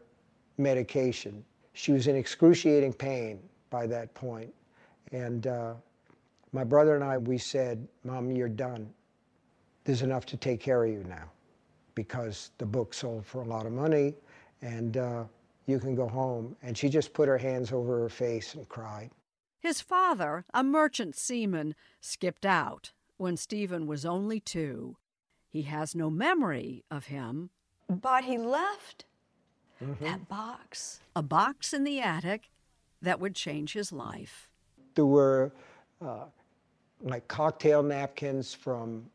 medication. 0.58 1.43
She 1.74 1.91
was 1.91 2.08
in 2.08 2.16
excruciating 2.16 2.93
pain 2.93 3.39
by 3.70 3.88
that 3.88 4.14
point. 4.14 4.54
And 5.12 5.48
uh, 5.48 5.74
my 6.54 6.64
brother 6.64 6.96
and 6.96 7.04
I, 7.04 7.18
we 7.18 7.38
said, 7.38 7.86
Mom, 8.06 8.32
you're 8.32 8.48
done. 8.48 8.89
There's 9.86 10.01
enough 10.01 10.25
to 10.27 10.38
take 10.38 10.59
care 10.59 10.83
of 10.83 10.91
you 10.91 11.05
now 11.07 11.31
because 11.93 12.51
the 12.57 12.65
book 12.65 12.93
sold 12.93 13.25
for 13.25 13.41
a 13.41 13.45
lot 13.45 13.65
of 13.65 13.71
money 13.71 14.15
and 14.61 14.97
uh, 14.97 15.23
you 15.67 15.79
can 15.79 15.95
go 15.95 16.07
home. 16.07 16.55
And 16.63 16.77
she 16.77 16.89
just 16.89 17.13
put 17.13 17.27
her 17.27 17.38
hands 17.38 17.71
over 17.71 17.99
her 17.99 18.09
face 18.09 18.55
and 18.55 18.67
cried. 18.67 19.11
His 19.59 19.81
father, 19.81 20.45
a 20.53 20.63
merchant 20.63 21.15
seaman, 21.15 21.75
skipped 22.01 22.45
out 22.45 22.91
when 23.17 23.38
Stephen 23.38 23.88
was 23.88 24.05
only 24.05 24.39
two. 24.39 24.97
He 25.49 25.63
has 25.63 25.95
no 25.95 26.09
memory 26.09 26.83
of 26.91 27.05
him. 27.05 27.49
But 27.88 28.25
he 28.25 28.38
left 28.38 29.05
mm-hmm. 29.81 30.03
that 30.03 30.27
box. 30.27 30.99
A 31.15 31.23
box 31.23 31.73
in 31.73 31.83
the 31.83 31.99
attic 31.99 32.49
that 33.01 33.19
would 33.19 33.36
change 33.36 33.73
his 33.73 33.91
life. 33.91 34.49
There 34.95 35.05
were 35.05 35.51
uh, 36.01 36.25
like 37.01 37.27
cocktail 37.27 37.83
napkins 37.83 38.53
from 38.53 39.05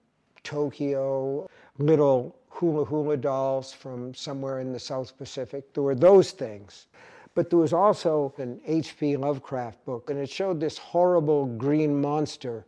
Tokyo, 0.42 1.48
little 1.78 2.36
hula 2.48 2.84
hula 2.84 3.16
dolls 3.16 3.72
from 3.72 4.14
somewhere 4.14 4.60
in 4.60 4.72
the 4.72 4.78
South 4.78 5.16
Pacific. 5.16 5.72
There 5.72 5.82
were 5.82 5.94
those 5.94 6.32
things. 6.32 6.86
But 7.34 7.48
there 7.48 7.58
was 7.58 7.72
also 7.72 8.34
an 8.38 8.60
H.P. 8.66 9.16
Lovecraft 9.16 9.84
book, 9.84 10.10
and 10.10 10.18
it 10.18 10.28
showed 10.28 10.58
this 10.58 10.76
horrible 10.76 11.46
green 11.46 12.00
monster 12.00 12.64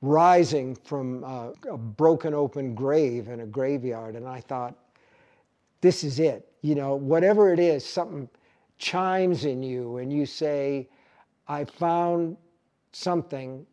rising 0.00 0.74
from 0.74 1.22
uh, 1.22 1.50
a 1.70 1.76
broken 1.76 2.32
open 2.32 2.74
grave 2.74 3.28
in 3.28 3.40
a 3.40 3.46
graveyard. 3.46 4.16
And 4.16 4.26
I 4.26 4.40
thought, 4.40 4.74
this 5.82 6.02
is 6.02 6.18
it. 6.18 6.50
You 6.62 6.74
know, 6.74 6.94
whatever 6.94 7.52
it 7.52 7.58
is, 7.58 7.84
something 7.84 8.28
chimes 8.78 9.44
in 9.44 9.62
you, 9.62 9.98
and 9.98 10.10
you 10.12 10.24
say, 10.24 10.88
I 11.46 11.64
found 11.64 12.36
something 12.92 13.66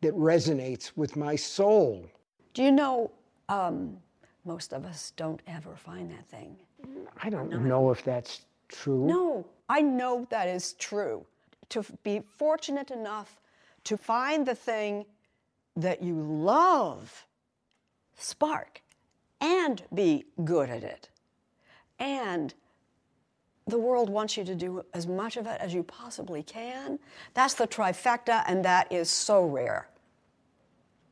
that 0.00 0.14
resonates 0.14 0.92
with 0.96 1.16
my 1.16 1.36
soul. 1.36 2.06
Do 2.54 2.62
you 2.62 2.72
know 2.72 3.10
um, 3.48 3.96
most 4.44 4.72
of 4.72 4.84
us 4.84 5.12
don't 5.16 5.40
ever 5.46 5.76
find 5.76 6.10
that 6.10 6.26
thing? 6.28 6.56
I 7.22 7.30
don't 7.30 7.50
know 7.64 7.90
if 7.90 8.04
that's 8.04 8.42
true. 8.68 9.06
No, 9.06 9.46
I 9.68 9.82
know 9.82 10.26
that 10.30 10.48
is 10.48 10.72
true. 10.74 11.24
To 11.70 11.84
be 12.02 12.22
fortunate 12.36 12.90
enough 12.90 13.40
to 13.84 13.96
find 13.96 14.46
the 14.46 14.54
thing 14.54 15.04
that 15.76 16.02
you 16.02 16.14
love, 16.14 17.26
spark, 18.16 18.82
and 19.40 19.82
be 19.94 20.24
good 20.44 20.68
at 20.68 20.82
it. 20.82 21.08
And 21.98 22.52
the 23.66 23.78
world 23.78 24.10
wants 24.10 24.36
you 24.36 24.44
to 24.44 24.54
do 24.54 24.84
as 24.94 25.06
much 25.06 25.36
of 25.36 25.46
it 25.46 25.60
as 25.60 25.72
you 25.72 25.82
possibly 25.82 26.42
can. 26.42 26.98
That's 27.34 27.54
the 27.54 27.68
trifecta, 27.68 28.42
and 28.46 28.64
that 28.64 28.90
is 28.92 29.08
so 29.08 29.44
rare. 29.44 29.88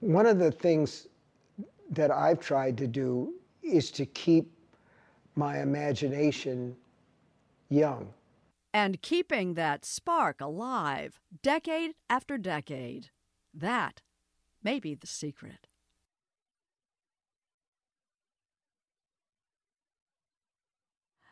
One 0.01 0.26
of 0.26 0.39
the 0.39 0.51
things 0.51 1.07
that 1.91 2.11
I've 2.11 2.41
tried 2.41 2.76
to 2.78 2.86
do 2.86 3.34
is 3.62 3.91
to 3.93 4.07
keep 4.07 4.51
my 5.34 5.61
imagination 5.61 6.76
young. 7.68 8.12
And 8.74 9.01
keeping 9.03 9.55
that 9.55 9.84
spark 9.84 10.41
alive 10.41 11.20
decade 11.43 11.95
after 12.11 12.36
decade. 12.39 13.11
That 13.55 14.03
may 14.62 14.78
be 14.78 14.95
the 14.95 15.07
secret. 15.07 15.68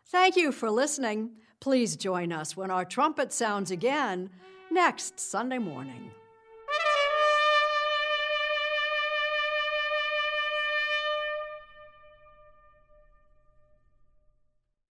Thank 0.09 0.37
you 0.37 0.53
for 0.53 0.71
listening. 0.71 1.33
Please 1.61 1.97
join 1.97 2.33
us 2.33 2.57
when 2.57 2.71
our 2.71 2.85
trumpet 2.85 3.33
sounds 3.33 3.71
again 3.71 4.31
next 4.71 5.19
Sunday 5.19 5.59
morning. 5.59 6.11